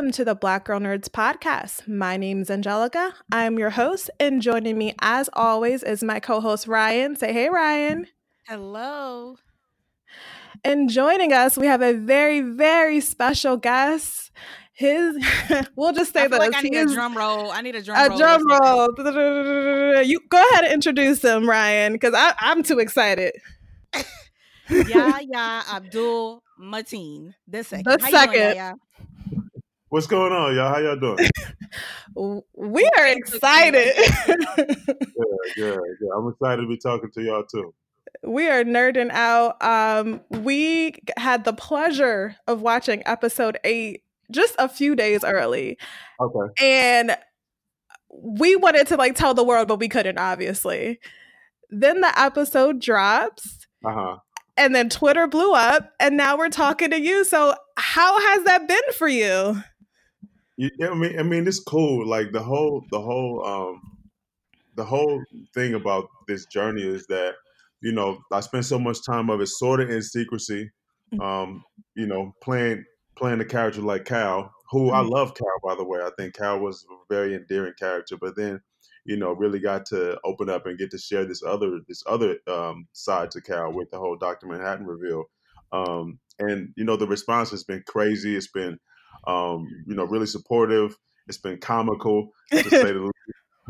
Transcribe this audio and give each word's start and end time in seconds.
Welcome 0.00 0.12
to 0.12 0.24
the 0.24 0.34
Black 0.34 0.64
Girl 0.64 0.80
Nerds 0.80 1.10
podcast. 1.10 1.86
My 1.86 2.16
name's 2.16 2.50
Angelica. 2.50 3.12
I'm 3.30 3.58
your 3.58 3.68
host, 3.68 4.08
and 4.18 4.40
joining 4.40 4.78
me, 4.78 4.94
as 5.02 5.28
always, 5.34 5.82
is 5.82 6.02
my 6.02 6.20
co 6.20 6.40
host, 6.40 6.66
Ryan. 6.66 7.16
Say 7.16 7.34
hey, 7.34 7.50
Ryan. 7.50 8.06
Hello. 8.48 9.36
And 10.64 10.88
joining 10.88 11.34
us, 11.34 11.58
we 11.58 11.66
have 11.66 11.82
a 11.82 11.92
very, 11.92 12.40
very 12.40 13.00
special 13.00 13.58
guest. 13.58 14.30
His, 14.72 15.22
we'll 15.76 15.92
just 15.92 16.14
say 16.14 16.22
I 16.22 16.28
this. 16.28 16.38
like 16.38 16.56
I 16.56 16.62
need 16.62 16.76
a 16.76 16.86
drum 16.86 17.14
roll. 17.14 17.50
I 17.50 17.60
need 17.60 17.74
a 17.74 17.82
drum 17.82 17.98
a 17.98 18.08
roll. 18.08 18.16
A 18.16 18.18
drum 18.18 18.48
roll. 18.48 20.02
You 20.02 20.20
go 20.30 20.42
ahead 20.52 20.64
and 20.64 20.72
introduce 20.72 21.22
him, 21.22 21.46
Ryan, 21.46 21.92
because 21.92 22.14
I'm 22.16 22.62
too 22.62 22.78
excited. 22.78 23.34
Yahya 24.70 25.64
Abdul 25.70 26.42
Mateen. 26.58 27.34
The 27.46 27.64
second. 27.64 27.84
The 27.84 27.96
doing, 27.98 28.10
second. 28.10 28.56
Yahya? 28.56 28.74
What's 29.90 30.06
going 30.06 30.32
on, 30.32 30.54
y'all? 30.54 30.72
How 30.72 30.78
y'all 30.80 30.96
doing? 30.96 31.28
We 32.56 32.90
are 32.98 33.06
excited. 33.06 33.92
Yeah, 35.56 35.66
yeah, 35.66 35.76
yeah. 36.00 36.08
I'm 36.16 36.28
excited 36.28 36.62
to 36.62 36.68
be 36.68 36.76
talking 36.78 37.10
to 37.14 37.22
y'all 37.22 37.44
too. 37.44 37.74
we 38.24 38.48
are 38.48 38.64
nerding 38.64 39.10
out. 39.10 39.60
Um, 39.62 40.20
we 40.30 40.94
had 41.16 41.44
the 41.44 41.52
pleasure 41.52 42.36
of 42.46 42.62
watching 42.62 43.02
episode 43.06 43.58
eight 43.64 44.02
just 44.30 44.54
a 44.58 44.68
few 44.68 44.94
days 44.96 45.22
early, 45.24 45.76
Okay. 46.20 46.52
and 46.64 47.16
we 48.12 48.56
wanted 48.56 48.86
to 48.88 48.96
like 48.96 49.14
tell 49.16 49.34
the 49.34 49.44
world, 49.44 49.68
but 49.68 49.78
we 49.80 49.88
couldn't, 49.88 50.18
obviously. 50.18 50.98
Then 51.70 52.00
the 52.00 52.18
episode 52.18 52.80
drops, 52.80 53.66
Uh 53.84 53.92
huh. 53.92 54.16
and 54.56 54.74
then 54.74 54.88
Twitter 54.88 55.26
blew 55.26 55.52
up, 55.52 55.92
and 56.00 56.16
now 56.16 56.36
we're 56.38 56.48
talking 56.48 56.90
to 56.90 57.00
you. 57.00 57.24
So, 57.24 57.54
how 57.76 58.18
has 58.20 58.44
that 58.44 58.66
been 58.68 58.92
for 58.96 59.08
you? 59.08 59.62
Yeah, 60.60 60.90
I 60.90 60.94
mean, 60.94 61.18
I 61.18 61.22
mean, 61.22 61.48
it's 61.48 61.58
cool. 61.58 62.06
Like 62.06 62.32
the 62.32 62.42
whole, 62.42 62.84
the 62.90 63.00
whole, 63.00 63.46
um, 63.46 63.80
the 64.76 64.84
whole 64.84 65.22
thing 65.54 65.72
about 65.72 66.08
this 66.28 66.44
journey 66.46 66.82
is 66.82 67.06
that 67.06 67.36
you 67.80 67.92
know 67.92 68.18
I 68.30 68.40
spent 68.40 68.66
so 68.66 68.78
much 68.78 68.98
time 69.06 69.30
of 69.30 69.40
it 69.40 69.46
sort 69.46 69.80
of 69.80 69.88
in 69.88 70.02
secrecy. 70.02 70.70
Um, 71.18 71.64
you 71.94 72.06
know, 72.06 72.34
playing 72.42 72.84
playing 73.16 73.40
a 73.40 73.44
character 73.46 73.80
like 73.80 74.04
Cal, 74.04 74.52
who 74.70 74.90
I 74.90 75.00
love 75.00 75.34
Cal 75.34 75.48
by 75.64 75.74
the 75.76 75.84
way. 75.84 76.00
I 76.00 76.10
think 76.18 76.34
Cal 76.34 76.60
was 76.60 76.84
a 76.90 77.14
very 77.14 77.34
endearing 77.34 77.72
character, 77.78 78.18
but 78.20 78.36
then 78.36 78.60
you 79.06 79.16
know 79.16 79.32
really 79.32 79.60
got 79.60 79.86
to 79.86 80.20
open 80.24 80.50
up 80.50 80.66
and 80.66 80.78
get 80.78 80.90
to 80.90 80.98
share 80.98 81.24
this 81.24 81.42
other 81.42 81.80
this 81.88 82.02
other 82.06 82.36
um, 82.48 82.86
side 82.92 83.30
to 83.30 83.40
Cal 83.40 83.72
with 83.72 83.90
the 83.90 83.98
whole 83.98 84.16
Doctor 84.16 84.46
Manhattan 84.46 84.84
reveal. 84.84 85.24
Um, 85.72 86.18
and 86.38 86.74
you 86.76 86.84
know 86.84 86.96
the 86.96 87.06
response 87.06 87.50
has 87.50 87.64
been 87.64 87.82
crazy. 87.86 88.36
It's 88.36 88.48
been 88.48 88.78
um, 89.26 89.66
you 89.86 89.94
know 89.94 90.04
really 90.04 90.26
supportive. 90.26 90.96
It's 91.28 91.38
been 91.38 91.58
comical 91.58 92.30
to 92.52 92.62
say 92.70 92.92
the 92.92 93.00
least. 93.00 93.14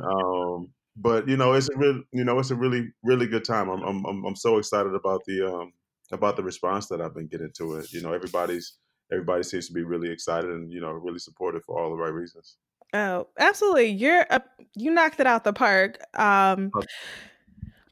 Um, 0.03 0.72
but 0.97 1.28
you 1.28 1.37
know 1.37 1.53
it's 1.53 1.69
a 1.69 1.77
real 1.78 2.03
you 2.12 2.25
know 2.25 2.38
it's 2.38 2.50
a 2.50 2.56
really 2.56 2.88
really 3.03 3.27
good 3.27 3.44
time. 3.44 3.69
I'm 3.69 3.83
I'm 3.83 4.05
I'm, 4.06 4.25
I'm 4.25 4.37
so 4.37 4.59
excited 4.59 4.94
about 4.94 5.22
the 5.27 5.47
um, 5.53 5.72
about 6.12 6.37
the 6.37 6.43
response 6.43 6.89
that 6.89 7.00
I've 7.00 7.15
been 7.15 7.28
getting 7.28 7.50
to 7.59 7.75
it. 7.77 7.93
You 7.93 8.03
know 8.03 8.12
everybody's 8.12 8.78
everybody 9.12 9.43
seems 9.43 9.66
to 9.69 9.72
be 9.72 9.83
really 9.83 10.10
excited 10.10 10.50
and 10.50 10.72
you 10.72 10.81
know 10.81 10.91
really 10.91 11.19
supportive 11.19 11.62
for 11.65 11.78
all 11.78 11.91
the 11.91 11.97
right 11.97 12.12
reasons. 12.12 12.56
Oh, 12.93 13.28
absolutely! 13.39 13.89
You're 13.91 14.27
a, 14.31 14.43
you 14.75 14.91
knocked 14.91 15.21
it 15.21 15.27
out 15.27 15.44
the 15.44 15.53
park. 15.53 15.99
Um, 16.15 16.72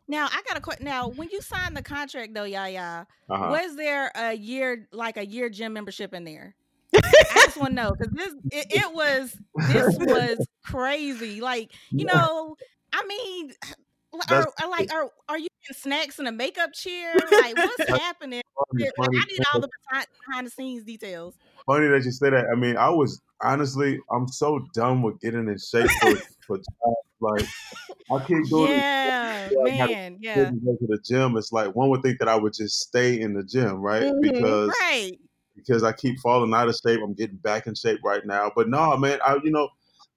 Now 0.08 0.26
I 0.26 0.42
got 0.48 0.56
a 0.56 0.60
question. 0.60 0.86
Now, 0.86 1.08
when 1.08 1.28
you 1.30 1.40
signed 1.42 1.76
the 1.76 1.82
contract, 1.82 2.34
though, 2.34 2.44
Yahya, 2.44 3.06
Uh-huh. 3.28 3.48
was 3.50 3.76
there 3.76 4.10
a 4.14 4.32
year, 4.34 4.88
like 4.90 5.16
a 5.18 5.26
year 5.26 5.50
gym 5.50 5.72
membership 5.74 6.14
in 6.14 6.24
there? 6.24 6.56
I 7.30 7.44
just 7.46 7.56
want 7.56 7.72
to 7.72 7.74
know 7.76 7.94
because 7.96 8.12
this, 8.14 8.34
it, 8.50 8.66
it 8.70 8.94
was, 8.94 9.40
this 9.56 9.96
was 9.98 10.48
crazy. 10.64 11.40
Like, 11.40 11.72
you 11.96 12.04
Yeah. 12.04 12.06
know, 12.06 12.56
I 12.92 13.04
mean, 13.06 13.52
are, 14.30 14.52
are 14.60 14.70
like, 14.70 14.90
are 14.92 15.10
are 15.28 15.38
you 15.38 15.48
getting 15.62 15.80
snacks 15.80 16.18
in 16.18 16.26
a 16.26 16.32
makeup 16.32 16.72
chair? 16.72 17.32
Like, 17.32 17.56
what's 17.56 17.86
happening? 17.86 18.42
Funny, 18.54 18.84
Like, 18.84 18.92
funny, 18.96 19.22
I 19.22 19.26
need 19.32 19.40
all 19.52 19.60
the 19.60 19.68
behind, 19.90 20.06
behind 20.26 20.46
the 20.46 20.50
scenes 20.50 20.84
details. 20.84 21.36
funny 21.66 21.88
that 21.88 22.04
you 22.04 22.12
say 22.12 22.30
that. 22.30 22.46
I 22.52 22.58
mean, 22.58 22.76
I 22.76 22.90
was 22.90 23.20
honestly, 23.42 23.98
I'm 24.10 24.28
so 24.28 24.60
done 24.74 25.02
with 25.02 25.20
getting 25.20 25.48
in 25.48 25.58
shape 25.58 25.90
for 26.00 26.18
for 26.46 26.56
jobs. 26.56 27.08
Like 27.20 27.42
I 28.12 28.18
can't 28.28 28.50
Yeah, 28.50 29.50
Yeah, 29.50 29.58
I 29.66 29.70
gotta 29.78 29.94
man. 29.94 30.18
Yeah. 30.20 30.52
to 30.52 30.60
go 30.64 30.76
to 30.76 30.86
the 30.88 31.00
gym. 31.06 31.36
It's 31.36 31.52
like 31.52 31.74
one 31.76 31.90
would 31.90 32.02
think 32.02 32.18
that 32.20 32.28
I 32.28 32.36
would 32.36 32.54
just 32.54 32.80
stay 32.80 33.20
in 33.20 33.34
the 33.34 33.44
gym, 33.44 33.76
right? 33.82 34.08
Mhm. 34.08 34.20
Because 34.20 34.74
Right. 34.80 35.18
Because 35.58 35.82
I 35.84 35.92
keep 35.92 36.18
falling 36.20 36.54
out 36.54 36.68
of 36.68 36.76
shape. 36.76 37.00
I'm 37.02 37.14
getting 37.14 37.36
back 37.36 37.66
in 37.66 37.74
shape 37.74 38.00
right 38.04 38.24
now. 38.24 38.50
But 38.54 38.68
no, 38.68 38.96
man, 38.96 39.18
I 39.26 39.36
you 39.42 39.50
know, 39.50 39.68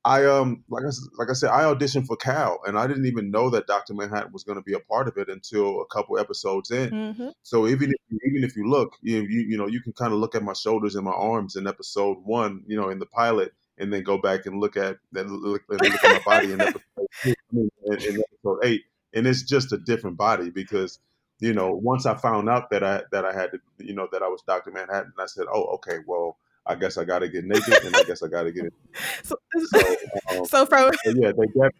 I 0.04 0.26
um 0.26 0.64
like 0.70 0.84
I 0.84 0.92
like 1.18 1.30
I 1.30 1.34
said, 1.34 1.50
I 1.52 1.64
auditioned 1.64 2.08
for 2.08 2.16
Cal, 2.16 2.60
and 2.66 2.78
I 2.78 2.88
didn't 2.88 3.06
even 3.06 3.30
know 3.30 3.50
that 3.52 3.68
Doctor 3.68 3.94
Manhattan 3.94 4.32
was 4.34 4.44
going 4.44 4.58
to 4.58 4.64
be 4.64 4.74
a 4.74 4.80
part 4.80 5.08
of 5.08 5.18
it 5.18 5.30
until 5.30 5.82
a 5.82 5.86
couple 5.88 6.18
episodes 6.18 6.72
in. 6.72 6.90
mhm. 6.90 7.34
So 7.44 7.68
even 7.68 7.90
if 7.90 8.00
you, 8.10 8.20
even 8.26 8.44
if 8.44 8.56
you 8.56 8.70
look, 8.70 8.94
you 9.02 9.22
you, 9.22 9.42
you 9.42 9.58
know 9.58 9.68
you 9.68 9.82
can 9.82 9.94
kind 9.94 10.14
of 10.14 10.20
look 10.20 10.36
at 10.36 10.44
my 10.44 10.54
shoulders 10.54 10.96
and 10.96 11.06
my 11.06 11.12
arms 11.12 11.56
in 11.56 11.68
episode 11.68 12.18
one, 12.24 12.64
you 12.68 12.78
know, 12.78 12.90
in 12.90 13.00
the 13.00 13.06
pilot, 13.06 13.54
and 13.78 13.94
then 13.94 14.04
go 14.04 14.18
back 14.18 14.46
and 14.46 14.60
look 14.60 14.76
at 14.78 14.98
then 15.12 15.28
look, 15.28 15.62
and 15.70 15.82
look 15.82 16.04
at 16.04 16.12
my 16.12 16.22
body 16.26 16.52
in 16.54 16.62
episode 16.62 16.82
two, 17.24 17.34
in, 17.54 17.70
in 17.86 18.24
episode 18.32 18.60
eight, 18.64 18.84
and 19.14 19.28
it's 19.28 19.44
just 19.44 19.72
a 19.72 19.78
different 19.78 20.18
body 20.18 20.50
because 20.50 21.00
you 21.42 21.54
know 21.54 21.72
once 21.72 22.06
I 22.06 22.16
found 22.16 22.50
out 22.50 22.70
that 22.72 22.84
I 22.84 23.04
that 23.12 23.26
I 23.26 23.34
had 23.34 23.52
to 23.52 23.60
you 23.86 23.94
know 23.94 24.08
that 24.12 24.22
I 24.24 24.28
was 24.28 24.42
Doctor 24.48 24.72
Manhattan, 24.72 25.14
I 25.20 25.26
said, 25.26 25.46
oh 25.54 25.66
okay, 25.76 25.98
well 26.08 26.38
I 26.66 26.76
guess 26.76 26.98
I 26.98 27.04
got 27.04 27.20
to 27.20 27.28
get 27.28 27.44
naked, 27.44 27.74
and 27.84 27.96
I 27.96 28.04
guess 28.04 28.22
I 28.24 28.28
got 28.28 28.44
to 28.44 28.52
get 28.52 28.66
it. 28.66 28.74
So, 29.24 29.36
So, 29.66 29.80
um, 30.32 30.46
so 30.46 30.66
from 30.66 30.92
yeah, 31.16 31.32
they 31.32 31.48
def- 31.48 31.74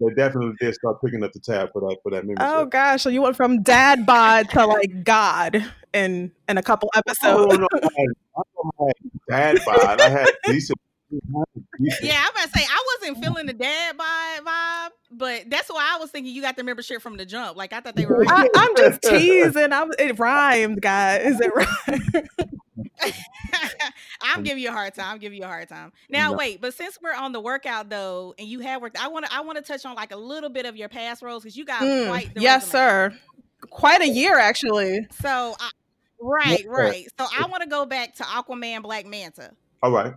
they 0.00 0.14
definitely 0.14 0.54
did 0.60 0.74
start 0.74 1.00
picking 1.04 1.22
up 1.22 1.32
the 1.32 1.40
tab 1.40 1.70
for 1.72 1.80
that 1.82 1.96
for 2.02 2.10
that 2.10 2.24
membership. 2.26 2.50
oh 2.50 2.64
gosh, 2.66 3.02
so 3.02 3.08
you 3.08 3.22
went 3.22 3.36
from 3.36 3.62
dad 3.62 4.04
bod 4.06 4.48
to 4.50 4.66
like 4.66 5.04
God 5.04 5.64
in 5.92 6.32
in 6.48 6.58
a 6.58 6.62
couple 6.62 6.90
Oh, 6.94 6.98
episodes. 6.98 7.58
no, 7.58 7.68
I, 7.72 7.86
I 8.36 8.42
don't 8.56 8.74
have 8.78 9.12
bad 9.28 9.56
vibe. 9.58 10.00
I 10.00 10.08
had 10.08 10.28
decent. 10.46 10.78
I 11.12 11.38
had 11.54 11.64
decent. 11.78 12.04
Yeah, 12.10 12.24
I'm 12.24 12.30
about 12.32 12.52
to 12.52 12.58
say 12.58 12.64
I 12.68 12.96
wasn't 13.00 13.22
feeling 13.24 13.46
the 13.46 13.52
dad 13.52 13.96
vibe, 13.96 14.00
vibe, 14.00 14.11
but 15.22 15.48
that's 15.48 15.68
why 15.68 15.88
I 15.94 15.98
was 16.00 16.10
thinking 16.10 16.34
you 16.34 16.42
got 16.42 16.56
the 16.56 16.64
membership 16.64 17.00
from 17.00 17.16
the 17.16 17.24
jump. 17.24 17.56
Like 17.56 17.72
I 17.72 17.78
thought 17.78 17.94
they 17.94 18.06
were. 18.06 18.24
I, 18.28 18.48
I'm 18.56 18.76
just 18.76 19.02
teasing. 19.02 19.72
I'm, 19.72 19.92
it 19.96 20.18
rhymed, 20.18 20.82
guys. 20.82 21.24
Is 21.24 21.40
it 21.40 21.52
rhymed. 21.54 22.28
I'm 24.22 24.42
giving 24.42 24.62
you 24.64 24.70
a 24.70 24.72
hard 24.72 24.94
time. 24.94 25.12
I'm 25.12 25.18
giving 25.18 25.38
you 25.38 25.44
a 25.44 25.48
hard 25.48 25.68
time. 25.68 25.92
Now 26.10 26.32
No. 26.32 26.38
wait, 26.38 26.60
but 26.60 26.74
since 26.74 26.98
we're 27.00 27.14
on 27.14 27.30
the 27.30 27.40
workout 27.40 27.88
though, 27.88 28.34
and 28.36 28.48
you 28.48 28.58
have 28.60 28.82
worked, 28.82 28.98
I 29.00 29.06
want 29.08 29.26
to 29.26 29.32
I 29.32 29.42
want 29.42 29.58
to 29.58 29.62
touch 29.62 29.86
on 29.86 29.94
like 29.94 30.10
a 30.10 30.16
little 30.16 30.50
bit 30.50 30.66
of 30.66 30.76
your 30.76 30.88
past 30.88 31.22
roles 31.22 31.44
because 31.44 31.56
you 31.56 31.64
got 31.64 31.82
Mm, 31.82 32.06
quite 32.08 32.34
the 32.34 32.40
yes, 32.40 32.64
resume. 32.64 32.72
sir. 32.72 33.14
Quite 33.70 34.00
a 34.00 34.08
year, 34.08 34.36
actually. 34.38 35.06
So 35.20 35.54
I, 35.60 35.70
right, 36.20 36.64
Yeah. 36.64 36.70
right. 36.72 37.06
So 37.16 37.26
I 37.32 37.46
want 37.46 37.62
to 37.62 37.68
go 37.68 37.86
back 37.86 38.16
to 38.16 38.24
Aquaman, 38.24 38.82
Black 38.82 39.06
Manta. 39.06 39.52
All 39.84 39.92
right. 39.92 40.14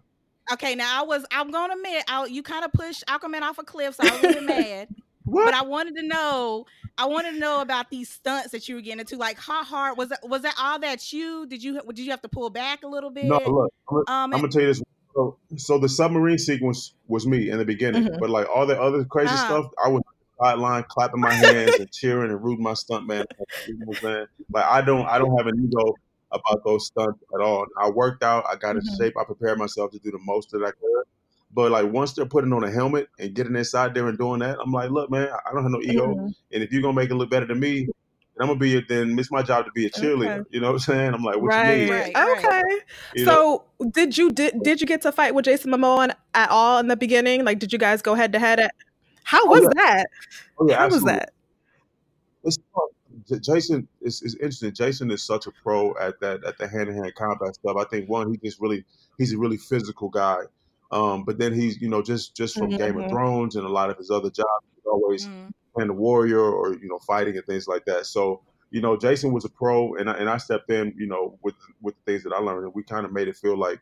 Okay, 0.54 0.76
now 0.76 1.02
I 1.02 1.06
was 1.06 1.26
I'm 1.32 1.52
gonna 1.52 1.74
admit 1.74 2.04
I, 2.08 2.26
you 2.26 2.44
kind 2.44 2.64
of 2.66 2.72
pushed 2.74 3.04
Aquaman 3.08 3.42
off 3.42 3.58
a 3.58 3.64
cliff, 3.64 3.96
so 3.96 4.04
I 4.04 4.12
was 4.12 4.24
a 4.24 4.28
little 4.28 4.42
mad. 4.44 4.88
What? 5.28 5.46
But 5.46 5.54
I 5.56 5.64
wanted 5.64 5.96
to 5.96 6.04
know, 6.04 6.66
I 7.00 7.08
wanted 7.08 7.32
to 7.32 7.40
know 7.40 7.60
about 7.62 7.90
these 7.90 8.10
stunts 8.10 8.52
that 8.52 8.70
you 8.70 8.76
were 8.76 8.82
getting 8.82 9.00
into. 9.00 9.18
Like, 9.18 9.40
how 9.40 9.64
hard 9.64 9.98
was 9.98 10.10
that? 10.10 10.20
Was 10.24 10.44
that 10.44 10.54
all 10.62 10.78
that 10.82 11.12
you 11.12 11.48
did? 11.48 11.64
You 11.64 11.82
did 11.88 11.98
you 11.98 12.12
have 12.12 12.22
to 12.22 12.30
pull 12.30 12.52
back 12.52 12.84
a 12.84 12.88
little 12.88 13.10
bit? 13.10 13.26
no, 13.26 13.40
look. 13.48 13.74
I'm, 13.90 13.96
gonna- 13.96 14.04
um, 14.08 14.34
I'm 14.36 14.40
gonna 14.42 14.50
tell 14.50 14.62
you 14.62 14.68
this. 14.68 14.84
So, 15.16 15.38
so 15.58 15.80
the 15.80 15.90
submarine 15.90 16.38
sequence 16.38 16.94
was 17.08 17.26
me 17.26 17.50
in 17.50 17.58
the 17.58 17.66
beginning, 17.66 18.04
Mhm. 18.04 18.20
but 18.20 18.30
like 18.30 18.48
all 18.48 18.68
the 18.68 18.80
other 18.80 19.04
crazy 19.06 19.34
Uh-huh. 19.34 19.46
stuff, 19.64 19.66
I 19.84 19.88
was 19.90 20.04
sideline 20.40 20.84
clapping 20.90 21.22
my 21.22 21.34
hands 21.34 21.80
and 21.80 21.92
cheering 21.92 22.30
and 22.30 22.44
rooting 22.44 22.64
my 22.64 22.76
stunt 22.76 23.08
man. 23.08 23.26
You 23.68 23.78
know 23.80 23.86
what 23.88 23.98
I'm 23.98 24.02
saying? 24.14 24.26
Like 24.54 24.66
I 24.66 24.82
don't, 24.82 25.08
I 25.08 25.18
don't 25.18 25.36
have 25.40 25.48
an 25.48 25.56
ego 25.66 25.96
about 26.36 26.64
those 26.66 26.88
stunts 26.88 27.20
at 27.34 27.42
all. 27.42 27.66
I 27.80 27.90
worked 27.90 28.24
out, 28.24 28.46
I 28.50 28.56
got 28.56 28.76
in 28.76 28.82
Mhm. 28.82 28.98
shape, 28.98 29.14
I 29.20 29.24
prepared 29.24 29.58
myself 29.58 29.92
to 29.92 30.00
do 30.00 30.12
the 30.12 30.20
most 30.20 30.52
that 30.52 30.64
I 30.64 30.72
could. 30.72 31.04
But 31.54 31.72
like 31.72 31.92
once 31.92 32.14
they're 32.14 32.26
putting 32.26 32.52
on 32.54 32.64
a 32.64 32.72
helmet 32.72 33.08
and 33.20 33.34
getting 33.34 33.56
inside 33.56 33.94
there 33.94 34.08
and 34.08 34.18
doing 34.18 34.40
that, 34.40 34.58
I'm 34.60 34.72
like, 34.72 34.92
look, 34.92 35.10
man, 35.10 35.30
I 35.30 35.54
don't 35.54 35.64
have 35.64 35.72
no 35.72 35.82
ego, 35.82 36.16
Mhm. 36.16 36.36
and 36.54 36.64
if 36.64 36.72
you're 36.72 36.82
gonna 36.82 36.94
make 36.94 37.10
it 37.10 37.16
look 37.16 37.30
better 37.30 37.46
than 37.46 37.60
me, 37.60 37.86
then 37.86 38.42
I'm 38.42 38.48
gonna 38.48 38.60
be 38.60 38.82
then 38.82 39.18
it's 39.18 39.32
my 39.32 39.42
job 39.42 39.66
to 39.66 39.72
be 39.72 39.86
a 39.86 39.90
cheerleader. 39.90 40.40
Okay. 40.42 40.50
You 40.52 40.60
know 40.60 40.68
what 40.68 40.74
I'm 40.74 40.80
saying? 40.80 41.14
I'm 41.14 41.24
like, 41.24 41.38
what 41.38 41.56
Right. 41.56 41.68
you 41.70 41.78
need? 41.80 41.90
Right, 41.90 42.16
right. 42.16 42.46
Okay. 42.46 42.62
You 43.16 43.26
know? 43.26 43.64
So 43.80 43.90
did 43.92 44.18
you 44.18 44.32
did 44.32 44.62
did 44.62 44.82
you 44.82 44.88
get 44.88 45.02
to 45.04 45.12
fight 45.14 45.34
with 45.34 45.46
Jason 45.46 45.72
Momoa 45.72 46.14
at 46.34 46.50
all 46.50 46.80
in 46.80 46.88
the 46.90 46.98
beginning? 46.98 47.46
Like, 47.46 47.60
did 47.60 47.72
you 47.72 47.80
guys 47.80 48.02
go 48.02 48.14
head 48.16 48.34
to 48.34 48.40
head? 48.40 48.60
At 48.60 48.76
how 49.24 49.46
Oh, 49.46 49.50
was 49.50 49.62
yeah. 49.62 49.70
that? 49.76 50.08
Oh, 50.60 50.68
yeah, 50.70 50.78
how 50.78 50.90
was 50.90 51.04
that? 51.04 51.32
It's 52.44 52.58
fun. 52.74 52.88
J- 53.28 53.40
Jason 53.40 53.88
is, 54.02 54.22
is 54.22 54.36
interesting. 54.36 54.74
Jason 54.74 55.12
is 55.12 55.24
such 55.24 55.48
a 55.48 55.52
pro 55.64 55.96
at 55.98 56.20
that 56.22 56.44
at 56.46 56.58
the 56.58 56.68
hand 56.68 56.88
to 56.88 56.94
hand 56.94 57.14
combat 57.16 57.56
stuff. 57.56 57.78
I 57.78 57.86
think 57.86 58.10
one, 58.10 58.32
he 58.32 58.38
just 58.38 58.60
really 58.60 58.86
he's 59.18 59.34
a 59.34 59.38
really 59.38 59.58
physical 59.58 60.10
guy. 60.10 60.44
Um, 60.92 61.24
but 61.26 61.38
then 61.40 61.54
he's 61.54 61.82
you 61.82 61.90
know 61.90 62.02
just 62.02 62.36
just 62.36 62.58
from 62.58 62.74
Game 62.74 62.98
of 62.98 63.06
Mhm. 63.06 63.10
Thrones 63.10 63.56
and 63.56 63.66
a 63.66 63.70
lot 63.70 63.90
of 63.90 63.98
his 63.98 64.12
other 64.12 64.30
jobs, 64.30 64.66
he's 64.76 64.86
always 64.86 65.30
Mm. 65.30 65.52
playing 65.74 65.88
the 65.90 65.94
warrior 65.94 66.40
or 66.40 66.74
you 66.74 66.88
know 66.88 67.00
fighting 67.00 67.36
and 67.38 67.46
things 67.46 67.68
like 67.68 67.86
that. 67.86 68.06
So 68.06 68.42
you 68.72 68.82
know 68.82 68.96
Jason 68.98 69.32
was 69.34 69.46
a 69.46 69.50
pro, 69.50 69.96
and 69.96 70.10
I, 70.10 70.14
and 70.14 70.30
I 70.30 70.38
stepped 70.38 70.70
in 70.70 70.94
you 70.98 71.08
know 71.08 71.38
with 71.42 71.56
with 71.82 71.96
the 71.96 72.12
things 72.12 72.24
that 72.24 72.34
I 72.34 72.40
learned, 72.40 72.66
and 72.66 72.74
we 72.76 72.84
kind 72.84 73.06
of 73.06 73.12
made 73.12 73.28
it 73.28 73.38
feel 73.38 73.58
like 73.58 73.82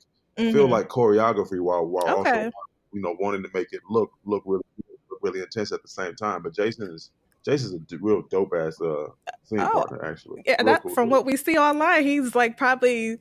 feel 0.52 0.68
Mhm. 0.68 0.72
like 0.72 0.88
choreography 0.90 1.60
while 1.62 1.86
while 1.86 2.10
Okay. 2.20 2.46
also 2.46 2.52
you 2.94 3.02
know 3.02 3.16
wanting 3.20 3.44
to 3.44 3.50
make 3.54 3.74
it 3.74 3.82
look 3.90 4.12
look 4.26 4.44
really 4.46 4.64
look 5.10 5.20
really 5.22 5.42
intense 5.42 5.72
at 5.72 5.82
the 5.82 5.88
same 5.90 6.16
time. 6.16 6.42
But 6.44 6.54
Jason 6.56 6.90
is 6.94 7.12
Jason's 7.46 7.92
a 7.92 7.98
real 7.98 8.24
dope 8.30 8.54
ass 8.56 8.80
uh 8.82 9.08
scene 9.44 9.60
Oh, 9.60 9.70
partner 9.70 10.04
actually. 10.06 10.44
Yeah, 10.46 10.62
that 10.64 10.82
cool 10.82 10.94
from 10.94 11.06
dude. 11.06 11.12
what 11.12 11.26
we 11.26 11.36
see 11.36 11.58
online, 11.58 12.04
he's 12.04 12.36
like 12.36 12.58
probably 12.58 13.18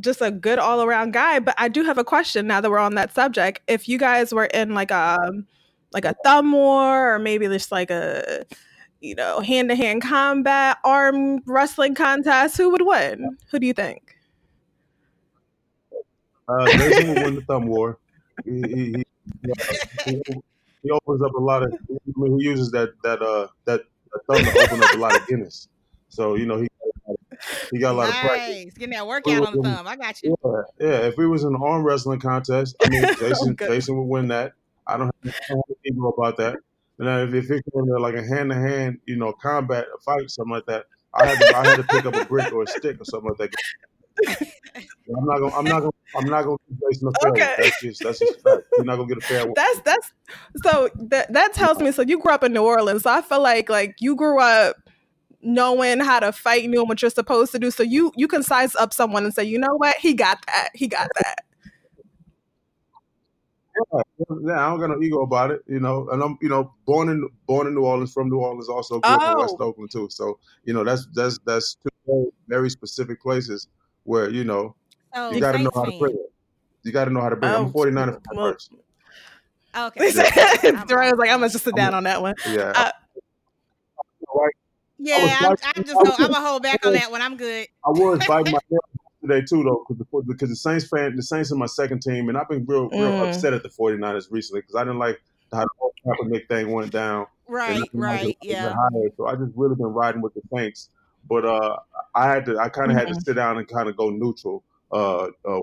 just 0.00 0.20
a 0.20 0.30
good 0.30 0.58
all 0.58 0.82
around 0.82 1.12
guy. 1.12 1.38
But 1.38 1.54
I 1.58 1.68
do 1.68 1.84
have 1.84 1.98
a 1.98 2.04
question 2.04 2.46
now 2.46 2.60
that 2.60 2.70
we're 2.70 2.78
on 2.78 2.94
that 2.96 3.14
subject. 3.14 3.60
If 3.68 3.88
you 3.88 3.98
guys 3.98 4.32
were 4.32 4.46
in 4.46 4.74
like 4.74 4.90
a 4.90 5.18
like 5.92 6.04
a 6.04 6.14
thumb 6.24 6.52
war 6.52 7.14
or 7.14 7.18
maybe 7.18 7.46
just 7.46 7.70
like 7.70 7.90
a 7.90 8.44
you 9.00 9.14
know 9.14 9.40
hand 9.40 9.68
to 9.68 9.74
hand 9.76 10.02
combat 10.02 10.78
arm 10.84 11.40
wrestling 11.46 11.94
contest, 11.94 12.56
who 12.56 12.70
would 12.70 12.82
win? 12.82 13.36
Who 13.50 13.58
do 13.58 13.66
you 13.66 13.74
think? 13.74 14.16
Uh, 16.48 16.66
Jason 16.66 17.14
will 17.14 17.22
win 17.24 17.34
the 17.36 17.42
thumb 17.42 17.66
war. 17.66 17.98
He, 18.44 18.62
he, 18.62 19.04
he, 20.04 20.22
he, 20.82 20.90
opens 20.90 21.22
up 21.22 21.34
a 21.34 21.40
lot 21.40 21.62
of. 21.62 21.72
I 21.72 21.96
mean, 22.16 22.38
he 22.38 22.44
uses 22.44 22.70
that 22.72 22.90
that 23.02 23.22
uh 23.22 23.48
that, 23.64 23.82
that 24.12 24.20
thumb 24.26 24.44
to 24.44 24.58
open 24.60 24.82
up 24.82 24.94
a 24.94 24.98
lot 24.98 25.16
of 25.16 25.26
Guinness. 25.26 25.68
So 26.08 26.34
you 26.34 26.46
know 26.46 26.60
he 26.60 26.68
he 27.72 27.78
got 27.78 27.92
a 27.92 27.96
lot 27.96 28.08
of 28.08 28.14
practice. 28.14 28.64
Nice. 28.64 28.74
Getting 28.74 28.90
that 28.90 29.06
workout 29.06 29.46
on 29.46 29.56
the 29.56 29.62
thumb. 29.62 29.86
I 29.86 29.96
got 29.96 30.22
you. 30.22 30.36
Yeah, 30.44 30.62
yeah. 30.78 30.98
If 31.06 31.16
we 31.16 31.26
was 31.26 31.44
in 31.44 31.54
an 31.54 31.60
arm 31.62 31.82
wrestling 31.82 32.20
contest, 32.20 32.76
I 32.82 32.88
mean, 32.88 33.02
Jason 33.18 33.52
Okay. 33.52 33.68
Jason 33.68 33.96
would 33.96 34.04
win 34.04 34.28
that. 34.28 34.52
I 34.86 34.96
don't 34.96 35.14
have, 35.24 35.34
I 35.34 35.52
don't 35.54 35.64
have 35.68 35.76
any 35.84 35.96
ego 35.96 36.08
about 36.08 36.36
that. 36.38 36.56
And 36.98 37.34
if, 37.34 37.44
if 37.44 37.50
it's 37.50 37.68
in 37.74 37.86
there 37.86 37.98
like 37.98 38.14
a 38.14 38.22
hand 38.22 38.50
to 38.50 38.56
hand, 38.56 38.98
you 39.06 39.16
know, 39.16 39.32
combat, 39.32 39.86
a 39.94 40.00
fight, 40.02 40.30
something 40.30 40.52
like 40.52 40.66
that, 40.66 40.86
I 41.14 41.26
had 41.26 41.40
to, 41.40 41.56
I 41.56 41.66
had 41.66 41.76
to 41.76 41.82
pick 41.82 42.04
up 42.04 42.14
a 42.14 42.24
brick 42.24 42.52
or 42.52 42.62
a 42.62 42.66
stick 42.66 43.00
or 43.00 43.04
something 43.04 43.30
like 43.30 43.38
that. 43.38 43.50
I'm 44.28 45.24
not 45.26 45.38
gonna, 45.38 45.54
I'm 45.56 45.64
not 45.64 45.80
gonna, 45.80 45.90
I'm 46.16 46.26
not 46.26 46.44
gonna 46.44 46.56
give 46.68 46.78
Jason 46.90 47.08
a 47.08 47.12
fair. 47.20 47.30
one. 47.30 47.40
Okay. 47.40 47.54
That's 47.58 47.80
just, 47.80 48.02
that's 48.02 48.18
just 48.18 48.40
fact. 48.40 48.62
You're 48.76 48.84
not 48.84 48.96
gonna 48.96 49.08
get 49.08 49.18
a 49.18 49.20
fair 49.20 49.44
one. 49.46 49.54
That's 49.56 49.80
that's 49.80 50.12
so 50.64 50.88
that 51.08 51.32
that 51.32 51.52
tells 51.54 51.78
me 51.78 51.92
so 51.92 52.02
you 52.02 52.18
grew 52.18 52.32
up 52.32 52.44
in 52.44 52.52
New 52.52 52.62
Orleans. 52.64 53.02
So 53.02 53.10
I 53.10 53.22
feel 53.22 53.42
like 53.42 53.68
like 53.68 53.96
you 54.00 54.16
grew 54.16 54.40
up 54.40 54.76
knowing 55.42 56.00
how 56.00 56.20
to 56.20 56.32
fight, 56.32 56.68
knowing 56.70 56.88
what 56.88 57.02
you're 57.02 57.10
supposed 57.10 57.52
to 57.52 57.58
do. 57.58 57.70
So 57.70 57.82
you 57.82 58.12
you 58.16 58.28
can 58.28 58.42
size 58.42 58.74
up 58.76 58.92
someone 58.92 59.24
and 59.24 59.34
say, 59.34 59.44
you 59.44 59.58
know 59.58 59.74
what, 59.76 59.96
he 59.98 60.14
got 60.14 60.38
that, 60.46 60.68
he 60.74 60.88
got 60.88 61.08
that. 61.22 61.36
Yeah, 64.44 64.66
I 64.66 64.70
don't 64.70 64.80
got 64.80 64.90
no 64.90 65.02
ego 65.02 65.22
about 65.22 65.50
it, 65.50 65.62
you 65.66 65.80
know. 65.80 66.06
And 66.10 66.22
I'm, 66.22 66.36
you 66.42 66.48
know, 66.48 66.74
born 66.86 67.08
in 67.08 67.26
born 67.46 67.66
in 67.66 67.74
New 67.74 67.84
Orleans, 67.84 68.12
from 68.12 68.28
New 68.28 68.38
Orleans, 68.38 68.68
also 68.68 69.00
grew 69.00 69.10
up 69.12 69.32
in 69.32 69.38
West 69.38 69.56
Oh. 69.58 69.64
Oakland 69.66 69.90
too. 69.90 70.08
So, 70.10 70.38
you 70.64 70.74
know, 70.74 70.84
that's 70.84 71.06
that's 71.14 71.38
that's 71.46 71.76
two 72.06 72.32
very 72.48 72.68
specific 72.68 73.20
places 73.22 73.68
where 74.04 74.28
you 74.30 74.44
know 74.44 74.74
So 75.14 75.30
you 75.32 75.40
got 75.40 75.52
to 75.52 75.58
know 75.58 75.70
how 75.74 75.84
to 75.84 75.90
fan. 75.90 76.00
bring 76.00 76.14
it. 76.14 76.32
You 76.82 76.92
got 76.92 77.04
to 77.06 77.10
know 77.12 77.20
how 77.20 77.28
to 77.28 77.36
bring 77.36 77.52
it. 77.52 77.56
I'm 77.56 77.66
Oh, 77.66 77.70
49er 77.70 78.06
fan 78.12 78.20
well- 78.34 78.52
first. 78.52 78.72
Okay. 79.74 80.10
Duray 80.10 81.10
was 81.10 81.18
like, 81.18 81.30
I'm 81.30 81.38
gonna 81.40 81.48
just 81.48 81.64
sit 81.64 81.74
down 81.74 81.94
on 81.94 82.04
that 82.04 82.20
one. 82.20 82.34
Yeah. 82.46 82.72
Uh, 82.76 82.90
right. 84.34 84.52
Yeah, 84.98 85.36
I'm, 85.40 85.50
like- 85.50 85.58
I'm 85.76 85.82
just 85.84 85.94
gonna, 85.94 86.10
I'm 86.18 86.32
gonna 86.32 86.46
hold 86.46 86.62
back 86.62 86.84
on 86.84 86.92
that 86.92 87.10
one. 87.10 87.22
I'm 87.22 87.36
good. 87.36 87.66
I 87.84 87.90
was 87.90 88.24
biting 88.28 88.52
my 88.52 88.58
nails 88.70 88.82
today 89.22 89.40
too, 89.48 89.62
though, 89.64 89.84
because 89.88 90.04
the, 90.12 90.22
because 90.26 90.48
the 90.50 90.56
Saints 90.56 90.86
fan, 90.86 91.16
the 91.16 91.22
Saints 91.22 91.50
are 91.52 91.56
my 91.56 91.66
second 91.66 92.02
team, 92.02 92.28
and 92.28 92.36
I've 92.36 92.48
been 92.48 92.64
real, 92.66 92.88
real 92.90 93.00
Mm. 93.12 93.28
upset 93.28 93.54
at 93.54 93.62
the 93.62 93.68
49ers 93.70 94.26
recently 94.30 94.60
because 94.60 94.74
I 94.76 94.84
didn't 94.84 94.98
like 94.98 95.22
how 95.52 95.60
the 95.60 95.68
whole 95.78 95.92
Kaepernick 96.06 96.48
thing 96.48 96.70
went 96.70 96.92
down. 96.92 97.26
Right, 97.48 97.82
right, 97.92 98.36
yeah. 98.42 98.74
hired. 98.74 99.12
So 99.16 99.26
I 99.26 99.36
just 99.36 99.52
really 99.56 99.74
been 99.74 99.86
riding 99.86 100.20
with 100.22 100.34
the 100.34 100.42
Saints, 100.54 100.88
but 101.32 101.46
uh, 101.46 101.76
I 102.14 102.28
had 102.28 102.44
to, 102.46 102.58
I 102.58 102.68
kind 102.68 102.90
of 102.90 102.96
had 102.96 103.08
to 103.08 103.14
sit 103.14 103.34
down 103.36 103.56
and 103.56 103.66
kind 103.66 103.88
of 103.88 103.96
go 103.96 104.10
neutral. 104.10 104.64
Uh, 104.92 105.28
uh, 105.48 105.60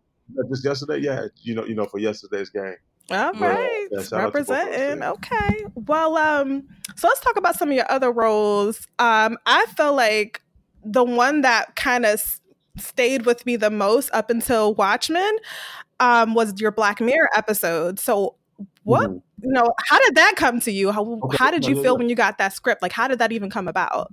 just 0.49 0.65
yesterday, 0.65 0.97
yeah, 0.97 1.25
you 1.43 1.53
know, 1.53 1.63
you 1.63 1.75
know, 1.75 1.85
for 1.85 1.99
yesterday's 1.99 2.49
game. 2.49 2.75
All 3.11 3.31
Yeah, 3.35 3.67
yeah, 3.91 4.03
shout 4.03 4.13
out 4.13 4.33
to 4.33 4.39
both 4.39 4.39
of 4.39 4.47
those 4.47 4.57
representing. 4.65 5.03
Okay, 5.03 5.63
well, 5.75 6.17
um, 6.17 6.67
so 6.95 7.07
let's 7.07 7.19
talk 7.19 7.37
about 7.37 7.55
some 7.55 7.69
of 7.69 7.75
your 7.75 7.91
other 7.91 8.11
roles. 8.11 8.87
Um, 8.97 9.37
I 9.45 9.65
feel 9.77 9.93
like 9.93 10.41
the 10.83 11.03
one 11.03 11.41
that 11.41 11.75
kind 11.75 12.05
of 12.05 12.13
s- 12.13 12.41
stayed 12.77 13.25
with 13.27 13.45
me 13.45 13.55
the 13.55 13.69
most 13.69 14.09
up 14.13 14.29
until 14.31 14.73
Watchmen 14.73 15.37
um, 15.99 16.33
was 16.33 16.59
your 16.59 16.71
Black 16.71 16.99
Mirror 16.99 17.29
episode. 17.35 17.99
So, 17.99 18.37
what 18.83 19.07
Mhm. 19.09 19.21
you 19.43 19.51
know, 19.53 19.71
how 19.87 19.99
did 19.99 20.15
that 20.15 20.33
come 20.35 20.59
to 20.61 20.71
you? 20.71 20.91
How 20.91 21.03
Okay, 21.23 21.37
how 21.37 21.51
did 21.51 21.65
you 21.65 21.81
feel 21.81 21.97
when 21.97 22.09
you 22.09 22.15
got 22.15 22.37
that 22.39 22.53
script? 22.53 22.81
Like, 22.81 22.91
how 22.91 23.07
did 23.07 23.19
that 23.19 23.31
even 23.31 23.49
come 23.49 23.67
about? 23.67 24.11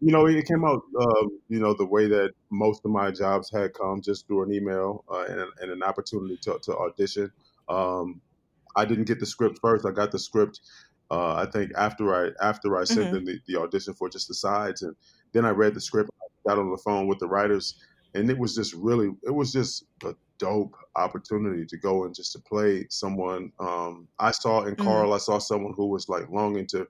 You 0.00 0.12
know, 0.12 0.26
it 0.26 0.46
came 0.46 0.64
out, 0.64 0.82
um, 1.00 1.28
you 1.48 1.60
know, 1.60 1.74
the 1.74 1.86
way 1.86 2.08
that 2.08 2.32
most 2.50 2.82
of 2.84 2.90
my 2.90 3.10
jobs 3.10 3.50
had 3.54 3.74
come, 3.74 4.00
just 4.02 4.26
through 4.26 4.44
an 4.44 4.52
email 4.54 5.04
uh, 5.12 5.24
and, 5.28 5.40
and 5.60 5.72
an 5.72 5.82
opportunity 5.82 6.38
to, 6.42 6.58
to 6.64 6.76
audition. 6.76 7.30
Um, 7.68 8.22
I 8.76 8.84
didn't 8.84 9.06
get 9.06 9.20
the 9.20 9.26
script 9.26 9.58
first. 9.62 9.86
I 9.86 9.90
got 9.92 10.12
the 10.12 10.18
script, 10.18 10.60
uh, 11.10 11.34
I 11.34 11.46
think, 11.52 11.72
after 11.76 12.14
I 12.14 12.30
after 12.44 12.78
I 12.78 12.84
sent 12.84 13.10
Mhm. 13.10 13.12
them 13.12 13.24
the, 13.26 13.38
the 13.48 13.60
audition 13.60 13.94
for 13.94 14.08
just 14.08 14.28
the 14.28 14.34
sides, 14.34 14.82
and 14.82 14.94
then 15.34 15.44
I 15.44 15.50
read 15.50 15.74
the 15.74 15.80
script. 15.80 16.10
I 16.46 16.50
got 16.50 16.58
on 16.60 16.70
the 16.70 16.82
phone 16.84 17.06
with 17.08 17.18
the 17.18 17.28
writers, 17.28 17.76
and 18.14 18.30
it 18.30 18.38
was 18.38 18.54
just 18.54 18.74
really, 18.74 19.10
it 19.24 19.34
was 19.34 19.52
just 19.52 19.84
a 20.04 20.14
dope 20.38 20.74
opportunity 20.96 21.66
to 21.66 21.78
go 21.78 22.04
and 22.04 22.14
just 22.14 22.32
to 22.32 22.40
play 22.48 22.86
someone. 22.90 23.52
Um, 23.60 24.08
I 24.18 24.30
saw 24.32 24.64
in 24.64 24.76
Mhm. 24.76 24.76
Carl, 24.76 25.12
I 25.12 25.18
saw 25.18 25.38
someone 25.38 25.74
who 25.76 25.88
was 25.88 26.08
like 26.08 26.30
longing 26.30 26.66
to 26.68 26.86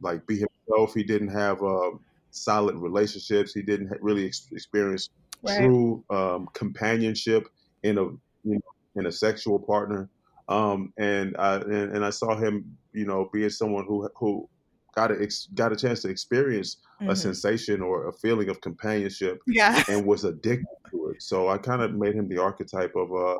like 0.00 0.26
be 0.26 0.36
himself. 0.36 0.94
He 0.94 1.04
didn't 1.04 1.28
have 1.28 1.62
uh, 1.62 1.90
solid 2.30 2.76
relationships. 2.76 3.52
He 3.54 3.62
didn't 3.62 3.90
really 4.00 4.26
ex- 4.26 4.48
experience 4.52 5.08
Right. 5.42 5.58
true 5.60 6.04
um, 6.10 6.48
companionship 6.52 7.46
in 7.84 7.96
a 7.96 8.02
you 8.02 8.18
know 8.44 8.60
in 8.96 9.06
a 9.06 9.12
sexual 9.12 9.58
partner. 9.60 10.10
Um, 10.48 10.92
and 10.98 11.36
I 11.38 11.56
and, 11.56 11.94
and 11.96 12.04
I 12.04 12.10
saw 12.10 12.36
him, 12.36 12.76
you 12.92 13.06
know, 13.06 13.28
being 13.32 13.50
someone 13.50 13.84
who 13.86 14.08
who 14.16 14.48
got 14.96 15.12
a 15.12 15.22
ex- 15.22 15.48
got 15.54 15.70
a 15.72 15.76
chance 15.76 16.02
to 16.02 16.08
experience 16.08 16.78
a 17.02 17.04
Mhm. 17.12 17.16
sensation 17.16 17.82
or 17.82 18.08
a 18.08 18.12
feeling 18.14 18.48
of 18.48 18.60
companionship 18.62 19.38
Yeah. 19.46 19.84
and 19.88 20.04
was 20.04 20.24
addicted 20.24 20.66
to 20.90 21.10
it. 21.10 21.22
So 21.22 21.48
I 21.48 21.58
kind 21.58 21.82
of 21.82 21.94
made 21.94 22.14
him 22.16 22.28
the 22.28 22.38
archetype 22.38 22.94
of 22.96 23.12
a 23.12 23.36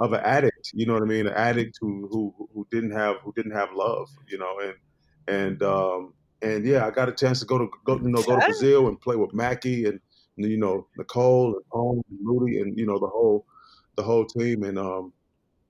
of 0.00 0.12
an 0.14 0.20
addict. 0.24 0.70
You 0.72 0.86
know 0.86 0.94
what 0.94 1.02
I 1.02 1.06
mean? 1.06 1.26
An 1.26 1.34
addict 1.34 1.76
who 1.80 2.08
who 2.10 2.48
who 2.54 2.66
didn't 2.70 2.92
have 2.92 3.16
who 3.22 3.32
didn't 3.34 3.52
have 3.52 3.74
love. 3.74 4.08
You 4.28 4.38
know, 4.38 4.58
and 4.60 4.74
and 5.28 5.62
um 5.62 6.14
and 6.42 6.64
yeah, 6.66 6.86
I 6.86 6.90
got 6.90 7.08
a 7.08 7.12
chance 7.12 7.40
to 7.40 7.46
go 7.46 7.58
to 7.58 7.68
go 7.84 7.96
you 7.96 8.08
know 8.08 8.22
go 8.22 8.38
to 8.38 8.44
Brazil 8.46 8.88
and 8.88 9.00
play 9.00 9.16
with 9.16 9.32
Mackie 9.34 9.86
and 9.86 10.00
you 10.36 10.56
know 10.58 10.86
Nicole 10.98 11.54
and 11.54 11.64
Holmes 11.70 12.04
and 12.10 12.18
Moody 12.22 12.60
and 12.60 12.78
you 12.78 12.86
know 12.86 12.98
the 12.98 13.06
whole 13.06 13.46
the 13.96 14.02
whole 14.02 14.26
team 14.26 14.62
and 14.64 14.78
um 14.78 15.12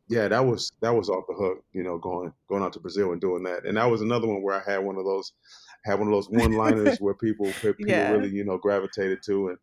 yeah 0.09 0.27
that 0.29 0.45
was 0.45 0.73
that 0.81 0.95
was 0.95 1.09
off 1.09 1.25
the 1.29 1.35
hook 1.35 1.63
you 1.73 1.83
know 1.85 1.99
going 1.99 2.33
going 2.49 2.63
out 2.63 2.73
to 2.73 2.81
Brazil 2.81 3.13
and 3.13 3.21
doing 3.21 3.43
that 3.45 3.65
and 3.65 3.77
that 3.77 3.85
was 3.91 4.01
another 4.03 4.27
one 4.27 4.43
where 4.43 4.55
I 4.61 4.71
had 4.73 4.79
one 4.79 4.97
of 4.97 5.05
those 5.05 5.33
had 5.85 5.99
one 6.01 6.09
of 6.09 6.13
those 6.13 6.29
one 6.29 6.53
liners 6.53 6.99
where 7.01 7.15
people 7.15 7.47
people 7.63 7.87
Yeah. 7.87 8.11
really 8.11 8.29
you 8.31 8.45
know 8.45 8.59
gravitated 8.59 9.23
to 9.27 9.49
and 9.51 9.59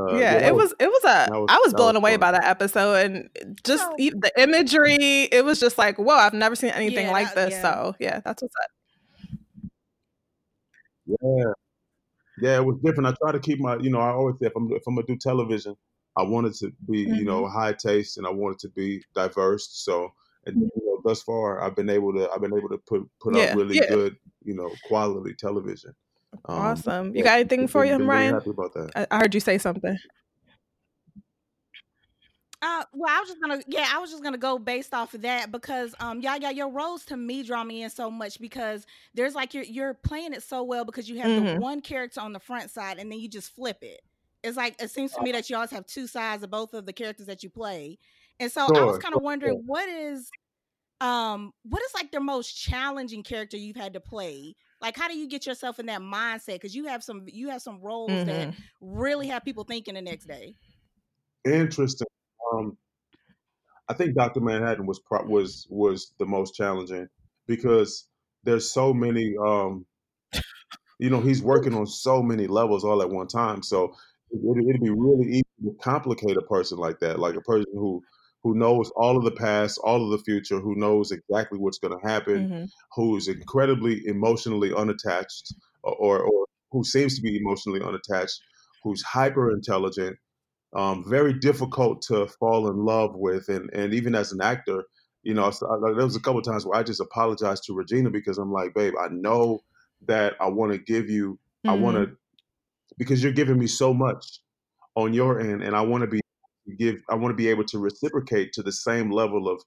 uh, 0.00 0.16
yeah, 0.16 0.38
that 0.38 0.48
it 0.48 0.54
was 0.54 0.74
it 0.80 0.86
was 0.88 1.04
a 1.04 1.28
was- 1.38 1.46
I 1.50 1.58
was 1.62 1.74
blown 1.74 1.94
was 1.94 1.96
away 2.00 2.12
fun. 2.14 2.20
by 2.20 2.32
that 2.32 2.44
episode 2.44 2.94
and 3.04 3.28
just 3.62 3.84
Oh. 3.86 3.94
the 3.98 4.32
imagery. 4.38 5.24
It 5.30 5.44
was 5.44 5.60
just 5.60 5.76
like, 5.76 5.98
whoa, 5.98 6.14
I've 6.16 6.32
never 6.32 6.56
seen 6.56 6.70
anything 6.70 7.06
Yeah, 7.06 7.12
like 7.12 7.34
this. 7.34 7.50
yeah. 7.52 7.62
So 7.62 7.94
yeah, 8.00 8.20
that's 8.24 8.40
what's 8.42 8.54
up. 8.56 8.70
Yeah, 11.06 11.52
yeah, 12.40 12.56
it 12.56 12.64
was 12.64 12.78
different. 12.82 13.08
I 13.08 13.14
try 13.22 13.32
to 13.32 13.40
keep 13.40 13.60
my, 13.60 13.76
you 13.76 13.90
know, 13.90 14.00
I 14.00 14.10
always 14.10 14.36
say 14.40 14.46
if 14.46 14.56
I'm 14.56 14.70
if 14.72 14.82
I'm 14.86 14.94
gonna 14.94 15.06
do 15.06 15.16
television, 15.16 15.76
I 16.16 16.22
want 16.22 16.46
it 16.46 16.54
to 16.56 16.72
be, 16.90 17.00
you 17.00 17.24
know, 17.24 17.46
high 17.48 17.72
taste, 17.72 18.18
and 18.18 18.26
I 18.26 18.30
want 18.30 18.54
it 18.54 18.58
to 18.60 18.68
be 18.70 19.02
diverse. 19.14 19.68
So, 19.72 20.12
and 20.46 20.56
you 20.60 20.70
know, 20.76 21.00
thus 21.04 21.22
far, 21.22 21.62
I've 21.62 21.76
been 21.76 21.90
able 21.90 22.12
to, 22.14 22.30
I've 22.30 22.40
been 22.40 22.56
able 22.56 22.68
to 22.70 22.78
put 22.78 23.08
put 23.20 23.36
Yeah, 23.36 23.52
out 23.52 23.56
really 23.56 23.76
yeah. 23.76 23.86
good, 23.86 24.16
you 24.44 24.54
know, 24.54 24.70
quality 24.84 25.34
television. 25.34 25.94
Um, 26.46 26.58
awesome. 26.58 27.14
You 27.14 27.22
got 27.22 27.40
anything 27.40 27.66
for 27.68 27.84
been 27.84 28.06
Ryan? 28.06 28.34
happy 28.34 28.50
about 28.50 28.74
that. 28.74 28.90
I, 28.96 29.06
I 29.10 29.18
heard 29.18 29.34
you 29.34 29.40
say 29.40 29.58
something. 29.58 29.96
Uh, 32.64 32.84
well, 32.92 33.12
I 33.12 33.18
was 33.18 33.28
just 33.28 33.40
gonna, 33.40 33.60
yeah, 33.66 33.88
I 33.92 33.98
was 33.98 34.10
just 34.12 34.22
gonna 34.22 34.38
go 34.38 34.56
based 34.56 34.94
off 34.94 35.14
of 35.14 35.22
that 35.22 35.50
because, 35.50 35.96
um, 35.98 36.20
yeah, 36.20 36.36
yeah, 36.36 36.50
your 36.50 36.68
roles 36.70 37.04
to 37.06 37.16
me 37.16 37.42
draw 37.42 37.64
me 37.64 37.82
in 37.82 37.90
so 37.90 38.08
much 38.08 38.38
because 38.38 38.86
there's 39.14 39.34
like 39.34 39.52
you're 39.52 39.64
you're 39.64 39.94
playing 39.94 40.32
it 40.32 40.44
so 40.44 40.62
well 40.62 40.84
because 40.84 41.08
you 41.08 41.18
have 41.18 41.34
the 41.34 41.42
Mhm. 41.42 41.62
one 41.62 41.80
character 41.80 42.20
on 42.20 42.32
the 42.32 42.38
front 42.38 42.70
side 42.70 42.98
and 42.98 43.10
then 43.10 43.18
you 43.18 43.28
just 43.28 43.52
flip 43.52 43.78
it. 43.82 44.00
It's 44.44 44.56
like 44.56 44.80
it 44.80 44.92
seems 44.92 45.12
to 45.14 45.20
me 45.20 45.32
that 45.32 45.50
you 45.50 45.56
always 45.56 45.72
have 45.72 45.86
two 45.86 46.06
sides 46.06 46.44
of 46.44 46.50
both 46.50 46.72
of 46.72 46.86
the 46.86 46.92
characters 46.92 47.26
that 47.26 47.42
you 47.42 47.50
play, 47.50 47.98
and 48.38 48.50
so 48.50 48.70
I 48.72 48.84
was 48.84 48.96
kind 48.96 49.14
of 49.14 49.22
wondering 49.22 49.54
sure. 49.54 49.62
what 49.66 49.88
is, 49.88 50.32
um, 51.00 51.52
what 51.64 51.82
is 51.82 51.94
like 51.94 52.12
the 52.12 52.20
most 52.20 52.52
challenging 52.54 53.22
character 53.24 53.56
you've 53.58 53.76
had 53.76 53.94
to 53.94 54.00
play. 54.00 54.56
Like, 54.80 54.96
how 54.96 55.08
do 55.08 55.16
you 55.18 55.28
get 55.28 55.46
yourself 55.46 55.78
in 55.80 55.86
that 55.86 56.02
mindset? 56.02 56.54
Because 56.56 56.74
you 56.76 56.86
have 56.86 57.04
some, 57.04 57.24
you 57.28 57.50
have 57.50 57.62
some 57.62 57.80
roles 57.80 58.24
that 58.24 58.48
Mhm. 58.48 58.70
really 58.80 59.28
have 59.28 59.44
people 59.44 59.64
thinking 59.64 59.94
the 59.94 60.02
next 60.02 60.26
day. 60.26 60.56
Interesting. 61.44 62.06
Um, 62.52 62.76
I 63.88 63.94
think 63.94 64.14
Doctor 64.14 64.40
Manhattan 64.40 64.86
was 64.86 65.00
pro- 65.00 65.24
was 65.26 65.66
was 65.70 66.12
the 66.18 66.26
most 66.26 66.54
challenging 66.54 67.08
because 67.46 68.06
there's 68.44 68.70
so 68.70 68.92
many. 68.94 69.34
Um, 69.44 69.86
you 70.98 71.10
know, 71.10 71.20
he's 71.20 71.42
working 71.42 71.74
on 71.74 71.86
so 71.86 72.22
many 72.22 72.46
levels 72.46 72.84
all 72.84 73.02
at 73.02 73.10
one 73.10 73.26
time. 73.26 73.62
So 73.62 73.92
it, 74.30 74.66
it'd 74.68 74.80
be 74.80 74.90
really 74.90 75.28
easy 75.30 75.42
to 75.64 75.74
complicate 75.82 76.36
a 76.36 76.42
person 76.42 76.78
like 76.78 77.00
that, 77.00 77.18
like 77.18 77.34
a 77.34 77.40
person 77.40 77.72
who 77.74 78.02
who 78.44 78.54
knows 78.54 78.90
all 78.96 79.16
of 79.16 79.24
the 79.24 79.30
past, 79.32 79.78
all 79.84 80.04
of 80.04 80.10
the 80.10 80.24
future, 80.24 80.58
who 80.60 80.74
knows 80.74 81.12
exactly 81.12 81.58
what's 81.58 81.78
going 81.78 81.96
to 81.98 82.06
happen, 82.06 82.48
Mhm. 82.48 82.68
who's 82.94 83.28
incredibly 83.28 84.04
emotionally 84.06 84.72
unattached, 84.74 85.54
or, 85.84 85.94
or, 85.94 86.20
or 86.24 86.46
who 86.72 86.82
seems 86.82 87.14
to 87.16 87.22
be 87.22 87.36
emotionally 87.36 87.80
unattached, 87.80 88.40
who's 88.82 89.00
hyper 89.02 89.52
intelligent, 89.52 90.16
um, 90.74 91.04
very 91.06 91.32
difficult 91.34 92.02
to 92.02 92.26
fall 92.26 92.68
in 92.68 92.84
love 92.84 93.14
with, 93.14 93.48
and 93.48 93.70
and 93.72 93.92
even 93.94 94.14
as 94.14 94.32
an 94.32 94.40
actor, 94.40 94.84
you 95.22 95.34
know, 95.34 95.50
so, 95.50 95.66
like, 95.68 95.96
there 95.96 96.04
was 96.04 96.16
a 96.16 96.20
couple 96.20 96.40
of 96.40 96.44
times 96.44 96.66
where 96.66 96.78
I 96.78 96.82
just 96.82 97.00
apologized 97.00 97.64
to 97.64 97.74
Regina 97.74 98.10
because 98.10 98.38
I'm 98.38 98.52
like, 98.52 98.74
babe, 98.74 98.94
I 99.00 99.08
know 99.08 99.60
that 100.06 100.34
I 100.40 100.48
want 100.48 100.72
to 100.72 100.78
give 100.78 101.08
you, 101.08 101.38
I 101.66 101.74
want 101.74 101.96
to, 101.96 102.16
because 102.98 103.22
you're 103.22 103.32
giving 103.32 103.58
me 103.58 103.66
so 103.66 103.94
much 103.94 104.40
on 104.96 105.12
your 105.12 105.40
end, 105.40 105.62
and 105.62 105.76
I 105.76 105.82
want 105.82 106.02
to 106.02 106.08
be 106.08 106.20
give, 106.78 107.02
I 107.08 107.14
want 107.14 107.32
to 107.32 107.36
be 107.36 107.48
able 107.48 107.64
to 107.64 107.78
reciprocate 107.78 108.52
to 108.54 108.62
the 108.62 108.72
same 108.72 109.10
level 109.10 109.48
of 109.48 109.62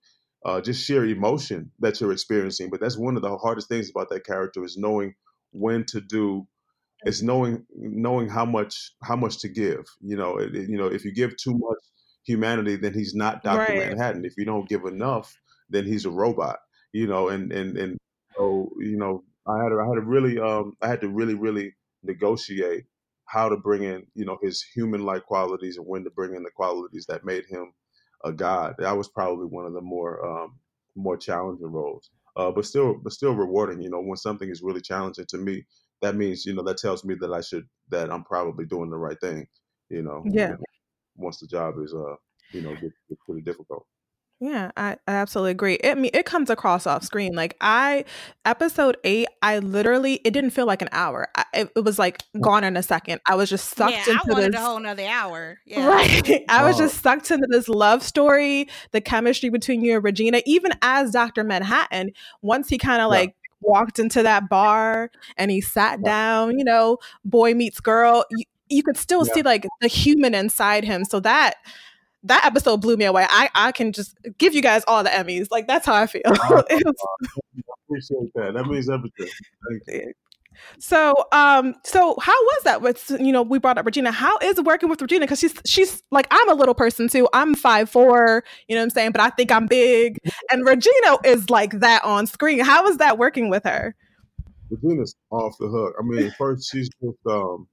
uh, 0.46 0.62
just 0.62 0.84
sheer 0.84 1.06
emotion 1.06 1.72
that 1.80 2.00
you're 2.00 2.12
experiencing. 2.12 2.70
But 2.70 2.82
that's 2.82 2.98
one 2.98 3.16
of 3.16 3.22
the 3.22 3.38
hardest 3.38 3.70
things 3.70 3.90
about 3.90 4.10
that 4.10 4.26
character 4.26 4.64
is 4.64 4.78
knowing 4.78 5.16
when 5.52 5.86
to 5.86 6.02
do 6.02 6.48
it's 7.06 7.22
knowing 7.22 7.66
knowing 7.76 8.30
how 8.30 8.46
much 8.46 8.92
how 9.04 9.16
much 9.16 9.40
to 9.42 9.50
give. 9.50 9.86
You 10.02 10.18
know, 10.18 10.38
it, 10.38 10.54
you 10.54 10.78
know, 10.78 10.88
if 10.88 11.06
you 11.06 11.14
give 11.14 11.36
too 11.38 11.54
much 11.58 11.80
humanity, 12.26 12.76
then 12.76 12.94
he's 12.94 13.16
not 13.16 13.44
Doctor 13.44 13.74
Right. 13.74 13.74
Manhattan. 13.74 14.26
If 14.26 14.34
you 14.38 14.46
don't 14.46 14.70
give 14.70 14.86
enough, 14.86 15.34
then 15.70 15.86
he's 15.86 16.06
a 16.06 16.12
robot. 16.12 16.60
You 16.94 17.08
know, 17.08 17.30
and 17.30 17.52
and 17.52 17.78
and 17.78 17.98
so 18.38 18.72
you 18.80 18.98
know, 18.98 19.24
I 19.48 19.64
had 19.64 19.70
to, 19.70 19.80
I 19.82 19.88
had 19.88 19.96
to 19.96 20.02
really 20.08 20.40
um 20.40 20.74
I 20.82 20.88
had 20.88 21.02
to 21.02 21.10
really 21.10 21.36
really 21.36 21.76
negotiate 22.04 22.86
how 23.28 23.50
to 23.50 23.58
bring 23.58 23.84
in 23.84 24.06
you 24.16 24.26
know 24.26 24.38
his 24.42 24.64
human 24.64 25.04
like 25.06 25.26
qualities 25.26 25.78
and 25.78 25.88
when 25.88 26.04
to 26.04 26.10
bring 26.12 26.36
in 26.36 26.44
the 26.44 26.52
qualities 26.52 27.06
that 27.08 27.26
made 27.26 27.46
him 27.48 27.74
a 28.24 28.32
god. 28.32 28.76
That 28.80 28.98
was 28.98 29.10
probably 29.10 29.46
one 29.48 29.66
of 29.66 29.74
the 29.74 29.82
more 29.82 30.26
um 30.26 30.60
more 30.96 31.18
challenging 31.18 31.72
roles. 31.72 32.10
Uh, 32.38 32.52
but 32.52 32.66
still, 32.66 32.96
but 33.02 33.14
still 33.14 33.34
rewarding. 33.34 33.82
You 33.82 33.90
know, 33.90 34.02
when 34.02 34.18
something 34.18 34.50
is 34.50 34.62
really 34.62 34.82
challenging 34.82 35.26
to 35.30 35.38
me, 35.38 35.66
that 36.02 36.16
means 36.16 36.46
you 36.46 36.54
know 36.54 36.64
that 36.64 36.78
tells 36.78 37.04
me 37.06 37.16
that 37.22 37.32
I 37.34 37.42
should 37.42 37.66
that 37.90 38.12
I'm 38.12 38.24
probably 38.24 38.66
doing 38.66 38.90
the 38.90 38.98
right 38.98 39.20
thing. 39.20 39.48
You 39.90 40.02
know, 40.04 40.24
Yeah. 40.26 40.56
once 41.16 41.40
the 41.40 41.48
job 41.48 41.76
is 41.84 41.94
uh 41.94 42.16
you 42.52 42.62
know 42.62 42.72
gets, 42.72 42.96
gets 43.10 43.22
pretty 43.26 43.42
difficult. 43.42 43.86
Yeah, 44.42 44.72
I, 44.76 44.98
I 45.08 45.14
absolutely 45.14 45.52
agree. 45.52 45.76
It 45.76 45.98
me 45.98 46.10
it 46.14 46.26
comes 46.26 46.50
across 46.50 46.86
off 46.86 47.04
screen. 47.04 47.36
Like 47.36 47.56
I 47.62 48.04
episode 48.44 48.98
8, 49.06 49.28
I 49.42 49.60
literally 49.60 50.16
it 50.26 50.32
didn't 50.32 50.50
feel 50.50 50.66
like 50.66 50.82
an 50.82 50.90
hour. 50.92 51.30
I, 51.36 51.46
it, 51.54 51.72
it 51.78 51.86
was 51.86 51.98
like 51.98 52.22
gone 52.42 52.66
in 52.66 52.76
a 52.76 52.84
second. 52.84 53.22
I 53.30 53.36
was 53.36 53.50
just 53.50 53.76
sucked 53.78 53.94
yeah, 53.94 54.04
I 54.08 54.12
into 54.12 54.22
wanted 54.34 54.52
this 54.54 54.60
a 54.60 54.64
whole 54.66 54.80
nother 54.80 55.06
hour. 55.06 55.58
Yeah. 55.66 55.88
Right. 55.88 56.44
I 56.50 56.66
was 56.66 56.76
Oh. 56.76 56.80
just 56.80 57.02
sucked 57.02 57.32
into 57.32 57.48
this 57.50 57.70
love 57.70 58.04
story, 58.04 58.68
the 58.92 59.00
chemistry 59.00 59.50
between 59.50 59.82
you 59.82 59.96
and 59.96 60.04
Regina, 60.04 60.42
even 60.46 60.74
as 60.82 61.12
Dr. 61.12 61.46
Manhattan, 61.46 62.12
once 62.42 62.68
he 62.68 62.78
kind 62.78 63.02
of 63.02 63.06
Yeah. 63.06 63.20
like 63.20 63.36
walked 63.66 64.00
into 64.00 64.24
that 64.24 64.50
bar 64.50 65.12
and 65.38 65.52
he 65.52 65.62
sat 65.62 66.04
down, 66.04 66.58
you 66.58 66.66
know, 66.66 66.98
boy 67.24 67.54
meets 67.54 67.80
girl, 67.80 68.26
you, 68.32 68.44
you 68.70 68.84
could 68.84 68.98
still 68.98 69.26
Yeah. 69.28 69.34
see 69.34 69.42
like 69.44 69.68
the 69.82 69.88
human 69.88 70.34
inside 70.36 70.84
him. 70.84 71.04
So 71.06 71.20
that 71.22 71.56
that 72.24 72.44
episode 72.44 72.78
blew 72.78 72.98
me 72.98 73.06
away. 73.06 73.28
I, 73.30 73.50
I 73.54 73.72
can 73.72 73.92
just 73.92 74.18
give 74.40 74.56
you 74.56 74.62
guys 74.62 74.84
all 74.88 75.04
the 75.04 75.10
Emmys. 75.12 75.48
Like 75.52 75.68
that's 75.68 75.86
how 75.86 75.94
I 75.96 76.08
feel. 76.08 76.22
Oh, 76.28 76.64
I 76.70 76.82
appreciate 77.88 78.34
that. 78.34 78.54
That 78.56 78.66
means 78.66 78.90
everything. 78.90 79.30
So, 80.80 81.14
um, 81.32 81.76
so 81.84 82.16
how 82.22 82.34
was 82.34 82.64
that 82.64 82.82
with 82.82 83.12
you 83.20 83.32
know 83.32 83.42
we 83.42 83.60
brought 83.60 83.78
up 83.78 83.86
Regina? 83.86 84.12
How 84.12 84.38
is 84.40 84.58
it 84.58 84.66
working 84.66 84.90
with 84.90 85.02
Regina? 85.02 85.26
Because 85.26 85.40
she's 85.40 85.54
she's 85.66 86.04
like 86.12 86.28
I'm 86.32 86.50
a 86.50 86.54
little 86.54 86.76
person 86.76 87.08
too. 87.08 87.28
I'm 87.34 87.56
five 87.56 87.90
four, 87.90 88.44
you 88.68 88.76
know 88.76 88.82
what 88.82 88.86
I'm 88.86 88.90
saying, 88.92 89.12
but 89.12 89.22
I 89.22 89.30
think 89.30 89.52
I'm 89.52 89.68
big. 89.68 90.18
And 90.52 90.66
Regina 90.66 91.18
is 91.24 91.50
like 91.50 91.80
that 91.80 92.04
on 92.04 92.28
screen. 92.28 92.60
How 92.60 92.88
is 92.88 92.98
that 92.98 93.18
working 93.18 93.50
with 93.50 93.64
her? 93.64 93.96
Regina's 94.70 95.16
off 95.32 95.56
the 95.60 95.68
hook. 95.68 95.96
I 96.00 96.04
mean, 96.04 96.32
first 96.38 96.70
she's 96.72 96.90
just 97.02 97.18
um 97.30 97.68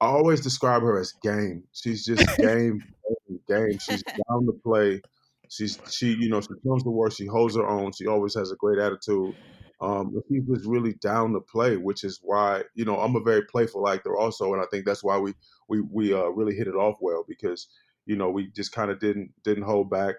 I 0.00 0.06
always 0.06 0.40
describe 0.40 0.82
her 0.82 0.98
as 0.98 1.12
game. 1.22 1.64
She's 1.72 2.04
just 2.04 2.24
game, 2.38 2.82
game, 3.28 3.40
game. 3.48 3.78
She's 3.78 4.02
down 4.02 4.46
to 4.46 4.52
play. 4.64 5.00
She's 5.48 5.78
she, 5.90 6.14
you 6.14 6.28
know, 6.28 6.40
she 6.40 6.48
comes 6.66 6.82
to 6.84 6.90
work. 6.90 7.12
She 7.12 7.26
holds 7.26 7.56
her 7.56 7.66
own. 7.66 7.92
She 7.92 8.06
always 8.06 8.34
has 8.34 8.50
a 8.50 8.56
great 8.56 8.78
attitude. 8.78 9.34
Um, 9.80 10.20
she's 10.28 10.44
just 10.46 10.66
really 10.66 10.94
down 10.94 11.32
to 11.32 11.40
play, 11.40 11.76
which 11.76 12.04
is 12.04 12.20
why 12.22 12.64
you 12.74 12.84
know 12.84 13.00
I'm 13.00 13.16
a 13.16 13.20
very 13.20 13.44
playful 13.46 13.88
actor 13.88 14.16
also, 14.16 14.52
and 14.52 14.62
I 14.62 14.66
think 14.70 14.84
that's 14.84 15.02
why 15.02 15.18
we 15.18 15.34
we 15.68 15.80
we 15.80 16.12
uh, 16.14 16.28
really 16.28 16.54
hit 16.54 16.68
it 16.68 16.74
off 16.76 16.98
well 17.00 17.24
because 17.26 17.68
you 18.06 18.16
know 18.16 18.30
we 18.30 18.50
just 18.50 18.72
kind 18.72 18.90
of 18.90 18.98
didn't 19.00 19.32
didn't 19.42 19.64
hold 19.64 19.90
back 19.90 20.16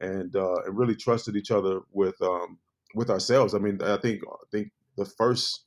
and 0.00 0.34
uh, 0.34 0.56
and 0.66 0.76
really 0.76 0.96
trusted 0.96 1.36
each 1.36 1.50
other 1.52 1.80
with 1.92 2.20
um 2.22 2.58
with 2.94 3.10
ourselves. 3.10 3.54
I 3.54 3.58
mean, 3.58 3.80
I 3.82 3.96
think 3.98 4.22
I 4.26 4.44
think 4.50 4.72
the 4.96 5.04
first 5.04 5.66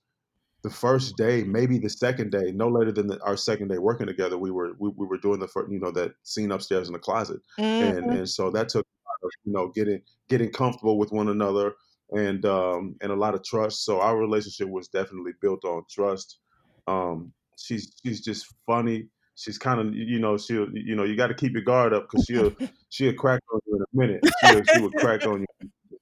the 0.64 0.70
first 0.70 1.18
day, 1.18 1.44
maybe 1.44 1.78
the 1.78 1.90
second 1.90 2.32
day, 2.32 2.52
no 2.52 2.68
later 2.68 2.92
than 2.92 3.08
the, 3.08 3.22
our 3.24 3.38
second 3.38 3.68
day 3.70 3.78
working 3.78 4.08
together, 4.08 4.38
we 4.38 4.52
were 4.52 4.74
we, 4.80 4.90
we 4.90 5.06
were 5.06 5.18
doing 5.18 5.40
the 5.40 5.48
first, 5.48 5.72
you 5.72 5.80
know 5.80 5.92
that 5.92 6.14
scene 6.24 6.52
upstairs 6.52 6.88
in 6.88 6.94
the 6.94 7.00
closet, 7.00 7.42
and 7.80 8.10
Mhm. 8.10 8.12
and 8.12 8.30
so 8.30 8.50
that 8.52 8.70
took 8.70 8.86
a 8.86 9.04
lot 9.08 9.28
of, 9.28 9.32
you 9.46 9.54
know 9.54 9.68
getting 9.70 10.02
getting 10.30 10.52
comfortable 10.52 10.98
with 10.98 11.12
one 11.12 11.30
another 11.30 11.76
and 12.12 12.46
um 12.46 12.96
and 13.02 13.12
a 13.12 13.16
lot 13.16 13.36
of 13.36 13.44
trust. 13.44 13.86
So 13.86 14.00
our 14.00 14.18
relationship 14.18 14.70
was 14.70 14.88
definitely 14.88 15.34
built 15.42 15.66
on 15.66 15.84
trust. 15.90 16.40
Um, 16.88 17.34
she's 17.58 17.94
she's 18.04 18.22
just 18.22 18.46
funny. 18.66 19.08
She's 19.36 19.58
kind 19.58 19.80
of 19.80 19.94
you 19.94 20.20
know 20.20 20.38
she'll 20.38 20.70
you 20.74 20.96
know 20.96 21.04
you 21.04 21.16
got 21.16 21.28
to 21.28 21.36
keep 21.36 21.54
your 21.54 21.64
guard 21.64 21.94
up 21.94 22.10
because 22.10 22.26
she'll 22.26 22.54
she'll 22.90 23.14
crack 23.14 23.42
on 23.54 23.60
you 23.68 23.76
in 23.76 23.82
a 23.82 24.08
minute. 24.08 24.22
She'll, 24.44 24.64
she 24.64 24.80
would 24.80 24.96
crack 24.96 25.26
on 25.26 25.42
you 25.42 25.48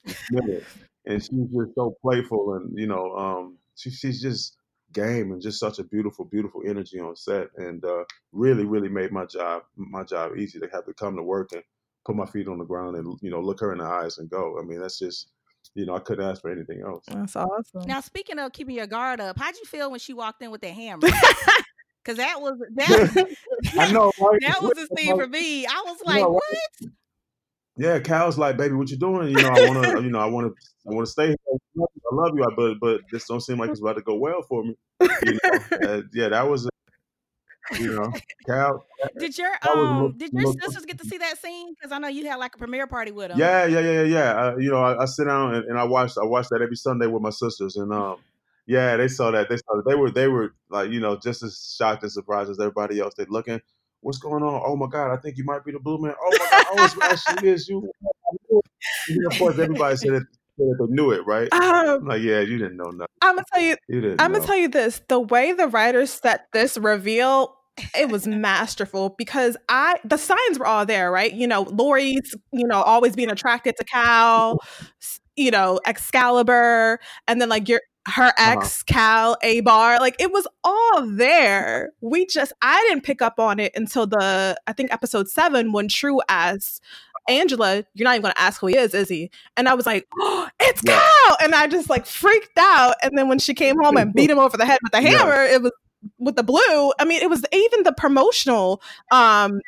in 0.08 0.16
a 0.40 0.42
minute, 0.42 0.68
and 1.06 1.22
she's 1.22 1.32
just 1.32 1.76
so 1.76 1.96
playful 2.02 2.56
and 2.56 2.78
you 2.78 2.88
know 2.88 3.16
um 3.16 3.58
she, 3.76 3.90
she's 3.90 4.22
just 4.22 4.58
game 4.94 5.32
and 5.32 5.42
just 5.42 5.60
such 5.60 5.80
a 5.80 5.84
beautiful 5.84 6.26
beautiful 6.26 6.62
energy 6.66 7.00
on 7.00 7.16
set 7.16 7.48
and 7.58 7.84
uh 7.84 8.04
really 8.32 8.66
really 8.66 8.88
made 8.88 9.12
my 9.12 9.26
job 9.26 9.64
my 9.76 10.04
job 10.04 10.38
easy 10.38 10.60
to 10.60 10.70
have 10.72 10.86
to 10.86 10.94
come 10.94 11.16
to 11.16 11.24
work 11.24 11.52
and 11.54 11.64
put 12.06 12.16
my 12.16 12.26
feet 12.26 12.48
on 12.48 12.58
the 12.58 12.66
ground 12.66 12.96
and 12.96 13.18
you 13.22 13.30
know 13.30 13.42
look 13.42 13.60
her 13.60 13.74
in 13.74 13.80
the 13.80 13.84
eyes 13.84 14.20
and 14.20 14.30
go 14.30 14.58
i 14.60 14.64
mean 14.64 14.80
that's 14.80 15.00
just 15.00 15.32
you 15.74 15.86
know 15.86 15.96
i 15.96 16.00
couldn't 16.00 16.26
ask 16.30 16.42
for 16.42 16.52
anything 16.52 16.82
else 16.82 17.06
That's 17.08 17.36
awesome. 17.36 17.82
Now, 17.88 18.02
speaking 18.02 18.40
of 18.40 18.52
keeping 18.54 18.76
your 18.76 18.88
guard 18.88 19.20
up, 19.20 19.38
how'd 19.38 19.56
you 19.56 19.66
feel 19.66 19.90
when 19.90 20.00
she 20.00 20.14
walked 20.14 20.42
in 20.42 20.52
with 20.52 20.62
that 20.62 20.74
hammer? 20.74 21.08
Because 22.04 22.18
that 22.18 22.40
was 22.40 22.54
that. 22.76 23.36
i 23.80 23.92
know 23.92 24.12
right? 24.20 24.40
That 24.42 24.62
was 24.62 24.74
the 24.76 24.96
scene 24.96 25.16
for 25.18 25.28
me. 25.28 25.66
I 25.66 25.84
was 25.88 25.98
like, 26.06 26.22
know, 26.22 26.34
"What?" 26.34 26.92
yeah 27.78 28.00
cal's 28.00 28.38
like 28.38 28.58
baby 28.58 28.74
what 28.74 28.90
you 28.90 28.98
doing 28.98 29.28
you 29.28 29.42
know 29.42 29.50
i 29.50 29.68
want 29.68 29.84
to 29.98 30.02
you 30.04 30.10
know 30.10 30.20
i 30.20 30.26
want 30.26 30.48
to 30.48 30.54
i 30.90 30.94
want 30.94 31.06
to 31.06 31.12
stay 31.12 31.28
here 31.28 31.36
i 31.82 32.16
love 32.16 32.32
you 32.36 32.44
I- 32.44 32.56
but 32.56 32.76
but 32.80 33.02
this 33.12 33.28
don't 33.28 33.42
seem 33.42 33.58
like 33.60 33.70
it's 33.70 33.82
about 33.82 33.98
to 33.98 34.02
go 34.02 34.16
well 34.16 34.42
for 34.48 34.64
me 34.64 34.76
you 35.02 35.38
know 35.44 35.60
uh, 35.90 36.02
yeah 36.14 36.30
that 36.30 36.48
was 36.48 36.70
you 37.80 37.94
know 37.94 38.12
cal 38.48 38.86
Did 39.18 39.38
your 39.38 39.52
um 39.68 40.14
did 40.18 40.32
your 40.34 40.54
sisters 40.62 40.86
get 40.86 40.98
to 41.00 41.06
see 41.06 41.18
that 41.18 41.40
scene? 41.42 41.74
Because 41.74 41.92
I 41.92 42.00
know 42.00 42.08
you 42.08 42.26
had 42.28 42.36
like 42.36 42.56
a 42.56 42.58
premiere 42.58 42.88
party 42.88 43.12
with 43.12 43.30
them. 43.30 43.40
Yeah, 43.40 43.66
yeah, 43.66 43.80
yeah, 43.80 43.92
yeah, 43.92 44.04
yeah. 44.04 44.32
Uh, 44.32 44.56
you 44.58 44.72
know, 44.72 44.82
I, 44.82 45.04
I 45.04 45.06
sit 45.06 45.26
down 45.26 45.56
and, 45.56 45.66
and 45.66 45.80
I 45.80 45.84
watch 45.84 46.18
I 46.18 46.26
watch 46.26 46.48
that 46.50 46.62
every 46.62 46.76
Sunday 46.76 47.08
with 47.08 47.22
my 47.22 47.30
sisters, 47.30 47.76
and 47.76 47.92
um, 47.92 48.18
yeah, 48.66 48.98
they 48.98 49.08
saw 49.08 49.32
that. 49.32 49.50
They 49.50 49.58
saw 49.58 49.76
that. 49.78 49.86
They 49.88 49.96
were 49.96 50.12
they 50.12 50.28
were 50.28 50.54
like 50.70 50.92
you 50.92 51.00
know 51.00 51.16
just 51.18 51.44
as 51.44 51.76
shocked 51.78 52.04
and 52.04 52.12
surprised 52.12 52.50
as 52.50 52.60
everybody 52.60 53.00
else. 53.00 53.14
They 53.16 53.26
looking, 53.26 53.62
what's 54.02 54.18
going 54.18 54.44
on? 54.44 54.62
Oh 54.66 54.76
my 54.76 54.88
God, 54.88 55.12
I 55.12 55.18
think 55.18 55.38
you 55.38 55.44
might 55.44 55.66
be 55.66 55.72
the 55.72 55.80
Blue 55.80 56.00
Man. 56.00 56.14
Oh 56.22 56.32
my 56.32 56.48
God, 56.52 56.66
oh 56.70 56.84
it's 56.84 56.98
actually 57.02 57.50
is 57.50 57.68
you. 57.68 57.90
And 59.08 59.26
of 59.28 59.38
course, 59.38 59.60
everybody 59.60 59.96
said 59.98 60.14
it. 60.14 60.24
They 60.58 60.66
knew 60.88 61.12
it, 61.12 61.26
right? 61.26 61.52
Um, 61.54 61.62
I'm 61.62 62.06
like, 62.08 62.22
yeah, 62.22 62.40
you 62.40 62.58
didn't 62.58 62.78
know 62.78 62.90
nothing. 62.92 63.08
I'm 63.22 63.36
gonna 63.36 63.46
tell 63.54 63.62
you. 63.62 63.76
You 63.90 64.02
didn't. 64.02 64.22
I'm 64.22 64.32
know. 64.32 64.38
gonna 64.40 64.48
tell 64.48 64.58
you 64.58 64.68
this: 64.70 65.02
the 65.10 65.20
way 65.20 65.52
the 65.52 65.68
writers 65.68 66.12
set 66.12 66.48
this 66.54 66.78
reveal, 66.78 67.58
it 67.98 68.10
was 68.10 68.26
masterful 68.28 69.16
because 69.18 69.58
I 69.68 70.00
the 70.06 70.18
signs 70.18 70.58
were 70.60 70.66
all 70.68 70.86
there, 70.86 71.12
right? 71.12 71.34
You 71.34 71.48
know, 71.48 71.64
Laurie's, 71.64 72.36
you 72.54 72.68
know, 72.68 72.82
always 72.82 73.16
being 73.16 73.30
attracted 73.32 73.76
to 73.78 73.84
Cal, 73.84 74.60
you 75.36 75.52
know, 75.52 75.80
Excalibur, 75.86 77.00
and 77.28 77.42
then 77.42 77.50
like 77.50 77.68
your 77.68 77.82
her 78.08 78.32
Uh-huh. 78.38 78.60
ex 78.62 78.84
Cal 78.84 79.36
A 79.42 79.62
Bar, 79.62 80.00
like 80.00 80.16
it 80.20 80.32
was 80.32 80.48
all 80.64 81.08
there. 81.08 81.92
We 82.02 82.26
just 82.28 82.54
I 82.62 82.82
didn't 82.88 83.04
pick 83.04 83.22
up 83.22 83.40
on 83.40 83.60
it 83.60 83.72
until 83.76 84.06
the 84.08 84.58
I 84.68 84.74
think 84.74 84.94
episode 84.94 85.28
seven 85.28 85.72
when 85.72 85.88
Trieu 85.88 86.22
asked 86.30 86.82
Angela, 87.28 87.84
"You're 87.94 88.06
not 88.06 88.16
even 88.16 88.24
gonna 88.24 88.34
ask 88.38 88.62
who 88.62 88.68
he 88.68 88.78
is, 88.78 88.94
is 88.94 89.10
he?" 89.10 89.32
And 89.58 89.68
I 89.68 89.74
was 89.74 89.86
like, 89.86 90.08
oh, 90.20 90.48
"It's 90.60 90.82
Yeah. 90.84 91.00
Cal!" 91.28 91.38
And 91.42 91.56
I 91.56 91.68
just 91.68 91.90
like 91.90 92.06
freaked 92.06 92.58
out. 92.58 92.96
And 93.02 93.18
then 93.18 93.28
when 93.28 93.40
she 93.40 93.54
came 93.54 93.76
home 93.82 93.98
and 93.98 94.14
beat 94.14 94.30
him 94.30 94.40
over 94.40 94.58
the 94.58 94.66
head 94.66 94.80
with 94.84 94.92
the 94.92 95.02
Yeah. 95.02 95.18
hammer, 95.18 95.44
it 95.44 95.62
was 95.62 95.72
with 96.20 96.36
the 96.36 96.44
blue. 96.44 96.94
I 97.00 97.06
mean, 97.06 97.22
it 97.22 97.30
was 97.30 97.44
even 97.52 97.84
the 97.84 97.94
promotional 97.94 98.82
um 99.12 99.60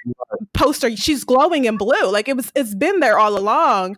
poster. 0.54 0.96
She's 0.96 1.24
glowing 1.24 1.66
in 1.66 1.78
blue. 1.78 2.12
Like 2.12 2.28
it 2.28 2.36
was. 2.36 2.52
It's 2.56 2.76
been 2.76 3.00
there 3.00 3.18
all 3.20 3.38
along. 3.38 3.98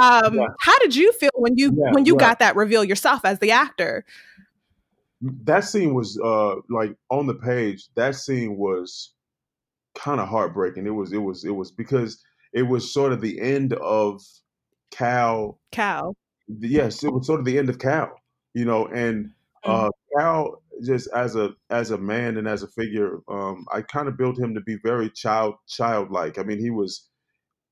Um, 0.00 0.34
Yeah. 0.36 0.46
How 0.60 0.78
did 0.80 0.96
you 0.96 1.12
feel 1.12 1.30
when 1.34 1.56
you 1.56 1.72
Yeah, 1.76 1.92
when 1.92 2.06
you 2.06 2.14
yeah. 2.14 2.18
got 2.20 2.38
that 2.40 2.56
reveal 2.56 2.84
yourself 2.84 3.24
as 3.24 3.38
the 3.38 3.50
actor? 3.50 4.04
that 5.44 5.64
scene 5.64 5.94
was 5.94 6.18
uh 6.22 6.56
like 6.68 6.94
on 7.08 7.26
the 7.26 7.34
page 7.34 7.86
that 7.94 8.14
scene 8.14 8.56
was 8.58 9.12
kind 9.94 10.20
of 10.20 10.28
heartbreaking 10.28 10.86
it 10.86 10.90
was 10.90 11.12
it 11.12 11.18
was 11.18 11.44
it 11.44 11.50
was 11.54 11.70
because 11.70 12.22
it 12.54 12.64
was 12.64 12.92
sort 12.92 13.12
of 13.12 13.22
the 13.22 13.40
end 13.40 13.74
of 13.74 14.22
cal 14.92 15.60
Cal. 15.70 16.16
yes 16.48 17.02
it 17.02 17.12
was 17.12 17.26
sort 17.26 17.40
of 17.40 17.46
the 17.46 17.58
end 17.58 17.68
of 17.68 17.78
cal 17.78 18.12
you 18.54 18.64
know 18.64 18.86
and 18.88 19.32
uh 19.64 19.90
cal 20.16 20.62
just 20.84 21.08
as 21.14 21.36
a 21.36 21.50
as 21.70 21.90
a 21.90 21.98
man 21.98 22.36
and 22.36 22.48
as 22.48 22.62
a 22.62 22.68
figure 22.68 23.20
um 23.28 23.64
i 23.72 23.80
kind 23.82 24.08
of 24.08 24.16
built 24.16 24.38
him 24.38 24.54
to 24.54 24.60
be 24.60 24.76
very 24.84 25.10
child 25.10 25.54
childlike 25.68 26.38
i 26.38 26.42
mean 26.42 26.58
he 26.58 26.70
was 26.70 27.10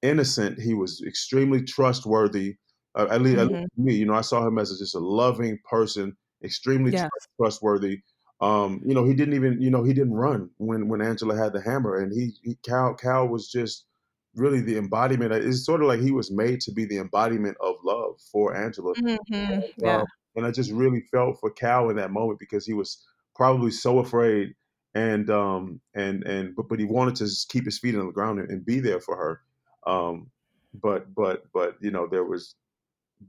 innocent 0.02 0.60
he 0.60 0.74
was 0.74 1.02
extremely 1.06 1.62
trustworthy 1.62 2.56
uh, 2.96 3.06
at 3.10 3.22
least, 3.22 3.38
at 3.38 3.46
Mhm. 3.46 3.48
least 3.48 3.78
me 3.78 3.94
you 3.94 4.06
know 4.06 4.14
i 4.14 4.20
saw 4.20 4.46
him 4.46 4.58
as 4.58 4.72
a, 4.72 4.78
just 4.78 4.94
a 4.94 4.98
loving 5.00 5.58
person 5.70 6.16
extremely 6.44 6.92
Yes. 6.92 7.28
trustworthy. 7.40 8.00
Um, 8.40 8.82
you 8.84 8.94
know, 8.94 9.04
he 9.04 9.14
didn't 9.14 9.34
even, 9.34 9.62
you 9.62 9.70
know, 9.70 9.84
he 9.84 9.92
didn't 9.94 10.14
run 10.14 10.50
when 10.58 10.88
when 10.88 11.00
Angela 11.00 11.36
had 11.36 11.52
the 11.52 11.62
hammer, 11.62 11.96
and 11.96 12.12
he, 12.12 12.32
he 12.42 12.56
Cal 12.66 12.94
Cal 12.94 13.28
was 13.28 13.48
just 13.48 13.86
really 14.34 14.60
the 14.60 14.78
embodiment. 14.78 15.32
It's 15.32 15.64
sort 15.64 15.82
of 15.82 15.88
like 15.88 16.00
he 16.00 16.10
was 16.10 16.30
made 16.30 16.60
to 16.62 16.72
be 16.72 16.84
the 16.84 16.98
embodiment 16.98 17.56
of 17.60 17.76
love 17.84 18.20
for 18.30 18.54
Angela. 18.56 18.94
Mm-hmm. 18.94 19.60
Yeah. 19.78 19.98
Um, 19.98 20.06
and 20.36 20.46
I 20.46 20.50
just 20.50 20.70
really 20.70 21.02
felt 21.10 21.38
for 21.40 21.50
Cal 21.50 21.90
in 21.90 21.96
that 21.96 22.10
moment 22.10 22.38
because 22.38 22.64
he 22.64 22.72
was 22.72 23.04
probably 23.36 23.70
so 23.70 23.98
afraid, 23.98 24.54
and 24.94 25.28
um, 25.30 25.80
and 25.94 26.24
and 26.24 26.56
but 26.56 26.68
but 26.68 26.78
he 26.78 26.86
wanted 26.86 27.16
to 27.16 27.24
just 27.24 27.50
keep 27.50 27.64
his 27.64 27.78
feet 27.78 27.94
on 27.94 28.06
the 28.06 28.12
ground 28.12 28.40
and, 28.40 28.50
and 28.50 28.64
be 28.64 28.80
there 28.80 29.00
for 29.00 29.16
her. 29.16 29.40
Um, 29.86 30.30
but 30.74 31.14
but 31.14 31.44
but 31.52 31.76
you 31.80 31.90
know 31.90 32.06
there 32.06 32.24
was 32.24 32.54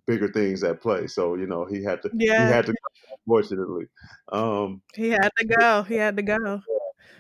bigger 0.07 0.27
things 0.29 0.63
at 0.63 0.81
play, 0.81 1.07
so 1.07 1.35
you 1.35 1.45
know 1.45 1.65
he 1.65 1.83
had 1.83 2.01
to 2.03 2.09
Yeah. 2.13 2.47
he 2.47 2.53
had 2.53 2.65
to 2.67 2.71
go, 2.71 3.15
unfortunately. 3.25 3.85
Um, 4.31 4.81
He 4.95 5.09
had 5.09 5.29
to 5.37 5.45
go. 5.45 5.83
He 5.83 5.95
had 5.95 6.15
to 6.17 6.23
go. 6.23 6.61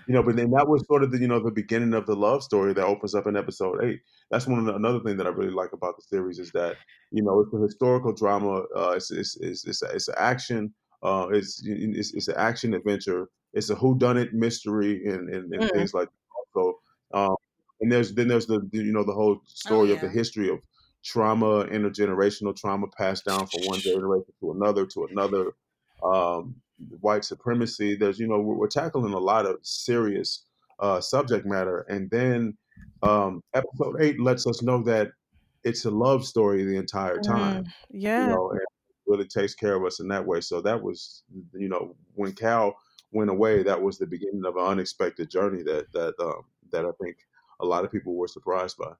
You 0.07 0.13
know, 0.13 0.23
but 0.23 0.35
then 0.35 0.51
that 0.51 0.67
was 0.67 0.85
sort 0.87 1.03
of 1.03 1.11
the 1.11 1.19
you 1.19 1.27
know 1.27 1.39
the 1.41 1.51
beginning 1.51 1.93
of 1.93 2.05
the 2.05 2.15
love 2.15 2.43
story 2.43 2.73
that 2.73 2.85
opens 2.85 3.15
up 3.15 3.27
in 3.27 3.37
episode 3.37 3.83
eight. 3.83 4.01
That's 4.31 4.47
one 4.47 4.59
of 4.59 4.65
the, 4.65 4.75
another 4.75 4.99
thing 4.99 5.17
that 5.17 5.27
I 5.27 5.29
really 5.29 5.51
like 5.51 5.71
about 5.73 5.95
the 5.95 6.03
series 6.03 6.39
is 6.39 6.51
that 6.51 6.77
you 7.11 7.23
know 7.23 7.39
it's 7.41 7.53
a 7.53 7.59
historical 7.59 8.13
drama. 8.13 8.63
Uh, 8.75 8.91
it's 8.97 9.11
it's 9.11 9.37
it's 9.37 9.65
it's, 9.65 9.81
it's 9.81 10.07
an 10.07 10.15
action. 10.17 10.73
Uh, 11.01 11.27
it's, 11.31 11.61
it's 11.65 12.13
it's 12.13 12.27
an 12.27 12.35
action 12.37 12.73
adventure. 12.73 13.27
It's 13.53 13.69
a 13.69 13.75
whodunit 13.75 14.33
mystery 14.33 15.05
and 15.05 15.29
and, 15.29 15.53
and 15.53 15.63
Mm. 15.63 15.69
things 15.71 15.93
like 15.93 16.09
that. 16.09 16.45
So, 16.53 16.79
um, 17.13 17.35
and 17.81 17.91
there's 17.91 18.13
then 18.13 18.27
there's 18.27 18.47
the 18.47 18.67
you 18.73 18.91
know 18.91 19.03
the 19.03 19.13
whole 19.13 19.41
story 19.45 19.91
of 19.91 20.01
the 20.01 20.09
history 20.09 20.49
of 20.49 20.59
trauma, 21.03 21.65
intergenerational 21.65 22.55
trauma 22.55 22.87
passed 22.97 23.25
down 23.25 23.47
from 23.47 23.61
one 23.63 23.81
generation 23.81 24.33
to 24.41 24.51
another 24.51 24.85
to 24.87 25.05
another. 25.05 25.53
Um, 26.03 26.61
white 27.01 27.25
supremacy. 27.25 27.95
There's 27.95 28.19
you 28.19 28.27
know 28.27 28.39
we're, 28.39 28.55
we're 28.55 28.67
tackling 28.67 29.13
a 29.13 29.19
lot 29.19 29.45
of 29.45 29.57
serious 29.63 30.45
uh, 30.79 31.01
subject 31.01 31.45
matter, 31.45 31.81
and 31.89 32.09
then 32.09 32.57
um, 33.01 33.41
episode 33.53 34.01
eight 34.01 34.19
lets 34.19 34.47
us 34.47 34.61
know 34.61 34.81
that 34.83 35.11
it's 35.63 35.85
a 35.85 35.91
love 35.91 36.25
story 36.25 36.63
the 36.63 36.77
entire 36.77 37.19
time. 37.19 37.63
Mm, 37.63 37.67
You 37.93 37.99
yeah. 38.01 38.27
know, 38.27 38.49
and 38.51 38.59
really 39.05 39.27
takes 39.27 39.53
care 39.55 39.75
of 39.75 39.83
us 39.85 39.99
in 39.99 40.07
that 40.09 40.25
way. 40.25 40.41
So 40.41 40.61
that 40.61 40.81
was 40.81 41.23
you 41.53 41.67
know 41.69 41.95
when 42.15 42.33
Cal 42.33 42.75
went 43.11 43.29
away, 43.29 43.63
that 43.63 43.81
was 43.81 43.97
the 43.97 44.07
beginning 44.07 44.45
of 44.45 44.55
an 44.57 44.63
unexpected 44.65 45.29
journey 45.29 45.63
that 45.63 45.91
that 45.93 46.15
um, 46.19 46.45
that 46.71 46.85
I 46.85 46.91
think 47.03 47.17
a 47.59 47.65
lot 47.65 47.85
of 47.85 47.91
people 47.91 48.15
were 48.15 48.27
surprised 48.27 48.77
by. 48.77 48.93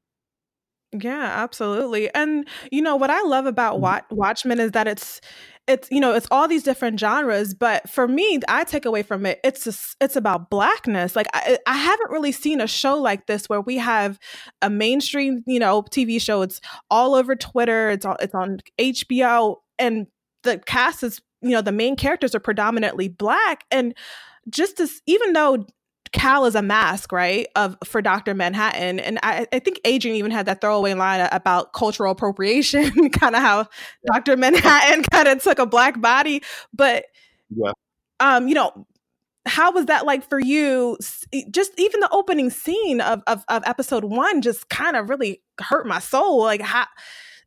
Yeah, 0.92 1.24
absolutely. 1.44 2.14
And 2.14 2.48
you 2.72 2.80
know 2.82 2.96
what 2.96 3.10
I 3.10 3.22
love 3.24 3.48
about 3.48 3.78
Mhm. 3.78 3.80
Watch- 3.80 4.06
Watchmen 4.12 4.60
is 4.60 4.72
that 4.72 4.88
it's 4.88 5.22
it's 5.68 5.90
you 5.92 6.00
know 6.00 6.14
it's 6.14 6.28
all 6.30 6.48
these 6.48 6.64
different 6.64 7.00
genres, 7.00 7.54
but 7.54 7.90
for 7.90 8.08
me, 8.08 8.40
I 8.48 8.64
take 8.64 8.86
away 8.86 9.04
from 9.04 9.26
it 9.26 9.40
it's 9.44 9.64
just, 9.64 9.96
it's 10.02 10.16
about 10.16 10.50
blackness. 10.50 11.16
Like 11.16 11.28
I, 11.34 11.58
I 11.66 11.78
haven't 11.78 12.12
really 12.12 12.32
seen 12.32 12.60
a 12.60 12.68
show 12.68 12.98
like 12.98 13.28
this 13.28 13.48
where 13.48 13.62
we 13.62 13.78
have 13.78 14.20
a 14.62 14.70
mainstream 14.70 15.44
you 15.48 15.60
know 15.60 15.84
TV 15.84 16.22
show. 16.22 16.42
It's 16.42 16.60
all 16.90 17.16
over 17.16 17.36
Twitter. 17.36 17.90
It's 17.90 18.06
on 18.06 18.18
it's 18.20 18.36
on 18.36 18.60
HBO, 18.80 19.58
and 19.80 20.08
the 20.44 20.60
cast 20.60 21.04
is 21.04 21.22
you 21.42 21.52
know 21.52 21.62
the 21.62 21.72
main 21.72 21.96
characters 21.96 22.36
are 22.36 22.40
predominantly 22.40 23.08
black, 23.08 23.64
and 23.72 23.96
just 24.50 24.80
as 24.80 25.02
even 25.06 25.34
though 25.34 25.66
Cal 26.14 26.46
is 26.46 26.56
a 26.56 26.62
mask, 26.62 27.12
right, 27.12 27.48
of 27.56 27.76
for 27.84 28.02
Doctor 28.02 28.34
Manhattan, 28.34 29.00
and 29.00 29.20
I, 29.24 29.48
I 29.52 29.60
think 29.60 29.82
Adrian 29.84 30.16
even 30.16 30.32
had 30.32 30.46
that 30.46 30.62
throwaway 30.62 30.94
line 30.94 31.28
about 31.32 31.74
cultural 31.74 32.12
appropriation, 32.12 33.10
kind 33.12 33.36
of 33.36 33.42
how 33.42 33.68
Doctor 34.12 34.38
Manhattan 34.38 35.04
kind 35.12 35.28
of 35.28 35.42
took 35.44 35.60
a 35.60 35.66
black 35.66 36.00
body, 36.00 36.42
but 36.74 37.06
Yeah. 37.50 37.72
um, 38.20 38.48
you 38.48 38.54
know, 38.54 38.88
how 39.46 39.72
was 39.74 39.88
that 39.88 40.06
like 40.06 40.28
for 40.30 40.40
you? 40.40 40.98
Just 41.52 41.78
even 41.78 42.00
the 42.00 42.10
opening 42.12 42.50
scene 42.50 43.02
of 43.02 43.22
of, 43.28 43.44
of 43.50 43.62
episode 43.66 44.06
one 44.06 44.42
just 44.42 44.70
kind 44.70 44.96
of 44.96 45.10
really 45.10 45.42
hurt 45.60 45.86
my 45.86 46.00
soul. 46.00 46.42
Like 46.44 46.62
how 46.62 46.86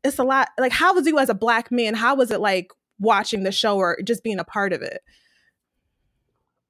it's 0.04 0.18
a 0.18 0.24
lot. 0.24 0.50
Like 0.58 0.72
how 0.72 0.92
was 0.92 1.06
you 1.06 1.18
as 1.18 1.30
a 1.30 1.34
black 1.34 1.72
man? 1.72 1.94
How 1.94 2.14
was 2.14 2.30
it 2.30 2.40
like 2.40 2.70
watching 2.98 3.44
the 3.44 3.52
show 3.52 3.78
or 3.78 3.98
just 4.04 4.22
being 4.22 4.38
a 4.38 4.44
part 4.44 4.74
of 4.74 4.82
it? 4.82 5.00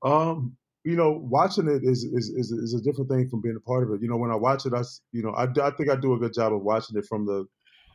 Um, 0.02 0.56
you 0.86 0.94
know, 0.94 1.10
watching 1.10 1.66
it 1.66 1.82
is, 1.82 2.04
is 2.04 2.28
is 2.28 2.52
is 2.52 2.72
a 2.72 2.80
different 2.80 3.10
thing 3.10 3.28
from 3.28 3.40
being 3.40 3.56
a 3.56 3.68
part 3.68 3.82
of 3.82 3.92
it. 3.92 4.00
You 4.00 4.08
know, 4.08 4.16
when 4.16 4.30
I 4.30 4.36
watch 4.36 4.66
it, 4.66 4.72
I 4.72 4.82
you 5.10 5.20
know 5.20 5.30
I, 5.30 5.42
I 5.60 5.70
think 5.72 5.90
I 5.90 5.96
do 5.96 6.14
a 6.14 6.18
good 6.18 6.32
job 6.32 6.52
of 6.52 6.62
watching 6.62 6.96
it 6.96 7.06
from 7.06 7.26
the 7.26 7.44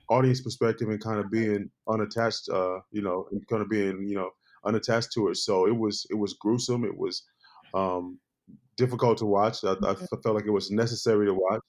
audience 0.10 0.41
perspective 0.41 0.89
and 0.89 1.01
kind 1.01 1.21
of 1.21 1.32
being 1.32 1.71
unattached. 1.88 2.49
Uh, 2.49 2.80
you 2.91 3.01
know, 3.01 3.27
and 3.32 3.47
kind 3.47 3.62
of 3.62 3.69
being 3.69 4.06
you 4.10 4.15
know 4.15 4.32
unattached 4.65 5.13
to 5.13 5.30
it. 5.30 5.38
So 5.38 5.67
it 5.67 5.77
was 5.77 6.06
it 6.10 6.15
was 6.15 6.34
gruesome. 6.34 6.84
It 6.84 6.97
was 6.97 7.23
um, 7.73 8.19
difficult 8.75 9.19
to 9.19 9.25
watch. 9.25 9.63
I, 9.63 9.75
I 9.84 9.95
felt 9.95 10.36
like 10.36 10.45
it 10.45 10.51
was 10.51 10.69
necessary 10.69 11.27
to 11.27 11.34
watch, 11.34 11.62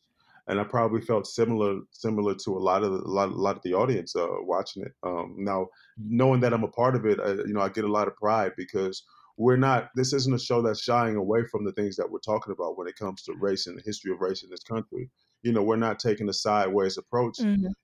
and 0.49 0.59
I 0.59 0.65
probably 0.65 1.03
felt 1.03 1.29
similar 1.29 1.83
similar 1.93 2.35
to 2.35 2.51
a 2.57 2.59
lot 2.59 2.83
of 2.83 2.95
the, 2.95 2.99
a 2.99 3.13
lot, 3.19 3.29
a 3.29 3.41
lot 3.47 3.57
of 3.57 3.63
the 3.63 3.75
audience 3.75 4.17
uh, 4.17 4.27
watching 4.41 4.83
it. 4.83 4.93
Um, 5.05 5.37
now, 5.39 5.69
knowing 5.97 6.41
that 6.41 6.53
I'm 6.53 6.65
a 6.65 6.69
part 6.69 6.97
of 6.97 7.07
it, 7.07 7.21
I, 7.21 7.35
you 7.35 7.55
know, 7.55 7.61
I 7.61 7.69
get 7.69 7.85
a 7.85 7.93
lot 7.93 8.09
of 8.09 8.17
pride 8.17 8.55
because 8.57 9.05
we're 9.37 9.57
not. 9.57 9.91
This 9.97 10.13
isn't 10.13 10.35
a 10.35 10.39
show 10.39 10.63
that's 10.63 10.83
shying 10.83 11.17
away 11.17 11.45
from 11.51 11.65
the 11.65 11.73
things 11.73 11.97
that 11.97 12.11
we're 12.11 12.21
talking 12.21 12.53
about 12.53 12.77
when 12.79 12.87
it 12.89 12.97
comes 12.97 13.23
to 13.25 13.35
race 13.41 13.67
and 13.67 13.79
the 13.79 13.83
history 13.85 14.13
of 14.13 14.21
race 14.21 14.43
in 14.43 14.51
this 14.51 14.63
country. 14.63 15.11
You 15.43 15.53
know, 15.53 15.63
we're 15.63 15.77
not 15.77 15.99
taking 15.99 16.29
a 16.29 16.33
sideways 16.33 16.99
approach. 16.99 17.39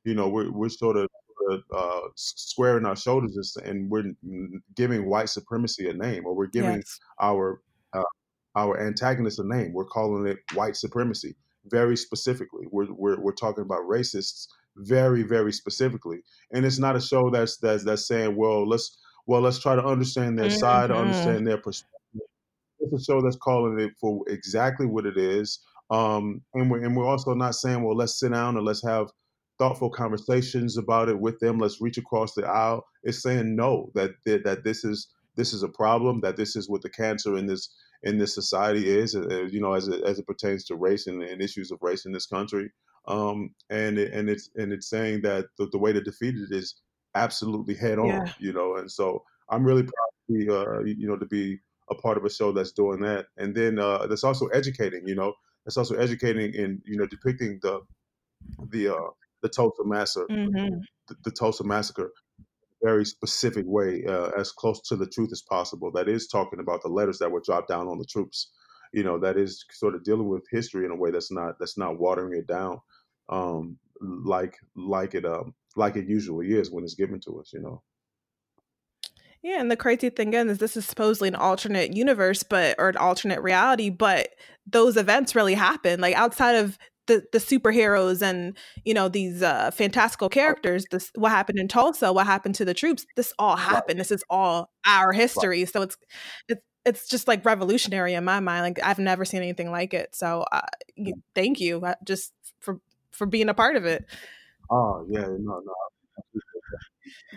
You 0.04 0.14
know, 0.14 0.28
we're 0.28 0.50
we're 0.52 0.68
sort 0.68 0.96
of 0.96 1.08
uh, 1.74 2.00
squaring 2.14 2.84
our 2.84 2.96
shoulders 2.96 3.56
and 3.64 3.90
we're 3.90 4.12
giving 4.76 5.08
white 5.08 5.28
supremacy 5.30 5.88
a 5.88 5.94
name, 5.94 6.26
or 6.26 6.34
we're 6.34 6.46
giving 6.46 6.76
Yes. 6.76 6.98
our 7.20 7.62
uh, 7.94 8.02
our 8.54 8.80
antagonist 8.80 9.38
a 9.38 9.46
name. 9.46 9.72
We're 9.72 9.86
calling 9.86 10.26
it 10.26 10.38
white 10.54 10.76
supremacy 10.76 11.36
very 11.66 11.96
specifically. 11.96 12.66
We're 12.70 12.92
we're, 12.92 13.20
we're 13.20 13.32
talking 13.32 13.62
about 13.62 13.82
racists 13.88 14.46
very 14.76 15.22
very 15.22 15.52
specifically, 15.52 16.18
and 16.52 16.64
it's 16.64 16.78
not 16.78 16.96
a 16.96 17.00
show 17.00 17.30
that's 17.30 17.56
that's 17.58 17.84
that's 17.84 18.06
saying, 18.06 18.36
well, 18.36 18.68
let's 18.68 18.96
well 19.28 19.42
let's 19.42 19.60
try 19.60 19.76
to 19.76 19.84
understand 19.84 20.38
their 20.38 20.50
side, 20.50 20.90
Mhm. 20.90 20.98
understand 20.98 21.46
their 21.46 21.58
perspective. 21.58 22.22
It's 22.80 22.92
a 22.92 23.04
show 23.04 23.20
that's 23.22 23.36
calling 23.36 23.78
it 23.78 23.92
for 24.00 24.24
exactly 24.28 24.86
what 24.86 25.06
it 25.06 25.16
is, 25.16 25.60
um, 25.90 26.42
and 26.54 26.70
we're 26.70 26.82
and 26.84 26.96
we're 26.96 27.06
also 27.06 27.34
not 27.34 27.54
saying, 27.54 27.82
well, 27.84 27.96
let's 27.96 28.18
sit 28.18 28.32
down 28.32 28.56
and 28.56 28.66
let's 28.66 28.82
have 28.82 29.10
thoughtful 29.58 29.90
conversations 29.90 30.78
about 30.78 31.08
it 31.08 31.18
with 31.18 31.38
them. 31.40 31.58
Let's 31.58 31.80
reach 31.80 31.98
across 31.98 32.34
the 32.34 32.46
aisle. 32.46 32.84
It's 33.02 33.22
saying 33.22 33.54
no 33.54 33.90
that 33.94 34.12
that, 34.24 34.44
that 34.44 34.64
this 34.64 34.84
is 34.84 35.08
this 35.36 35.52
is 35.52 35.62
a 35.62 35.68
problem. 35.68 36.20
That 36.22 36.36
this 36.36 36.56
is 36.56 36.68
what 36.68 36.82
the 36.82 36.90
cancer 36.90 37.36
in 37.36 37.46
this 37.46 37.68
in 38.04 38.18
this 38.18 38.34
society 38.34 38.88
is. 38.88 39.14
Uh, 39.14 39.44
you 39.50 39.60
know, 39.60 39.74
as 39.74 39.88
it, 39.88 40.02
as 40.04 40.18
it 40.18 40.26
pertains 40.26 40.64
to 40.66 40.76
race 40.76 41.06
and, 41.06 41.22
and 41.22 41.42
issues 41.42 41.70
of 41.70 41.78
race 41.82 42.06
in 42.06 42.12
this 42.12 42.26
country. 42.26 42.70
Um, 43.06 43.54
and 43.70 43.98
it, 43.98 44.12
and 44.12 44.30
it's 44.30 44.50
and 44.56 44.72
it's 44.72 44.88
saying 44.88 45.22
that 45.22 45.46
the, 45.58 45.66
the 45.72 45.78
way 45.78 45.92
to 45.92 46.00
defeat 46.00 46.36
it 46.36 46.54
is 46.54 46.76
absolutely 47.14 47.74
head 47.74 47.98
on. 47.98 48.08
Yeah. 48.08 48.32
You 48.38 48.52
know, 48.52 48.76
and 48.76 48.90
so 48.90 49.24
I'm 49.48 49.64
really 49.64 49.82
proud 49.82 50.10
to 50.28 50.32
be, 50.34 50.50
uh, 50.50 50.80
you 50.84 51.08
know, 51.08 51.16
to 51.16 51.26
be 51.26 51.58
a 51.90 51.94
part 51.94 52.18
of 52.18 52.24
a 52.24 52.30
show 52.30 52.52
that's 52.52 52.72
doing 52.72 53.00
that, 53.00 53.26
and 53.36 53.54
then 53.54 53.78
uh, 53.78 54.06
that's 54.06 54.24
also 54.24 54.46
educating. 54.48 55.06
You 55.06 55.14
know, 55.14 55.34
that's 55.64 55.76
also 55.76 55.96
educating 55.96 56.52
in 56.54 56.82
you 56.84 56.96
know 56.98 57.06
depicting 57.06 57.58
the 57.62 57.80
the 58.70 58.88
uh, 58.94 59.10
the 59.42 59.48
Tulsa 59.48 59.84
massacre, 59.84 60.30
Mhm. 60.30 60.80
the, 61.08 61.16
the 61.24 61.30
Tulsa 61.30 61.64
massacre, 61.64 62.12
very 62.82 63.04
specific 63.04 63.64
way, 63.66 64.04
uh, 64.06 64.30
as 64.38 64.52
close 64.52 64.80
to 64.82 64.96
the 64.96 65.06
truth 65.06 65.30
as 65.32 65.42
possible. 65.42 65.90
That 65.92 66.08
is 66.08 66.26
talking 66.28 66.60
about 66.60 66.82
the 66.82 66.88
letters 66.88 67.18
that 67.18 67.30
were 67.30 67.42
dropped 67.44 67.68
down 67.68 67.88
on 67.88 67.98
the 67.98 68.04
troops. 68.04 68.52
You 68.92 69.02
know, 69.04 69.18
that 69.20 69.36
is 69.36 69.64
sort 69.72 69.94
of 69.94 70.04
dealing 70.04 70.28
with 70.28 70.46
history 70.50 70.84
in 70.84 70.90
a 70.92 70.96
way 70.96 71.10
that's 71.10 71.30
not 71.32 71.58
that's 71.58 71.78
not 71.78 71.98
watering 71.98 72.38
it 72.38 72.46
down, 72.46 72.80
um, 73.28 73.78
like 74.00 74.58
like 74.76 75.14
it 75.14 75.24
um 75.26 75.54
like 75.78 75.96
it 75.96 76.06
usually 76.06 76.52
is 76.52 76.70
when 76.70 76.84
it's 76.84 76.94
given 76.94 77.20
to 77.20 77.40
us. 77.40 77.52
You 77.52 77.60
know. 77.60 77.82
Yeah, 79.42 79.60
and 79.60 79.70
the 79.70 79.76
crazy 79.76 80.10
thing 80.10 80.28
again 80.28 80.48
is 80.48 80.58
this 80.58 80.76
is 80.76 80.84
supposedly 80.84 81.28
an 81.28 81.36
alternate 81.36 81.96
universe, 81.96 82.42
but 82.42 82.74
or 82.78 82.88
an 82.88 82.96
alternate 82.96 83.40
reality, 83.40 83.88
but 83.88 84.30
those 84.66 84.96
events 84.96 85.34
really 85.34 85.54
happen. 85.54 86.00
Like 86.00 86.16
outside 86.16 86.56
of 86.56 86.76
the 87.06 87.24
the 87.32 87.38
superheroes 87.38 88.20
and 88.20 88.56
you 88.84 88.92
know 88.92 89.08
these 89.08 89.42
uh 89.42 89.70
fantastical 89.70 90.28
characters, 90.28 90.84
this 90.90 91.10
what 91.14 91.30
happened 91.30 91.58
in 91.58 91.68
Tulsa, 91.68 92.12
what 92.12 92.26
happened 92.26 92.56
to 92.56 92.64
the 92.64 92.74
troops, 92.74 93.06
this 93.16 93.32
all 93.38 93.56
happened. 93.56 94.00
This 94.00 94.10
is 94.10 94.24
all 94.28 94.70
our 94.84 95.12
history. 95.12 95.64
So 95.66 95.82
it's 95.82 95.96
it's 96.48 96.62
it's 96.84 97.08
just 97.08 97.28
like 97.28 97.44
revolutionary 97.44 98.14
in 98.14 98.24
my 98.24 98.40
mind. 98.40 98.62
Like 98.62 98.80
I've 98.82 98.98
never 98.98 99.24
seen 99.24 99.42
anything 99.42 99.70
like 99.70 99.94
it. 99.94 100.14
So 100.14 100.44
uh, 100.50 100.62
thank 101.34 101.60
you 101.60 101.80
uh, 101.80 101.94
just 102.04 102.32
for 102.60 102.80
for 103.12 103.26
being 103.26 103.48
a 103.48 103.54
part 103.54 103.76
of 103.76 103.84
it. 103.84 104.04
Oh 104.70 105.06
yeah, 105.08 105.22
no, 105.22 105.60
no. 105.64 105.74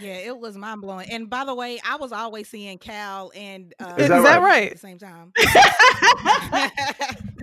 Yeah, 0.01 0.15
it 0.15 0.37
was 0.37 0.57
mind 0.57 0.81
blowing. 0.81 1.09
And 1.11 1.29
by 1.29 1.45
the 1.45 1.55
way, 1.55 1.79
I 1.87 1.95
was 1.95 2.11
always 2.11 2.49
seeing 2.49 2.77
Cal 2.77 3.31
and 3.35 3.73
uh, 3.79 3.95
Is 3.97 4.09
that 4.09 4.17
Is 4.17 4.23
that 4.23 4.41
right? 4.41 4.43
right? 4.43 4.65
at 4.67 4.73
the 4.73 4.79
same 4.79 4.97
time. 4.97 5.31
yeah, 5.37 5.49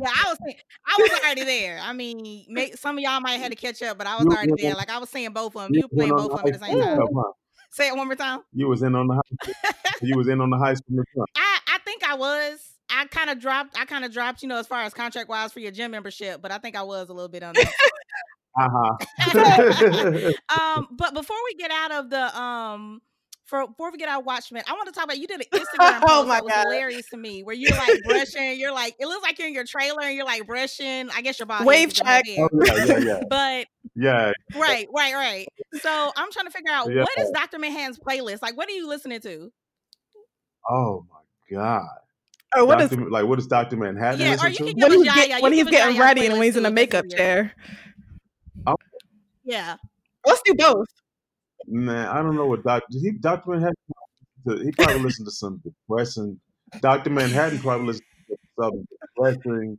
I 0.07 0.25
was 0.29 0.39
seeing, 0.45 0.57
I 0.87 0.97
was 1.01 1.11
already 1.21 1.45
there. 1.45 1.79
I 1.83 1.93
mean, 1.93 2.45
may, 2.49 2.73
some 2.73 2.99
of 2.99 3.03
y'all 3.03 3.21
might 3.21 3.33
have 3.33 3.41
had 3.43 3.53
to 3.53 3.57
catch 3.57 3.83
up, 3.83 3.97
but 3.99 4.07
I 4.07 4.17
was 4.17 4.25
You- 4.25 4.31
already 4.33 4.53
you- 4.57 4.63
there. 4.63 4.75
Like 4.75 4.91
I 4.91 4.99
was 4.99 5.09
seeing 5.09 5.33
both 5.33 5.57
of 5.57 5.63
them. 5.63 5.75
You 5.75 5.81
You 5.81 5.89
were 5.91 5.97
playing 5.97 6.17
both 6.17 6.33
of 6.33 6.39
them 6.39 6.47
at 6.55 6.61
the 6.61 6.67
same 6.67 6.81
time. 6.81 6.97
stuff, 6.97 7.09
huh? 7.17 7.33
Say 7.71 7.89
it 7.89 7.97
one 7.97 8.07
more 8.07 8.17
time. 8.17 8.41
You 8.53 8.69
was 8.69 8.83
in 8.83 8.95
on 8.95 9.07
the 9.09 9.15
high 9.15 9.53
school. 9.53 9.55
you 10.03 10.17
was 10.17 10.29
in 10.29 10.41
on 10.41 10.51
the 10.51 10.59
high 10.59 10.75
school 10.75 11.03
stuff. 11.15 11.27
I 11.37 11.59
I 11.75 11.79
think 11.85 12.03
I 12.07 12.15
was. 12.15 12.61
I 12.91 13.05
kind 13.07 13.29
of 13.31 13.39
dropped. 13.39 13.79
I 13.79 13.85
kind 13.85 14.05
of 14.07 14.13
dropped. 14.13 14.43
You 14.43 14.49
know, 14.49 14.57
as 14.57 14.67
far 14.67 14.83
as 14.83 14.95
contract 14.95 15.29
wise 15.29 15.53
for 15.53 15.61
your 15.61 15.71
gym 15.71 15.91
membership, 15.91 16.41
but 16.43 16.51
I 16.51 16.59
think 16.59 16.77
I 16.77 16.83
was 16.83 17.09
a 17.11 17.13
little 17.13 17.29
bit 17.29 17.43
on 17.43 17.55
that. 17.55 17.73
Uh-huh. 18.61 20.33
um, 20.79 20.89
but 20.97 21.15
before 21.15 21.37
we 21.47 21.55
get 21.55 21.71
out 21.71 21.93
of 21.93 22.11
the 22.11 22.39
um, 22.41 23.01
for 23.45 23.67
before 23.67 23.91
we 23.91 23.99
get 23.99 24.09
out 24.09 24.21
of 24.21 24.27
Watchmen, 24.27 24.63
I 24.67 24.73
want 24.73 24.87
to 24.87 24.93
talk 24.93 25.05
about 25.05 25.19
you 25.19 25.27
did 25.27 25.41
an 25.41 25.47
Instagram 25.59 26.01
Oh 26.03 26.07
post 26.07 26.29
my 26.29 26.35
that 26.37 26.45
was 26.45 26.53
God. 26.53 26.65
hilarious 26.65 27.09
to 27.11 27.17
me, 27.17 27.43
where 27.43 27.55
you're 27.55 27.71
like 27.77 28.03
brushing. 28.05 28.59
You're 28.61 28.73
like, 28.73 28.95
it 28.99 29.07
looks 29.07 29.23
like 29.23 29.39
you're 29.39 29.49
in 29.49 29.55
your 29.55 29.65
trailer 29.65 30.03
and 30.03 30.15
you're 30.17 30.27
like 30.27 30.47
brushing. 30.47 31.09
I 31.15 31.23
guess 31.23 31.39
your 31.39 31.47
bald 31.47 31.61
head 31.61 31.67
Wave 31.67 31.89
'cause 31.89 31.99
you 31.99 32.05
have 32.07 32.25
check. 32.25 32.37
hair. 32.37 32.49
oh, 32.53 32.65
yeah, 32.65 32.85
yeah, 32.85 32.99
yeah. 32.99 33.21
But 33.31 33.67
Yeah. 33.95 34.33
right, 34.55 34.87
right, 34.95 35.15
right. 35.15 35.47
So 35.81 36.13
I'm 36.17 36.31
trying 36.31 36.47
to 36.47 36.51
figure 36.53 36.71
out 36.73 36.91
Yeah. 36.93 37.03
what 37.03 37.19
is 37.19 37.31
Dr. 37.31 37.59
Manhattan's 37.59 37.99
playlist? 37.99 38.43
Like, 38.43 38.57
what 38.57 38.69
are 38.69 38.73
you 38.73 38.87
listening 38.89 39.21
to? 39.23 39.51
Oh 40.69 41.05
my 41.11 41.57
God. 41.57 41.87
Or 42.57 42.67
what 42.67 42.81
is 42.81 42.91
Dr. 42.91 43.11
like 43.11 43.27
what 43.27 43.39
is 43.39 43.47
Dr. 43.47 43.77
Manhattan 43.77 44.21
Yeah, 44.21 44.37
or 44.43 44.49
you 44.49 44.57
to? 44.57 44.65
can 44.65 44.75
give 44.75 44.89
when 44.89 44.93
us 44.93 44.97
he's, 44.97 45.05
Yahya. 45.07 45.29
get, 45.29 45.43
when 45.43 45.53
he's 45.53 45.65
getting 45.65 45.97
Yahya's 45.97 45.99
ready 45.99 46.27
and 46.27 46.35
when 46.35 46.43
he's 46.45 46.57
in 46.57 46.63
too, 46.65 46.69
a 46.69 46.73
makeup 46.73 47.05
weird. 47.09 47.17
chair. 47.19 47.53
Yeah. 49.49 49.77
Let's 50.27 50.43
do 50.45 50.55
both. 50.55 50.87
Man, 51.67 52.07
I 52.07 52.23
don't 52.23 52.37
know 52.37 52.47
what 52.47 52.63
Dr. 52.63 52.85
He 52.91 53.13
Dr. 53.13 53.51
Manhattan 53.51 53.75
he 54.63 54.71
probably 54.73 55.03
listened 55.03 55.27
to 55.27 55.33
some 55.33 55.61
depressing 55.65 56.39
Dr. 56.81 57.11
Manhattan 57.11 57.59
probably 57.59 57.87
listened 57.89 58.07
to 58.29 58.37
some 58.61 58.87
depressing 59.17 59.79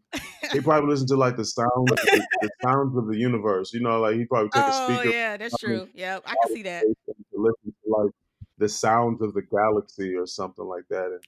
he 0.52 0.60
probably 0.60 0.90
listened 0.90 1.10
to 1.10 1.16
like 1.16 1.38
the 1.38 1.46
sound 1.46 1.90
the, 1.90 2.26
the 2.42 2.50
sounds 2.66 2.98
of 2.98 3.08
the 3.08 3.16
universe. 3.16 3.72
You 3.72 3.82
know, 3.82 4.00
like 4.00 4.16
he 4.16 4.26
probably 4.26 4.50
take 4.50 4.68
a 4.68 4.74
Oh 4.74 4.86
speaker 4.88 5.16
yeah, 5.16 5.38
that's 5.38 5.58
true. 5.58 5.88
Yep, 5.94 6.24
I 6.26 6.36
can 6.36 6.56
see 6.56 6.64
that. 6.64 6.84
to 6.84 7.14
listen 7.34 7.74
to 7.84 7.90
like 7.90 8.12
the 8.58 8.70
sounds 8.70 9.22
of 9.22 9.36
the 9.36 9.44
galaxy 9.44 10.16
or 10.16 10.26
something 10.26 10.66
like 10.66 10.88
that 10.90 11.06
and 11.06 11.22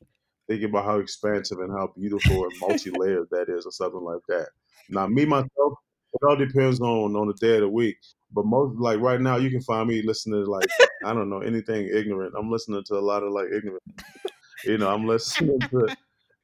thinking 0.47 0.69
about 0.69 0.85
how 0.85 0.97
expansive 0.97 1.59
and 1.59 1.71
how 1.71 1.93
beautiful 1.95 2.43
and 2.43 2.59
multi-layered 2.59 3.27
that 3.29 3.49
is 3.49 3.65
or 3.65 3.71
something 3.71 4.01
like 4.01 4.21
that 4.27 4.47
now 4.89 5.07
me 5.07 5.23
myself 5.25 5.73
it 6.13 6.25
all 6.27 6.35
depends 6.35 6.81
on 6.81 7.15
on 7.15 7.27
the 7.27 7.33
day 7.35 7.55
of 7.55 7.61
the 7.61 7.69
week 7.69 7.97
but 8.33 8.45
most 8.45 8.79
like 8.79 8.99
right 8.99 9.21
now 9.21 9.37
you 9.37 9.49
can 9.49 9.61
find 9.61 9.87
me 9.87 10.01
listening 10.01 10.43
to 10.43 10.49
like 10.49 10.67
i 11.05 11.13
don't 11.13 11.29
know 11.29 11.41
anything 11.41 11.89
ignorant 11.93 12.33
i'm 12.37 12.51
listening 12.51 12.83
to 12.85 12.95
a 12.95 12.99
lot 12.99 13.23
of 13.23 13.31
like 13.31 13.47
ignorant 13.55 13.81
you 14.65 14.77
know 14.77 14.89
i'm 14.89 15.05
listening 15.05 15.61
to 15.71 15.89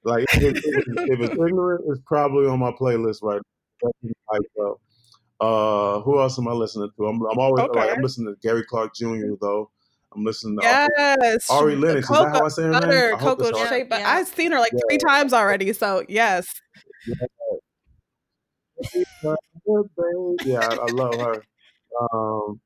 like 0.03 0.25
if, 0.33 0.43
if, 0.43 0.55
it's, 0.63 1.01
if 1.05 1.19
it's 1.19 1.33
ignorant 1.33 1.83
it's 1.87 2.01
probably 2.05 2.47
on 2.47 2.59
my 2.59 2.71
playlist 2.71 3.21
right 3.21 3.41
now. 3.83 4.77
Uh, 5.39 5.39
uh, 5.39 6.01
who 6.01 6.19
else 6.19 6.39
am 6.39 6.47
I 6.47 6.51
listening 6.51 6.89
to? 6.97 7.05
I'm, 7.05 7.21
I'm 7.21 7.37
always 7.37 7.63
Okay. 7.65 7.79
like 7.79 7.95
I'm 7.95 8.01
listening 8.01 8.33
to 8.33 8.39
Gary 8.41 8.63
Clark 8.63 8.95
Jr. 8.95 9.35
though. 9.39 9.69
I'm 10.15 10.23
listening 10.23 10.57
to 10.59 10.63
Yes. 10.63 11.49
Ari 11.49 11.75
Lennox. 11.75 12.09
Is 12.09 12.17
that 12.17 12.29
how 12.29 12.45
I 12.45 12.47
say 12.47 12.63
her 12.63 12.71
name? 12.71 12.81
Butter, 12.81 13.15
I 13.15 13.17
hope 13.17 13.39
Coco 13.39 13.49
it's 13.49 13.69
Shea, 13.69 13.83
but 13.83 13.99
Yeah. 13.99 14.09
I've 14.09 14.27
seen 14.27 14.51
her 14.51 14.59
like 14.59 14.73
three 14.89 14.97
times 14.97 15.33
already. 15.33 15.73
So 15.73 16.03
yes. 16.09 16.47
Yeah, 17.05 17.13
I, 20.61 20.73
I 20.73 20.87
love 20.87 21.19
her. 21.19 21.43
Um, 22.13 22.59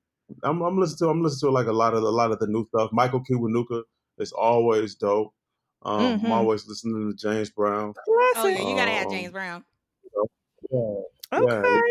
I'm, 0.44 0.62
I'm 0.62 0.80
listening 0.80 0.98
to 1.00 1.10
I'm 1.10 1.22
listening 1.24 1.50
to 1.50 1.54
like 1.54 1.68
a 1.68 1.72
lot 1.72 1.94
of 1.94 2.04
a 2.04 2.10
lot 2.10 2.32
of 2.32 2.40
the 2.40 2.48
new 2.48 2.66
stuff. 2.68 2.92
Michael 2.94 3.24
Kiwanuka 3.24 3.84
is 4.18 4.32
always 4.32 4.96
dope. 4.96 5.34
Um, 5.84 6.20
Mhm. 6.20 6.26
I'm 6.26 6.32
always 6.32 6.68
listening 6.68 7.12
to 7.12 7.18
James 7.18 7.50
Brown. 7.50 7.94
Oh 8.36 8.48
yeah, 8.48 8.60
you 8.70 8.76
gotta 8.76 8.92
have 8.92 9.08
Um, 9.08 9.12
James 9.12 9.32
Brown. 9.32 9.66
Yeah, 10.72 11.02
Okay. 11.34 11.82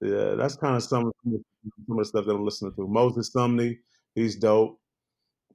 yeah, 0.00 0.34
that's 0.34 0.56
kind 0.56 0.76
of 0.76 0.82
some 0.82 1.12
some 1.24 1.42
of 1.90 1.96
the 1.98 2.04
stuff 2.04 2.26
that 2.26 2.34
I'm 2.34 2.44
listening 2.44 2.74
to. 2.74 2.86
Moses 2.86 3.30
Sumney, 3.34 3.78
he's 4.14 4.36
dope. 4.36 4.80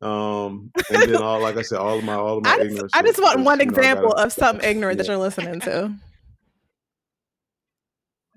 Um, 0.01 0.71
and 0.89 1.03
then 1.03 1.21
all 1.21 1.41
like 1.41 1.57
I 1.57 1.61
said, 1.61 1.77
all 1.79 1.97
of 1.99 2.03
my 2.05 2.15
all 2.15 2.37
of 2.37 2.43
my 2.43 2.51
I 2.51 2.57
just, 2.57 2.65
ignorance. 2.71 2.91
I 2.95 3.01
just 3.01 3.21
want 3.21 3.41
one 3.41 3.59
you 3.59 3.65
know, 3.65 3.77
I 3.77 3.81
example 3.81 4.13
of 4.13 4.31
something 4.31 4.67
ignorant 4.67 4.97
that 4.97 5.07
you're 5.07 5.17
listening 5.17 5.59
to. 5.61 5.93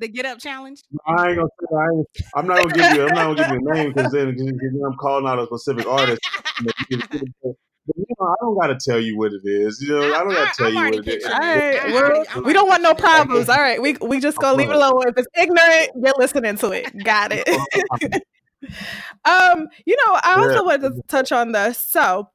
The 0.03 0.09
Get 0.09 0.27
Up 0.27 0.39
Challenge. 0.39 0.81
I 1.07 1.29
ain't 1.29 1.37
gonna 1.39 1.49
say 1.61 1.77
I 1.77 1.85
ain't, 1.97 2.07
I'm 2.35 2.47
not 2.47 2.57
gonna 2.59 2.75
give 2.75 2.91
you 2.93 3.03
I'm 3.07 3.15
not 3.15 3.25
gonna 3.25 3.37
give 3.37 3.49
you 3.49 3.61
a 3.67 3.75
name 3.75 3.93
because 3.95 4.13
then, 4.13 4.27
'cause 4.37 4.47
then 4.47 4.83
I'm 4.87 4.97
calling 4.99 5.27
out 5.27 5.39
a 5.39 5.47
specific 5.47 5.87
artist. 5.87 6.21
But, 6.65 6.75
you 6.89 8.07
know, 8.19 8.27
I 8.27 8.35
don't 8.41 8.59
gotta 8.61 8.77
tell 8.77 9.01
you 9.01 9.17
what 9.17 9.33
it 9.33 9.43
is. 9.45 9.81
You 9.81 9.95
know, 9.95 10.15
I 10.15 10.23
don't 10.25 10.35
gotta 10.35 10.51
tell 10.57 10.69
I'm 10.69 10.75
you 10.75 10.91
what 10.91 11.07
it 11.07 11.09
is. 11.09 11.25
picturing 11.25 11.35
All 11.35 11.41
it. 11.41 11.75
right, 11.75 12.27
I'm 12.31 12.43
we're, 12.43 12.45
we 12.45 12.53
don't 12.53 12.69
want 12.69 12.83
no 12.83 12.91
already 12.91 13.03
picturing 13.03 13.21
it. 13.21 13.25
problems. 13.25 13.49
All 13.49 13.57
right, 13.61 13.83
we 13.83 13.97
we 14.03 14.21
just 14.21 14.39
gonna 14.39 14.57
leave 14.59 14.71
it 14.71 14.77
alone. 14.77 15.03
If 15.07 15.15
it's 15.17 15.29
ignorant, 15.37 15.91
you're 16.05 16.15
listening 16.19 16.57
to 16.59 16.71
it. 16.73 17.05
Got 17.05 17.33
it. 17.33 17.49
um, 19.25 19.69
you 19.87 19.97
know, 19.97 20.19
I 20.23 20.35
also 20.39 20.57
Yeah. 20.57 20.61
wanted 20.63 20.95
to 20.95 21.03
touch 21.09 21.33
on 21.33 21.53
this. 21.53 21.79
So 21.79 22.29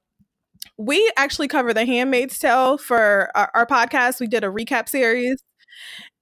we 0.78 1.12
actually 1.18 1.48
cover 1.48 1.74
the 1.74 1.86
Handmaid's 1.86 2.38
Tale 2.40 2.78
for 2.78 3.32
our, 3.36 3.52
our 3.54 3.66
podcast. 3.66 4.20
We 4.20 4.28
did 4.28 4.44
a 4.44 4.48
recap 4.48 4.90
series, 4.90 5.42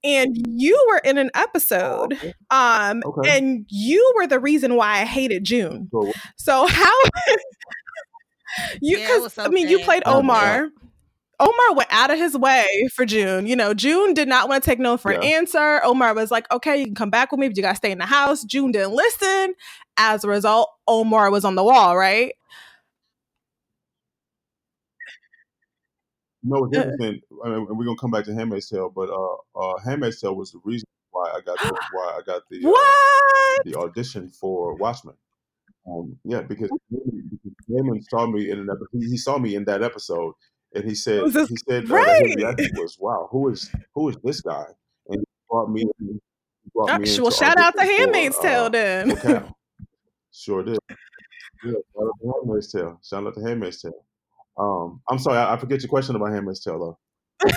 and 0.06 0.36
you 0.60 0.82
were 0.90 0.98
in 0.98 1.18
an 1.18 1.30
episode. 1.34 2.18
Um, 2.50 3.02
Okay. 3.04 3.36
and 3.36 3.66
you 3.68 4.12
were 4.16 4.26
the 4.26 4.38
reason 4.40 4.76
why 4.76 5.00
I 5.00 5.04
hated 5.04 5.44
June. 5.44 5.88
So, 5.92 6.12
So 6.36 6.66
how 6.66 6.92
you 8.80 8.98
because 8.98 9.22
was 9.22 9.32
so 9.34 9.44
I 9.44 9.48
mean 9.48 9.68
you 9.68 9.78
sad. 9.78 9.84
played 9.84 10.02
Oh 10.06 10.18
Omar. 10.18 10.68
Omar 11.38 11.74
went 11.74 11.92
out 11.92 12.10
of 12.10 12.16
his 12.16 12.34
way 12.34 12.66
for 12.94 13.04
June. 13.04 13.46
You 13.46 13.56
know, 13.56 13.74
June 13.74 14.14
did 14.14 14.26
not 14.26 14.48
want 14.48 14.64
to 14.64 14.70
take 14.70 14.78
no 14.78 14.96
for 14.96 15.10
an 15.10 15.22
answer. 15.22 15.82
Omar 15.84 16.14
was 16.14 16.30
like, 16.30 16.50
okay, 16.50 16.78
you 16.78 16.86
can 16.86 16.94
come 16.94 17.10
back 17.10 17.30
with 17.30 17.38
me, 17.38 17.48
but 17.48 17.56
you 17.58 17.62
gotta 17.62 17.76
stay 17.76 17.90
in 17.90 17.98
the 17.98 18.06
house. 18.06 18.42
June 18.42 18.72
didn't 18.72 18.92
listen. 18.94 19.54
As 19.98 20.24
a 20.24 20.28
result, 20.28 20.70
Omar 20.88 21.30
was 21.30 21.44
on 21.44 21.54
the 21.54 21.62
wall, 21.62 21.94
right? 21.94 22.32
What's 26.48 26.76
Uh. 26.76 26.80
interesting. 26.82 27.20
I 27.44 27.48
mean, 27.50 27.66
we're 27.70 27.84
gonna 27.84 27.96
come 27.98 28.10
back 28.10 28.24
to 28.26 28.34
Handmaid's 28.34 28.68
Tale, 28.68 28.90
but 28.94 29.10
uh, 29.10 29.58
uh, 29.60 29.78
Handmaid's 29.84 30.20
Tale 30.20 30.34
was 30.34 30.52
the 30.52 30.60
reason 30.64 30.86
why 31.10 31.30
I 31.34 31.40
got 31.40 31.58
the, 31.58 31.76
why 31.92 32.18
I 32.18 32.22
got 32.26 32.42
the 32.50 32.66
uh, 32.66 33.62
the 33.64 33.74
audition 33.78 34.30
for 34.30 34.74
Watchmen. 34.74 35.14
Um, 35.88 36.18
yeah, 36.24 36.42
because, 36.42 36.68
because 36.90 37.52
Damon 37.68 38.02
saw 38.10 38.26
me 38.26 38.50
in 38.50 38.58
an 38.58 38.68
episode. 38.70 38.88
He, 39.08 39.16
saw 39.16 39.38
me 39.38 39.54
in 39.54 39.64
that 39.66 39.84
episode, 39.84 40.34
and 40.74 40.82
he 40.84 40.94
said 40.96 41.30
this- 41.32 41.48
he 41.48 41.56
said 41.68 41.84
uh, 41.90 41.94
right. 41.94 42.34
reaction 42.36 42.70
was, 42.74 42.96
"Wow, 42.98 43.28
who 43.30 43.50
is 43.50 43.70
who 43.94 44.08
is 44.08 44.16
this 44.24 44.40
guy?" 44.40 44.64
And 45.08 45.20
he 45.20 45.24
brought 45.48 45.70
me. 45.70 45.86
He 46.00 46.18
brought 46.74 46.90
Uh, 46.90 46.98
me 46.98 47.18
well, 47.20 47.30
shout 47.30 47.56
out 47.58 47.74
to 47.76 47.82
Handmaid's 47.84 48.36
Tale 48.38 48.64
uh, 48.64 48.68
then. 48.70 49.16
for 49.16 49.22
Cal. 49.22 49.56
Sure 50.32 50.62
did. 50.62 50.76
Yeah, 51.64 51.72
shout 51.72 52.06
out 52.06 52.12
to 52.20 52.32
Handmaid's 52.34 52.72
Tale. 52.72 53.00
Shout 53.02 53.26
out 53.26 53.34
to 53.34 53.40
Handmaid's 53.42 53.80
Tale. 53.80 54.05
Um, 54.58 55.00
I'm 55.10 55.18
sorry, 55.18 55.38
I, 55.38 55.54
I 55.54 55.56
forget 55.58 55.82
your 55.82 55.88
question 55.88 56.16
about 56.16 56.32
Handmaid's 56.32 56.60
Tale 56.60 56.78
though. 56.78 56.98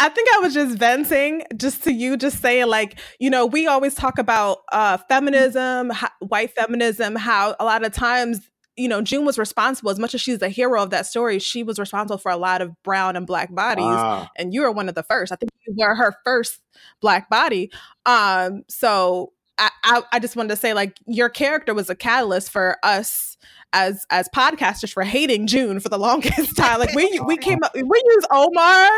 I 0.00 0.08
think 0.08 0.28
I 0.32 0.38
was 0.38 0.54
just 0.54 0.78
venting 0.78 1.42
just 1.56 1.82
to 1.84 1.92
you, 1.92 2.16
just 2.16 2.40
saying, 2.40 2.68
like, 2.68 2.98
you 3.18 3.30
know, 3.30 3.46
we 3.46 3.66
always 3.66 3.94
talk 3.94 4.18
about 4.18 4.58
uh, 4.70 4.96
feminism, 5.08 5.92
white 6.20 6.54
feminism, 6.54 7.16
how 7.16 7.56
a 7.58 7.64
lot 7.64 7.84
of 7.84 7.92
times, 7.92 8.48
you 8.76 8.86
know, 8.86 9.02
June 9.02 9.24
was 9.24 9.38
responsible, 9.38 9.90
as 9.90 9.98
much 9.98 10.14
as 10.14 10.20
she's 10.20 10.38
the 10.38 10.50
hero 10.50 10.82
of 10.82 10.90
that 10.90 11.06
story, 11.06 11.40
she 11.40 11.64
was 11.64 11.80
responsible 11.80 12.18
for 12.18 12.30
a 12.30 12.36
lot 12.36 12.62
of 12.62 12.80
brown 12.84 13.16
and 13.16 13.26
black 13.26 13.52
bodies. 13.52 13.86
Ah, 13.86 14.30
and 14.36 14.54
you 14.54 14.62
were 14.62 14.70
one 14.70 14.88
of 14.88 14.94
the 14.94 15.02
first. 15.02 15.32
I 15.32 15.36
think 15.36 15.50
you 15.66 15.74
were 15.76 15.96
her 15.96 16.14
first 16.24 16.60
black 17.00 17.28
body. 17.28 17.72
Um, 18.06 18.62
so 18.68 19.32
I, 19.58 19.70
I, 19.82 20.02
I 20.12 20.18
just 20.20 20.36
wanted 20.36 20.50
to 20.50 20.56
say, 20.56 20.74
like, 20.74 20.96
your 21.06 21.28
character 21.28 21.74
was 21.74 21.90
a 21.90 21.96
catalyst 21.96 22.52
for 22.52 22.76
us 22.84 23.36
as 23.72 24.04
as 24.10 24.28
podcasters 24.34 24.92
for 24.92 25.02
hating 25.02 25.46
June 25.46 25.80
for 25.80 25.88
the 25.88 25.98
longest 25.98 26.56
time. 26.56 26.78
Like 26.78 26.94
we 26.94 27.20
we 27.26 27.34
oh, 27.34 27.36
came 27.36 27.58
up 27.62 27.74
we 27.74 27.82
use 27.82 28.26
Omar, 28.30 28.88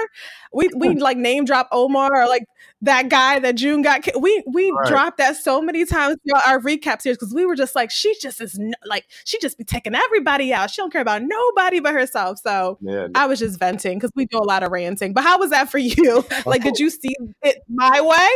we 0.52 0.68
we 0.76 0.94
like 0.96 1.16
name 1.16 1.44
drop 1.44 1.68
Omar 1.72 2.22
or 2.22 2.28
like 2.28 2.44
that 2.82 3.08
guy 3.08 3.38
that 3.40 3.56
June 3.56 3.82
got. 3.82 4.02
ki- 4.02 4.12
We 4.18 4.42
we 4.46 4.70
Right. 4.70 4.88
dropped 4.88 5.18
that 5.18 5.36
so 5.36 5.60
many 5.60 5.84
times 5.84 6.16
throughout 6.26 6.46
our 6.46 6.60
recap 6.60 7.02
series 7.02 7.18
because 7.18 7.34
we 7.34 7.44
were 7.44 7.54
just 7.56 7.74
like 7.74 7.90
she 7.90 8.14
just 8.20 8.40
is 8.40 8.58
n- 8.58 8.72
like 8.86 9.04
she 9.24 9.38
just 9.38 9.58
be 9.58 9.64
taking 9.64 9.94
everybody 9.94 10.52
out. 10.52 10.70
She 10.70 10.80
don't 10.80 10.90
care 10.92 11.02
about 11.02 11.22
nobody 11.22 11.80
but 11.80 11.92
herself. 11.92 12.38
So 12.38 12.78
yeah. 12.80 13.08
I 13.14 13.26
was 13.26 13.38
just 13.38 13.58
venting 13.58 13.98
because 13.98 14.10
we 14.16 14.26
do 14.26 14.38
a 14.38 14.44
lot 14.44 14.62
of 14.62 14.72
ranting. 14.72 15.12
But 15.12 15.24
how 15.24 15.38
was 15.38 15.50
that 15.50 15.70
for 15.70 15.78
you? 15.78 16.24
Like, 16.46 16.62
did 16.62 16.78
you 16.78 16.90
see 16.90 17.14
it 17.42 17.58
my 17.68 18.00
way, 18.00 18.28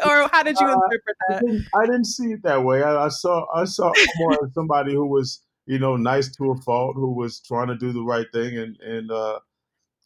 or 0.06 0.28
how 0.32 0.42
did 0.42 0.58
you 0.58 0.66
interpret 0.68 1.16
I 1.28 1.32
that? 1.34 1.42
didn't, 1.44 1.66
I 1.74 1.86
didn't 1.86 2.04
see 2.06 2.32
it 2.32 2.42
that 2.44 2.62
way. 2.64 2.82
I, 2.82 3.06
I 3.06 3.08
saw 3.08 3.44
I 3.54 3.64
saw 3.64 3.92
more 4.18 4.32
as 4.44 4.54
somebody 4.54 4.94
who 4.94 5.06
was 5.06 5.42
you 5.66 5.78
know 5.78 5.96
nice 5.96 6.30
to 6.36 6.52
a 6.52 6.56
fault, 6.62 6.94
who 6.96 7.12
was 7.12 7.40
trying 7.40 7.68
to 7.68 7.76
do 7.76 7.92
the 7.92 8.02
right 8.02 8.26
thing, 8.32 8.56
and 8.56 8.76
and 8.80 9.10
uh, 9.10 9.40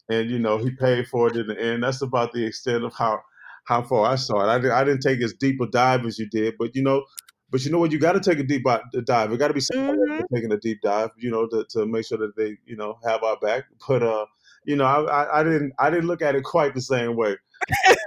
and 0.09 0.29
you 0.29 0.39
know 0.39 0.57
he 0.57 0.71
paid 0.71 1.07
for 1.07 1.27
it 1.29 1.37
in 1.37 1.47
the 1.47 1.59
end. 1.61 1.83
That's 1.83 2.01
about 2.01 2.33
the 2.33 2.45
extent 2.45 2.83
of 2.83 2.93
how 2.93 3.21
how 3.65 3.81
far 3.83 4.05
I 4.05 4.15
saw 4.15 4.41
it. 4.43 4.47
I, 4.49 4.57
didn't- 4.59 4.71
I 4.71 4.83
didn't 4.83 5.01
take 5.01 5.21
as 5.21 5.33
deep 5.33 5.59
a 5.61 5.67
dive 5.67 6.05
as 6.05 6.19
you 6.19 6.27
did, 6.29 6.55
but 6.57 6.75
you 6.75 6.83
know. 6.83 7.05
But 7.49 7.63
you 7.65 7.71
know 7.71 7.77
what? 7.77 7.91
You 7.91 7.99
got 7.99 8.13
to 8.13 8.19
take 8.19 8.39
a 8.39 8.43
deep 8.43 8.63
dive. 8.63 9.31
It 9.31 9.37
got 9.37 9.49
to 9.49 9.53
be 9.53 9.59
somebody 9.59 9.99
Mhm. 10.09 10.23
taking 10.33 10.51
a 10.51 10.57
deep 10.57 10.79
dive, 10.81 11.11
you 11.17 11.29
know, 11.29 11.47
to, 11.49 11.63
to 11.71 11.85
make 11.85 12.03
sure 12.07 12.17
that 12.17 12.35
they, 12.35 12.57
you 12.65 12.75
know, 12.75 12.97
have 13.05 13.21
our 13.23 13.37
back. 13.37 13.65
But 13.87 14.01
uh, 14.01 14.25
you 14.65 14.75
know, 14.75 14.85
I, 14.85 15.03
I, 15.03 15.39
I 15.39 15.43
didn't 15.43 15.73
I 15.77 15.89
didn't 15.91 16.07
look 16.07 16.23
at 16.23 16.35
it 16.35 16.43
quite 16.43 16.73
the 16.73 16.81
same 16.81 17.15
way 17.15 17.35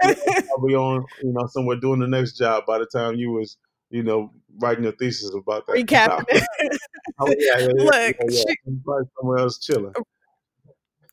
probably 0.48 0.74
on 0.74 1.06
you 1.22 1.32
know 1.32 1.46
somewhere 1.48 1.76
doing 1.80 2.00
the 2.00 2.08
next 2.08 2.36
job 2.38 2.64
by 2.66 2.78
the 2.78 2.86
time 2.86 3.14
you 3.16 3.30
was 3.30 3.56
you 3.90 4.02
know 4.02 4.32
writing 4.60 4.84
your 4.84 4.92
thesis 4.92 5.32
about 5.34 5.66
that. 5.66 5.76
It. 6.28 6.44
Oh, 7.20 7.32
yeah, 7.38 7.58
yeah, 7.58 7.68
yeah, 7.76 7.84
Look, 7.84 8.16
yeah, 8.18 8.26
yeah. 8.28 8.44
she- 8.48 8.56
somewhere 9.20 9.38
else 9.38 9.58
chilling. 9.58 9.94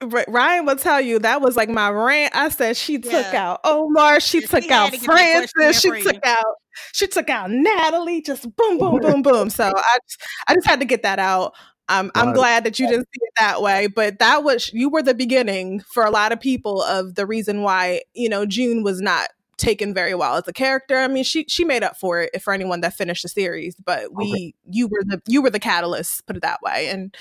Ri- 0.03 0.25
Ryan 0.27 0.65
will 0.65 0.75
tell 0.75 1.01
you 1.01 1.19
that 1.19 1.41
was 1.41 1.55
like 1.55 1.69
my 1.69 1.89
rant. 1.89 2.35
I 2.35 2.49
said 2.49 2.77
she 2.77 2.99
took 2.99 3.33
Yeah. 3.33 3.53
out 3.53 3.61
Omar, 3.63 4.19
she 4.19 4.41
Yeah, 4.41 4.47
took 4.47 4.63
she 4.63 4.69
out 4.71 4.91
to 4.91 4.97
get 4.97 5.15
that 5.15 5.29
question 5.29 5.63
in 5.63 5.73
Francis, 5.73 5.81
she 5.81 5.91
took 5.95 6.25
out 6.25 6.55
she 6.93 7.07
took 7.07 7.29
out 7.29 7.51
Natalie. 7.51 8.21
Just 8.21 8.43
boom, 8.55 8.77
boom, 8.77 8.99
boom, 8.99 9.21
boom. 9.21 9.49
So 9.49 9.65
I 9.65 9.97
just, 10.07 10.21
I 10.47 10.53
just 10.55 10.67
had 10.67 10.79
to 10.79 10.85
get 10.85 11.03
that 11.03 11.19
out. 11.19 11.53
Um, 11.89 12.11
I'm 12.15 12.27
Right. 12.27 12.33
glad 12.33 12.63
that 12.63 12.79
you 12.79 12.87
didn't 12.87 13.05
see 13.13 13.19
it 13.21 13.33
that 13.37 13.61
way, 13.61 13.87
but 13.87 14.19
that 14.19 14.43
was 14.43 14.71
you 14.73 14.89
were 14.89 15.03
the 15.03 15.13
beginning 15.13 15.81
for 15.93 16.03
a 16.05 16.11
lot 16.11 16.31
of 16.31 16.39
people 16.39 16.81
of 16.83 17.15
the 17.15 17.25
reason 17.25 17.61
why 17.61 18.01
you 18.13 18.29
know 18.29 18.45
June 18.45 18.83
was 18.83 19.01
not 19.01 19.29
taken 19.57 19.93
very 19.93 20.15
well 20.15 20.35
as 20.35 20.47
a 20.47 20.53
character. 20.53 20.97
I 20.97 21.07
mean, 21.07 21.23
she 21.23 21.45
she 21.47 21.63
made 21.65 21.83
up 21.83 21.97
for 21.97 22.21
it 22.21 22.41
for 22.41 22.53
anyone 22.53 22.81
that 22.81 22.93
finished 22.93 23.23
the 23.23 23.29
series, 23.29 23.75
but 23.75 24.13
we 24.13 24.55
you 24.69 24.87
were 24.87 25.03
the 25.05 25.21
you 25.27 25.41
were 25.41 25.49
the 25.49 25.59
catalyst, 25.59 26.25
put 26.25 26.35
it 26.35 26.41
that 26.41 26.61
way, 26.61 26.89
and 26.89 27.15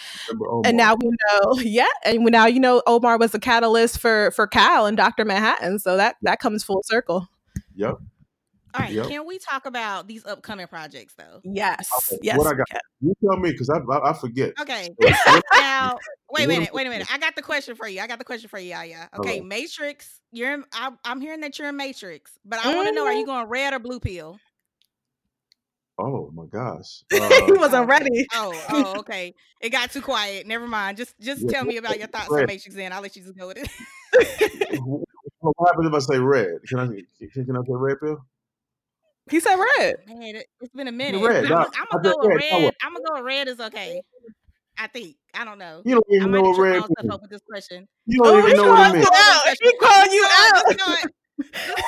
and 0.64 0.76
now 0.76 0.94
we 0.94 1.10
know, 1.10 1.54
yeah, 1.60 1.86
and 2.04 2.24
we 2.24 2.30
now 2.30 2.46
you 2.46 2.60
know 2.60 2.82
Omar 2.86 3.18
was 3.18 3.32
the 3.32 3.40
catalyst 3.40 3.98
for 3.98 4.30
for 4.32 4.46
Cal 4.46 4.86
and 4.86 4.96
Doctor 4.96 5.24
Manhattan, 5.24 5.78
so 5.78 5.96
that 5.96 6.16
that 6.22 6.40
comes 6.40 6.64
full 6.64 6.82
circle. 6.84 7.28
Yep. 7.74 7.98
All 8.74 8.80
right, 8.80 8.92
Yep. 8.92 9.08
can 9.08 9.26
we 9.26 9.38
talk 9.38 9.66
about 9.66 10.08
these 10.08 10.24
upcoming 10.24 10.66
projects 10.66 11.14
though? 11.14 11.40
Yes, 11.44 11.90
Okay, 12.12 12.20
yes. 12.22 12.38
what 12.38 12.46
I 12.46 12.54
got? 12.54 12.68
can. 12.70 12.80
You 13.00 13.14
tell 13.22 13.36
me 13.38 13.50
because 13.52 13.68
I, 13.68 13.78
I 13.78 14.10
I 14.10 14.12
forget. 14.14 14.52
Okay, 14.60 14.88
now 15.58 15.98
wait 16.30 16.44
a 16.44 16.48
minute, 16.48 16.72
wait 16.72 16.86
a 16.86 16.90
minute. 16.90 17.06
I 17.12 17.18
got 17.18 17.36
the 17.36 17.42
question 17.42 17.74
for 17.76 17.86
you. 17.86 18.00
I 18.00 18.06
got 18.06 18.18
the 18.18 18.24
question 18.24 18.48
for 18.48 18.58
you, 18.58 18.70
yeah, 18.70 18.84
yeah. 18.84 19.06
Okay, 19.18 19.40
Uh-oh. 19.40 19.44
Matrix. 19.44 20.20
You're 20.32 20.54
in, 20.54 20.64
I'm, 20.72 20.98
I'm 21.04 21.20
hearing 21.20 21.40
that 21.40 21.58
you're 21.58 21.68
in 21.68 21.76
Matrix, 21.76 22.38
but 22.44 22.58
I 22.64 22.74
want 22.74 22.88
to 22.88 22.94
know: 22.94 23.04
Are 23.04 23.12
you 23.12 23.26
going 23.26 23.46
red 23.48 23.74
or 23.74 23.78
blue 23.78 24.00
pill? 24.00 24.38
oh 25.98 26.30
my 26.34 26.46
gosh. 26.46 27.02
he 27.10 27.18
Uh, 27.18 27.54
wasn't 27.58 27.86
ready. 27.88 28.26
Oh, 28.32 28.64
oh, 28.70 28.98
okay. 29.00 29.34
It 29.60 29.70
got 29.70 29.92
too 29.92 30.00
quiet. 30.00 30.46
Never 30.46 30.66
mind. 30.66 30.96
Just 30.96 31.14
just 31.20 31.42
Yeah, 31.42 31.50
tell 31.52 31.64
me 31.64 31.76
about 31.76 31.98
your 31.98 32.08
thoughts 32.08 32.30
on. 32.30 32.46
Matrix, 32.46 32.74
and 32.76 32.94
I'll 32.94 33.02
let 33.02 33.14
you 33.14 33.22
just 33.22 33.36
go 33.36 33.48
with 33.48 33.58
it. 33.58 33.68
what 35.40 35.68
happens 35.68 35.86
if 35.88 35.94
I 35.94 35.98
say 35.98 36.18
red? 36.18 36.58
Can 36.68 36.78
I 36.78 36.86
can, 36.86 37.44
can 37.46 37.56
I 37.56 37.60
say 37.60 37.66
red 37.68 37.96
pill? 38.02 38.24
He 39.30 39.40
said 39.40 39.56
red. 39.78 39.96
Man, 40.06 40.36
it, 40.36 40.46
it's 40.60 40.74
been 40.74 40.88
a 40.88 40.92
minute. 40.92 41.24
red. 41.24 41.44
I'm, 41.44 41.52
No, 41.52 41.56
I'm 41.56 41.86
gonna 41.90 42.02
go 42.02 42.18
with 42.18 42.36
red. 42.36 42.50
Red. 42.64 42.72
I'm 42.82 42.92
gonna 42.92 43.04
go 43.08 43.14
with 43.16 43.24
red 43.24 43.48
is 43.48 43.60
okay. 43.60 44.02
I 44.78 44.86
think. 44.88 45.16
I 45.34 45.44
don't 45.44 45.58
know. 45.58 45.82
You 45.84 45.94
don't 45.94 46.04
even 46.10 46.30
might 46.30 46.42
know 46.42 46.50
be 46.50 46.50
what 46.50 46.60
red 46.60 46.76
on 46.76 46.90
stuff 46.90 47.04
means. 47.04 47.14
up 47.14 47.22
with 47.22 47.30
this 47.30 47.40
question. 47.48 47.86
You 48.06 48.20
Oh, 48.24 48.32
don't 48.32 48.38
he 48.48 48.52
even 48.52 48.56
know 48.56 48.64
what 48.64 48.80
it 48.80 48.82
calling 48.82 48.94
means. 48.94 49.06
you 49.06 49.10
out. 49.14 49.42
He 49.62 49.72
calling 49.78 50.12
you 50.12 50.24
No, 50.24 50.28
out. 50.38 50.64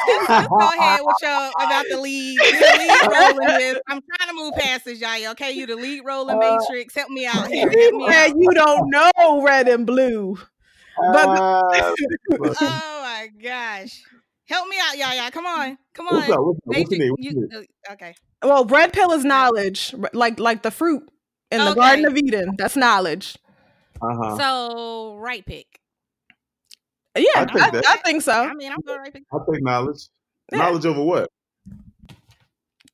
just 0.07 0.49
go, 0.49 0.69
ahead 0.75 1.01
with 1.03 1.17
your 1.23 1.53
about 1.61 1.85
the 1.91 2.01
lead. 2.01 2.39
The 2.39 2.77
lead 2.79 3.05
role 3.11 3.39
in 3.39 3.47
this. 3.59 3.81
I'm 3.89 4.01
trying 4.17 4.29
to 4.29 4.35
move 4.35 4.55
past 4.55 4.85
this, 4.85 5.01
y'all. 5.01 5.31
Okay, 5.33 5.53
you 5.53 5.67
the 5.67 5.77
lead 5.77 6.03
role 6.05 6.29
in 6.31 6.37
Uh, 6.37 6.39
Matrix. 6.39 6.95
Help 6.95 7.11
me 7.11 7.27
out 7.27 7.49
here. 7.49 7.69
Help 7.71 7.95
me 7.97 8.07
said 8.11 8.29
out. 8.29 8.37
you 8.37 8.51
don't 8.55 8.91
know 8.91 9.43
red 9.43 9.69
and 9.69 9.87
blue. 9.87 10.39
But 11.13 11.29
Uh, 11.29 11.93
Oh 12.41 13.01
my 13.03 13.29
gosh. 13.43 14.03
Help 14.47 14.69
me 14.69 14.77
out, 14.81 14.97
y'all, 14.99 15.15
y'all. 15.17 15.31
Come 15.31 15.47
on. 15.47 15.79
Come 15.95 16.07
what's 16.07 16.29
on. 16.29 16.35
up? 16.35 16.41
What's 16.41 16.59
up? 16.59 16.65
What 16.65 16.77
you 16.77 16.85
Matrix, 16.99 17.15
you 17.19 17.49
you, 17.51 17.65
okay. 17.93 18.15
well, 18.43 18.65
red 18.67 18.93
pill 18.93 19.13
is 19.13 19.25
knowledge, 19.25 19.95
like 20.13 20.39
like 20.39 20.63
the 20.63 20.71
fruit 20.71 21.09
in 21.51 21.65
the 21.65 21.75
Garden 21.75 22.05
of 22.05 22.17
Eden. 22.17 22.55
That's 22.59 22.77
knowledge. 22.77 23.37
Uh-huh. 24.03 24.37
So 24.37 25.17
right 25.17 25.45
pick. 25.47 25.81
Yeah, 27.17 27.25
I 27.37 27.41
I, 27.43 27.45
think 27.47 27.61
I, 27.63 27.71
that- 27.71 28.03
think 28.05 28.23
so. 28.23 28.33
I 28.33 28.53
mean, 28.55 28.71
I'm 28.73 28.81
going 28.81 28.99
right 29.01 29.13
pick. 29.13 29.23
I 29.33 29.39
take 29.51 29.63
knowledge. 29.63 30.09
Yeah. 30.53 30.59
Knowledge 30.59 30.85
over 30.87 31.03
what? 31.03 31.31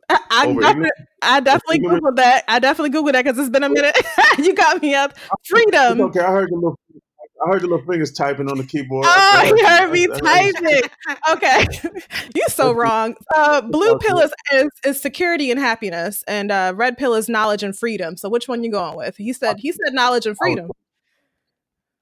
I, 0.08 0.18
I, 0.30 0.46
Over 0.48 0.60
definitely. 0.60 0.90
I 1.22 1.40
definitely 1.40 1.76
ignorance? 1.76 2.00
googled 2.04 2.16
that. 2.16 2.44
I 2.48 2.58
definitely 2.58 2.90
googled 2.98 3.12
that 3.12 3.24
because 3.24 3.38
it's 3.38 3.48
been 3.50 3.62
a 3.62 3.68
minute. 3.68 3.96
you 4.38 4.54
got 4.54 4.82
me 4.82 4.94
up. 4.94 5.12
It's 5.12 5.48
Freedom. 5.48 6.00
okay. 6.02 6.20
I 6.20 6.30
heard 6.32 6.48
the 6.50 6.56
little, 6.56 6.78
I 7.42 7.48
heard 7.48 7.62
the 7.62 7.66
little 7.68 7.85
fingers 7.87 8.12
typing 8.12 8.50
on 8.50 8.59
the 8.59 8.64
keyboard. 8.64 9.07
Oh, 9.07 9.11
I 9.11 9.53
you 9.57 9.66
heard 9.66 9.90
me 9.90 10.07
I- 10.11 10.20
I- 10.24 10.53
typing. 10.53 10.90
Okay, 11.33 11.66
you're 12.35 12.48
so 12.48 12.72
wrong. 12.72 13.16
Uh, 13.35 13.62
blue 13.62 13.98
pill 13.98 14.18
is, 14.18 14.33
is 14.53 14.68
is 14.85 15.00
security 15.00 15.50
and 15.50 15.59
happiness, 15.59 16.22
and 16.29 16.50
uh, 16.53 16.72
red 16.76 16.98
pill 16.98 17.14
is 17.14 17.29
knowledge 17.29 17.62
and 17.62 17.76
freedom. 17.76 18.16
So 18.16 18.29
which 18.29 18.48
one 18.48 18.62
you 18.62 18.70
going 18.70 18.96
with? 18.96 19.16
He 19.16 19.33
said 19.33 19.57
he 19.59 19.72
said 19.72 19.92
knowledge 19.92 20.26
and 20.26 20.37
freedom. 20.37 20.70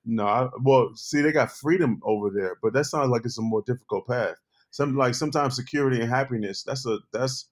No, 0.05 0.27
I, 0.27 0.49
well, 0.63 0.91
see, 0.95 1.21
they 1.21 1.33
got 1.33 1.53
freedom 1.53 2.01
over 2.03 2.31
there, 2.31 2.57
but 2.63 2.73
that 2.73 2.85
sounds 2.85 3.11
like 3.11 3.27
it's 3.27 3.39
a 3.39 3.43
more 3.43 3.63
difficult 3.67 4.07
path. 4.07 4.37
Some 4.71 4.97
like 4.97 5.15
sometimes 5.15 5.55
security 5.55 6.01
and 6.01 6.09
happiness. 6.11 6.63
That's 6.63 6.87
a 6.87 6.99
that's, 7.13 7.49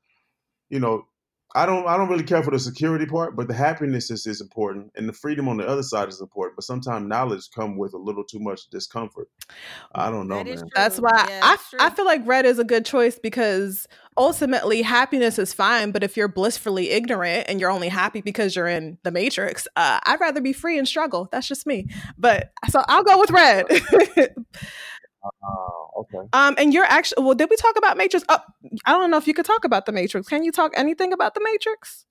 you 0.70 0.80
know, 0.80 1.06
I 1.54 1.64
don't 1.64 1.86
I 1.86 1.96
don't 1.96 2.08
really 2.08 2.24
care 2.24 2.42
for 2.42 2.50
the 2.50 2.58
security 2.58 3.06
part, 3.06 3.36
but 3.36 3.48
the 3.48 3.54
happiness 3.54 4.10
is, 4.10 4.26
is 4.26 4.40
important, 4.40 4.92
and 4.96 5.08
the 5.08 5.12
freedom 5.12 5.48
on 5.48 5.56
the 5.56 5.66
other 5.66 5.82
side 5.82 6.08
is 6.08 6.20
important. 6.20 6.56
But 6.56 6.64
sometimes 6.64 7.08
knowledge 7.08 7.48
come 7.54 7.78
with 7.78 7.94
a 7.94 7.98
little 7.98 8.24
too 8.24 8.40
much 8.40 8.68
discomfort. 8.68 9.28
I 9.94 10.10
don't 10.10 10.28
know, 10.28 10.42
That 10.42 10.48
is 10.48 10.60
man. 10.60 10.70
That's 10.74 10.98
why 10.98 11.26
Yeah, 11.28 11.40
I, 11.42 11.56
that's 11.56 11.74
I 11.78 11.90
feel 11.90 12.04
like 12.04 12.26
red 12.26 12.44
is 12.44 12.58
a 12.58 12.64
good 12.64 12.84
choice 12.84 13.18
because 13.18 13.86
ultimately 14.16 14.82
happiness 14.82 15.38
is 15.38 15.52
fine. 15.52 15.92
But 15.92 16.02
if 16.02 16.16
you're 16.16 16.28
blissfully 16.28 16.90
ignorant 16.90 17.46
and 17.48 17.60
you're 17.60 17.70
only 17.70 17.88
happy 17.88 18.20
because 18.20 18.56
you're 18.56 18.66
in 18.66 18.98
the 19.02 19.10
matrix, 19.10 19.68
uh, 19.76 20.00
I'd 20.04 20.20
rather 20.20 20.40
be 20.40 20.52
free 20.52 20.78
and 20.78 20.88
struggle. 20.88 21.28
That's 21.30 21.46
just 21.46 21.66
me. 21.66 21.86
But 22.18 22.52
so 22.68 22.82
I'll 22.88 23.04
go 23.04 23.18
with 23.18 23.30
red. 23.30 23.66
Oh, 25.42 25.90
okay. 25.98 26.28
um, 26.32 26.54
and 26.58 26.72
you're 26.72 26.84
actually 26.84 27.24
well. 27.24 27.34
Did 27.34 27.50
we 27.50 27.56
talk 27.56 27.76
about 27.76 27.96
Matrix? 27.96 28.24
Oh, 28.28 28.38
I 28.84 28.92
don't 28.92 29.10
know 29.10 29.16
if 29.16 29.26
you 29.26 29.34
could 29.34 29.46
talk 29.46 29.64
about 29.64 29.86
the 29.86 29.92
Matrix. 29.92 30.28
Can 30.28 30.44
you 30.44 30.52
talk 30.52 30.72
anything 30.76 31.12
about 31.12 31.34
the 31.34 31.40
Matrix? 31.42 32.04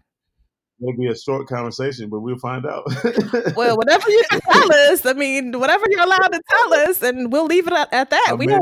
Maybe 0.80 1.08
a 1.08 1.15
short 1.15 1.47
conversation, 1.47 2.10
but 2.10 2.19
we'll 2.19 2.38
find 2.38 2.65
out. 2.65 2.84
Well, 3.56 3.78
whatever 3.78 4.10
you 4.10 4.23
can 4.30 4.41
tell 4.41 4.73
us. 4.73 5.06
I 5.06 5.13
mean, 5.13 5.58
whatever 5.58 5.86
you're 5.89 6.04
allowed 6.04 6.28
to 6.34 6.41
tell 6.49 6.73
us, 6.73 7.01
and 7.01 7.32
we'll 7.32 7.45
leave 7.45 7.67
it 7.67 7.73
at, 7.73 7.93
at 7.93 8.10
that. 8.10 8.28
I'm 8.32 8.38
we 8.38 8.47
don't. 8.47 8.62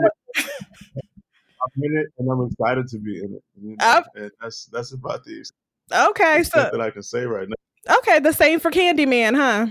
I'm 1.63 1.83
in 1.83 1.97
it, 1.97 2.07
and 2.19 2.29
I'm 2.29 2.45
excited 2.45 2.87
to 2.89 2.99
be 2.99 3.17
in 3.17 3.35
it. 3.35 3.43
You 3.61 3.75
know? 3.79 4.03
And 4.15 4.31
that's 4.41 4.65
that's 4.65 4.93
about 4.93 5.23
the 5.23 5.43
Okay, 5.91 6.43
so 6.43 6.69
that 6.71 6.81
I 6.81 6.89
can 6.91 7.03
say 7.03 7.23
right 7.23 7.47
now. 7.47 7.97
okay, 7.97 8.19
the 8.19 8.33
same 8.33 8.59
for 8.59 8.71
Candyman, 8.71 9.35
huh? 9.35 9.67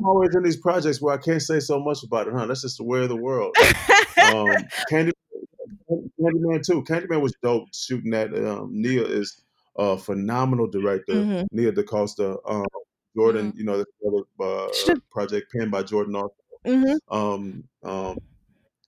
I'm 0.00 0.06
always 0.06 0.34
in 0.34 0.42
these 0.42 0.56
projects 0.56 1.00
where 1.02 1.14
I 1.14 1.18
can't 1.18 1.42
say 1.42 1.60
so 1.60 1.78
much 1.78 2.02
about 2.02 2.26
it, 2.26 2.34
huh? 2.34 2.46
That's 2.46 2.62
just 2.62 2.78
the 2.78 2.84
way 2.84 3.02
of 3.02 3.10
the 3.10 3.16
world. 3.16 3.54
Um, 4.34 4.46
Candy, 4.88 5.12
Candyman 6.18 6.64
too. 6.64 6.82
Candyman 6.84 7.20
was 7.20 7.34
dope 7.42 7.68
shooting 7.74 8.10
that. 8.12 8.32
Um, 8.34 8.70
Nia 8.72 9.02
is 9.04 9.42
a 9.76 9.98
phenomenal 9.98 10.66
director. 10.68 11.12
Mhm. 11.14 11.46
Nia 11.52 11.72
DaCosta. 11.72 12.38
Um, 12.46 12.64
Jordan, 13.16 13.52
you 13.56 13.64
know, 13.64 13.78
the 13.78 13.86
other 14.06 14.52
uh, 14.66 14.72
Should- 14.72 15.10
project 15.10 15.52
penned 15.52 15.70
by 15.70 15.82
Jordan 15.82 16.14
also. 16.16 16.34
hmm 16.64 16.94
Um, 17.08 17.64
um, 17.82 18.16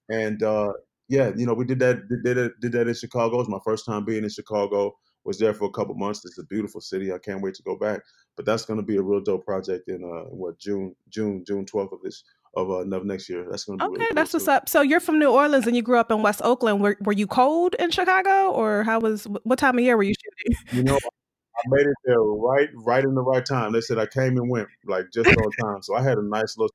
and 0.09 0.43
uh, 0.43 0.73
yeah, 1.09 1.33
you 1.37 1.45
know, 1.45 1.55
we 1.55 1.65
did 1.65 1.81
that 1.81 2.09
did, 2.09 2.23
did, 2.25 2.39
it- 2.39 2.61
did 2.61 2.73
that 2.73 2.89
in 2.89 2.95
Chicago. 2.95 3.35
It 3.37 3.39
was 3.39 3.49
my 3.49 3.59
first 3.65 3.85
time 3.85 4.05
being 4.05 4.23
in 4.25 4.31
Chicago. 4.31 4.97
Was 5.25 5.39
there 5.39 5.55
for 5.55 5.67
a 5.67 5.71
couple 5.71 5.95
months. 5.95 6.25
It's 6.25 6.39
a 6.39 6.45
beautiful 6.45 6.81
city. 6.81 7.13
I 7.13 7.19
can't 7.19 7.43
wait 7.43 7.55
to 7.55 7.63
go 7.63 7.77
back. 7.77 8.01
But 8.37 8.47
that's 8.47 8.65
going 8.65 8.79
to 8.79 8.85
be 8.85 8.97
a 8.97 9.03
real 9.03 9.21
dope 9.21 9.45
project 9.45 9.89
in 9.89 10.03
uh, 10.03 10.29
what 10.31 10.59
June 10.59 10.95
June 11.11 11.45
June 11.47 11.65
twelfth 11.67 11.93
of 11.93 12.01
this 12.03 12.25
of 12.57 12.71
uh, 12.71 12.79
of 12.97 13.05
next 13.05 13.29
year. 13.29 13.47
That's 13.51 13.65
going 13.65 13.79
to 13.79 13.85
be 13.85 13.87
Okay, 13.87 13.93
really 13.93 14.07
cool, 14.09 14.15
that's 14.15 14.33
what's 14.33 14.45
too. 14.47 14.51
up. 14.51 14.69
So 14.69 14.81
you're 14.83 15.01
from 15.01 15.19
New 15.19 15.31
Orleans 15.31 15.67
and 15.67 15.77
you 15.77 15.83
grew 15.83 15.99
up 15.99 16.11
in 16.11 16.23
West 16.23 16.41
Oakland. 16.43 16.81
Were 16.81 16.97
were 17.03 17.13
you 17.13 17.27
cold 17.27 17.75
in 17.79 17.91
Chicago, 17.91 18.51
or 18.51 18.83
how 18.85 19.01
was 19.01 19.25
what 19.45 19.59
time 19.59 19.79
of 19.79 19.85
year 19.85 19.97
were 19.97 20.03
you 20.03 20.15
shooting? 20.15 20.59
You 20.73 20.83
know, 20.85 20.97
I 20.97 21.61
made 21.69 21.87
it 21.87 21.95
there 22.05 22.21
right 22.21 22.69
right 22.75 23.05
in 23.05 23.15
the 23.15 23.21
right 23.23 23.45
time. 23.45 23.73
They 23.73 23.81
said 23.83 23.99
I 23.99 24.07
came 24.07 24.37
and 24.39 24.49
went 24.51 24.69
like 24.87 25.07
just 25.13 25.29
on 25.29 25.51
time. 25.65 25.83
So 25.83 25.95
I 25.95 26.03
had 26.03 26.19
a 26.19 26.23
nice 26.23 26.57
little 26.57 26.75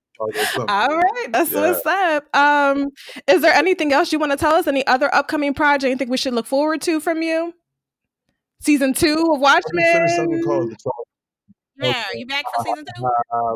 All 0.69 0.87
right, 0.89 1.27
that's 1.31 1.51
Yeah. 1.51 1.61
what's 1.71 1.85
up. 1.85 2.35
Um, 2.35 2.89
is 3.27 3.41
there 3.41 3.53
anything 3.53 3.93
else 3.93 4.11
you 4.11 4.19
want 4.19 4.31
to 4.31 4.37
tell 4.37 4.53
us? 4.53 4.67
Any 4.67 4.85
other 4.85 5.13
upcoming 5.13 5.53
project 5.53 5.89
you 5.89 5.97
think 5.97 6.11
we 6.11 6.17
should 6.17 6.33
look 6.33 6.45
forward 6.45 6.81
to 6.81 6.99
from 6.99 7.21
you? 7.21 7.53
Season 8.59 8.93
two 8.93 9.31
of 9.33 9.43
I 9.43 9.59
just 9.59 9.73
finished 9.73 10.15
something 10.15 10.43
called 10.43 10.69
Watchmen. 10.69 10.69
the 10.69 10.77
Charles. 10.83 11.07
Yeah, 11.79 12.03
are 12.11 12.15
you 12.15 12.25
back 12.25 12.43
for 12.55 12.63
season 12.65 12.85
two? 12.95 13.05
Uh, 13.05 13.55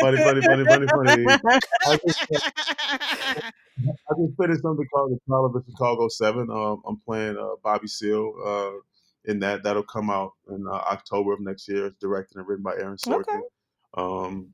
funny, 0.00 0.18
funny, 0.18 0.42
funny, 0.42 0.64
funny, 0.64 0.86
funny. 0.86 1.26
I 1.86 1.98
just, 2.06 2.24
I 2.30 4.12
just 4.18 4.36
finished 4.38 4.62
something 4.62 4.86
called 4.92 5.12
the 5.12 5.18
Trial 5.26 5.46
of 5.46 5.52
the 5.54 5.62
Chicago 5.70 6.08
Seven. 6.08 6.50
Um, 6.50 6.82
I'm 6.86 7.00
playing 7.06 7.38
uh, 7.38 7.56
Bobby 7.64 7.88
Seale 7.88 8.34
uh, 8.44 8.72
in 9.30 9.38
that. 9.40 9.62
That'll 9.62 9.82
come 9.84 10.10
out 10.10 10.32
in 10.50 10.66
uh, 10.68 10.74
October 10.74 11.32
of 11.32 11.40
next 11.40 11.66
year. 11.68 11.86
It's 11.86 11.98
directed 11.98 12.36
and 12.36 12.46
written 12.46 12.62
by 12.62 12.74
Aaron 12.74 12.98
Sorkin. 12.98 13.22
Okay. 13.22 13.40
Um, 13.94 14.52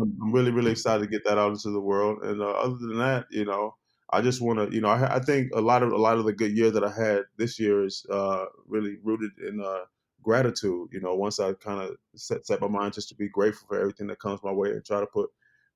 I'm 0.00 0.16
I'm 0.22 0.32
really, 0.32 0.50
really 0.50 0.70
excited 0.70 1.02
to 1.02 1.10
get 1.10 1.24
that 1.24 1.36
out 1.36 1.52
into 1.52 1.70
the 1.70 1.80
world. 1.80 2.22
And 2.22 2.40
uh, 2.40 2.46
other 2.46 2.78
than 2.78 2.98
that, 2.98 3.26
you 3.30 3.44
know, 3.44 3.74
I 4.12 4.22
just 4.22 4.42
want 4.42 4.58
to, 4.58 4.74
you 4.74 4.80
know, 4.82 4.88
I, 4.88 5.16
I 5.16 5.20
think 5.20 5.50
a 5.54 5.60
lot 5.60 5.82
of 5.82 5.92
a 5.92 5.96
lot 5.98 6.18
of 6.18 6.24
the 6.24 6.32
good 6.32 6.56
year 6.56 6.70
that 6.70 6.84
I 6.84 6.90
had 6.92 7.24
this 7.38 7.58
year 7.60 7.84
is 7.84 8.06
uh, 8.10 8.46
really 8.66 8.98
rooted 9.04 9.32
in 9.46 9.60
uh, 9.60 9.84
gratitude. 10.22 10.88
You 10.92 11.00
know, 11.00 11.14
once 11.16 11.40
I 11.40 11.54
kind 11.54 11.82
of 11.82 11.96
set, 12.16 12.46
set 12.46 12.60
my 12.60 12.68
mind 12.68 12.94
just 12.94 13.08
to 13.10 13.14
be 13.16 13.28
grateful 13.28 13.68
for 13.68 13.80
everything 13.80 14.08
that 14.08 14.20
comes 14.20 14.40
my 14.44 14.52
way 14.52 14.70
and 14.70 14.84
try 14.84 15.00
to 15.00 15.06
put 15.06 15.30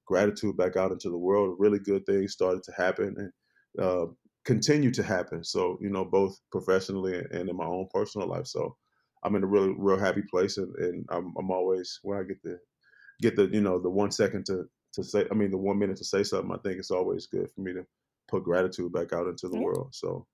gratitude 0.07 0.57
back 0.57 0.77
out 0.77 0.93
into 0.93 1.11
the 1.11 1.19
world, 1.19 1.57
really 1.59 1.79
good 1.81 2.07
things 2.07 2.33
started 2.33 2.63
to 2.65 2.73
happen 2.73 3.15
and 3.19 3.85
uh, 3.85 4.07
continue 4.45 4.91
to 4.93 5.03
happen. 5.03 5.45
So, 5.45 5.79
you 5.81 5.91
know, 5.91 6.05
both 6.05 6.39
professionally 6.53 7.19
and 7.19 7.49
in 7.49 7.57
my 7.57 7.67
own 7.67 7.89
personal 7.93 8.29
life. 8.29 8.47
So, 8.47 8.77
I'm 9.25 9.37
in 9.37 9.45
a 9.45 9.47
really, 9.49 9.75
real 9.79 9.99
happy 9.99 10.23
place, 10.31 10.59
and, 10.59 10.75
and 10.77 11.07
I'm, 11.11 11.35
I'm 11.39 11.51
always 11.51 11.99
when 12.03 12.19
I 12.19 12.25
get 12.25 12.43
the 12.43 12.59
get 13.21 13.37
the 13.37 13.47
you 13.47 13.61
know 13.61 13.79
the 13.81 13.91
one 13.91 14.11
second 14.11 14.47
to 14.47 14.65
to 14.95 15.05
say, 15.05 15.27
I 15.31 15.35
mean, 15.35 15.51
the 15.51 15.59
one 15.59 15.79
minute 15.79 15.97
to 15.99 16.05
say 16.05 16.23
something. 16.23 16.53
I 16.53 16.59
think 16.63 16.79
it's 16.79 16.91
always 16.93 17.27
good 17.27 17.51
for 17.55 17.61
me 17.63 17.73
to 17.75 17.85
put 18.29 18.45
gratitude 18.45 18.93
back 18.93 19.13
out 19.13 19.27
into 19.27 19.49
the 19.49 19.57
Yeah. 19.57 19.63
world. 19.65 19.89
So, 19.95 20.27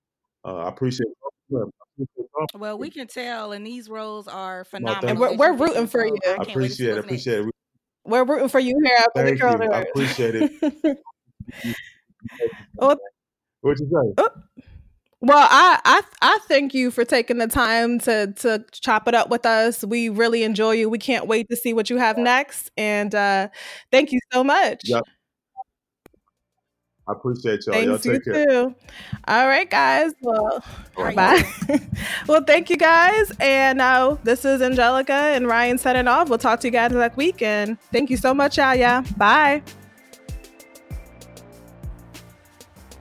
uh, 0.45 0.57
I 0.57 0.69
appreciate. 0.69 1.07
yeah, 1.49 1.59
I 1.59 1.63
appreciate 1.95 2.27
all- 2.35 2.59
well, 2.59 2.77
we 2.77 2.89
can 2.89 3.07
tell, 3.07 3.51
and 3.51 3.65
these 3.65 3.89
roles 3.89 4.27
are 4.27 4.63
phenomenal. 4.65 5.09
And 5.09 5.19
we're- 5.19 5.35
we're 5.35 5.53
rooting 5.53 5.87
for 5.87 6.05
you. 6.05 6.17
I 6.25 6.31
I 6.33 6.45
can't 6.45 6.55
wait 6.57 6.67
to 6.69 6.75
see 6.75 6.89
appreciate 6.89 6.97
it. 6.97 6.97
Appreciate 6.99 7.39
it. 7.47 7.55
We're 8.05 8.23
rooting 8.23 8.47
for 8.49 8.59
you 8.59 8.75
here 8.83 8.97
Thank 9.15 9.39
Girl 9.39 9.61
you. 9.63 9.71
I 9.71 9.81
appreciate 9.81 10.35
it. 10.35 10.97
Well, 12.75 12.97
What 13.61 13.79
you 13.79 13.85
say? 14.17 14.23
Well, 15.23 15.47
I, 15.51 15.79
I 15.85 16.01
I 16.21 16.39
thank 16.47 16.73
you 16.73 16.89
for 16.89 17.05
taking 17.05 17.37
the 17.37 17.45
time 17.47 17.99
to 17.99 18.33
to 18.37 18.65
chop 18.71 19.07
it 19.07 19.13
up 19.13 19.29
with 19.29 19.45
us. 19.45 19.83
We 19.83 20.09
really 20.09 20.43
enjoy 20.43 20.71
you. 20.71 20.89
We 20.89 20.97
can't 20.97 21.27
wait 21.27 21.47
to 21.49 21.55
see 21.55 21.73
what 21.73 21.91
you 21.91 21.97
have 21.97 22.17
next. 22.17 22.71
And 22.75 23.13
uh 23.13 23.49
thank 23.91 24.11
you 24.11 24.19
so 24.33 24.43
much. 24.43 24.81
Yep. 24.85 25.03
I 27.11 27.17
appreciate 27.17 27.65
y'all. 27.65 27.75
Y'all 27.75 27.97
Thanks 27.97 28.05
you 28.05 28.13
take 28.13 28.23
care. 28.25 28.45
too. 28.45 28.75
All 29.27 29.47
right, 29.47 29.69
guys. 29.69 30.13
Well, 30.21 30.63
All 30.97 31.03
right, 31.03 31.15
bye. 31.15 31.43
well, 32.27 32.43
thank 32.43 32.69
you 32.69 32.77
guys. 32.77 33.31
And 33.39 33.77
now 33.77 34.15
this 34.23 34.45
is 34.45 34.61
Angelica 34.61 35.13
and 35.13 35.47
Ryan 35.47 35.77
setting 35.77 36.07
off. 36.07 36.29
We'll 36.29 36.37
talk 36.37 36.61
to 36.61 36.67
you 36.67 36.71
guys 36.71 36.91
next 36.91 37.17
week. 37.17 37.41
And 37.41 37.79
thank 37.91 38.09
you 38.09 38.17
so 38.17 38.33
much, 38.33 38.57
y'all. 38.57 38.75
Yeah. 38.75 39.01
Bye. 39.17 39.61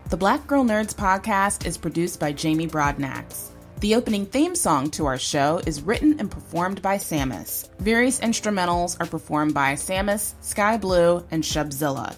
The 0.09 0.16
Black 0.16 0.44
Girl 0.49 0.64
Nerds 0.64 0.92
podcast 0.92 1.66
is 1.66 1.79
produced 1.79 2.18
by 2.18 2.33
Jamie 2.33 2.66
Broadnax. 2.66 3.51
The 3.79 3.94
opening 3.94 4.27
theme 4.27 4.57
song 4.57 4.90
to 4.90 5.07
our 5.07 5.18
show 5.18 5.62
is 5.66 5.83
written 5.83 6.18
and 6.18 6.31
performed 6.31 6.83
by 6.83 6.96
Samus. 6.96 7.68
Various 7.79 8.20
instrumentals 8.20 9.01
are 9.01 9.07
performed 9.07 9.55
by 9.55 9.75
Samus, 9.75 10.35
Sky 10.40 10.77
Blue, 10.77 11.25
and 11.31 11.42
Shubzilla. 11.42 12.14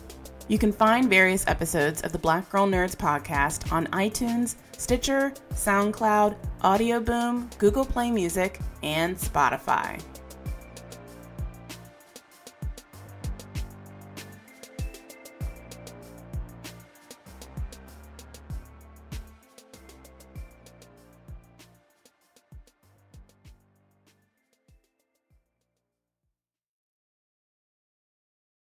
You 0.48 0.58
can 0.58 0.72
find 0.72 1.08
various 1.08 1.46
episodes 1.46 2.02
of 2.02 2.12
the 2.12 2.18
Black 2.18 2.50
Girl 2.50 2.66
Nerds 2.66 2.96
podcast 2.96 3.72
on 3.72 3.86
iTunes, 3.88 4.56
Stitcher, 4.76 5.32
SoundCloud, 5.54 6.36
Audio 6.62 7.00
Boom, 7.00 7.48
Google 7.58 7.84
Play 7.84 8.10
Music, 8.10 8.60
and 8.82 9.16
Spotify. 9.16 10.00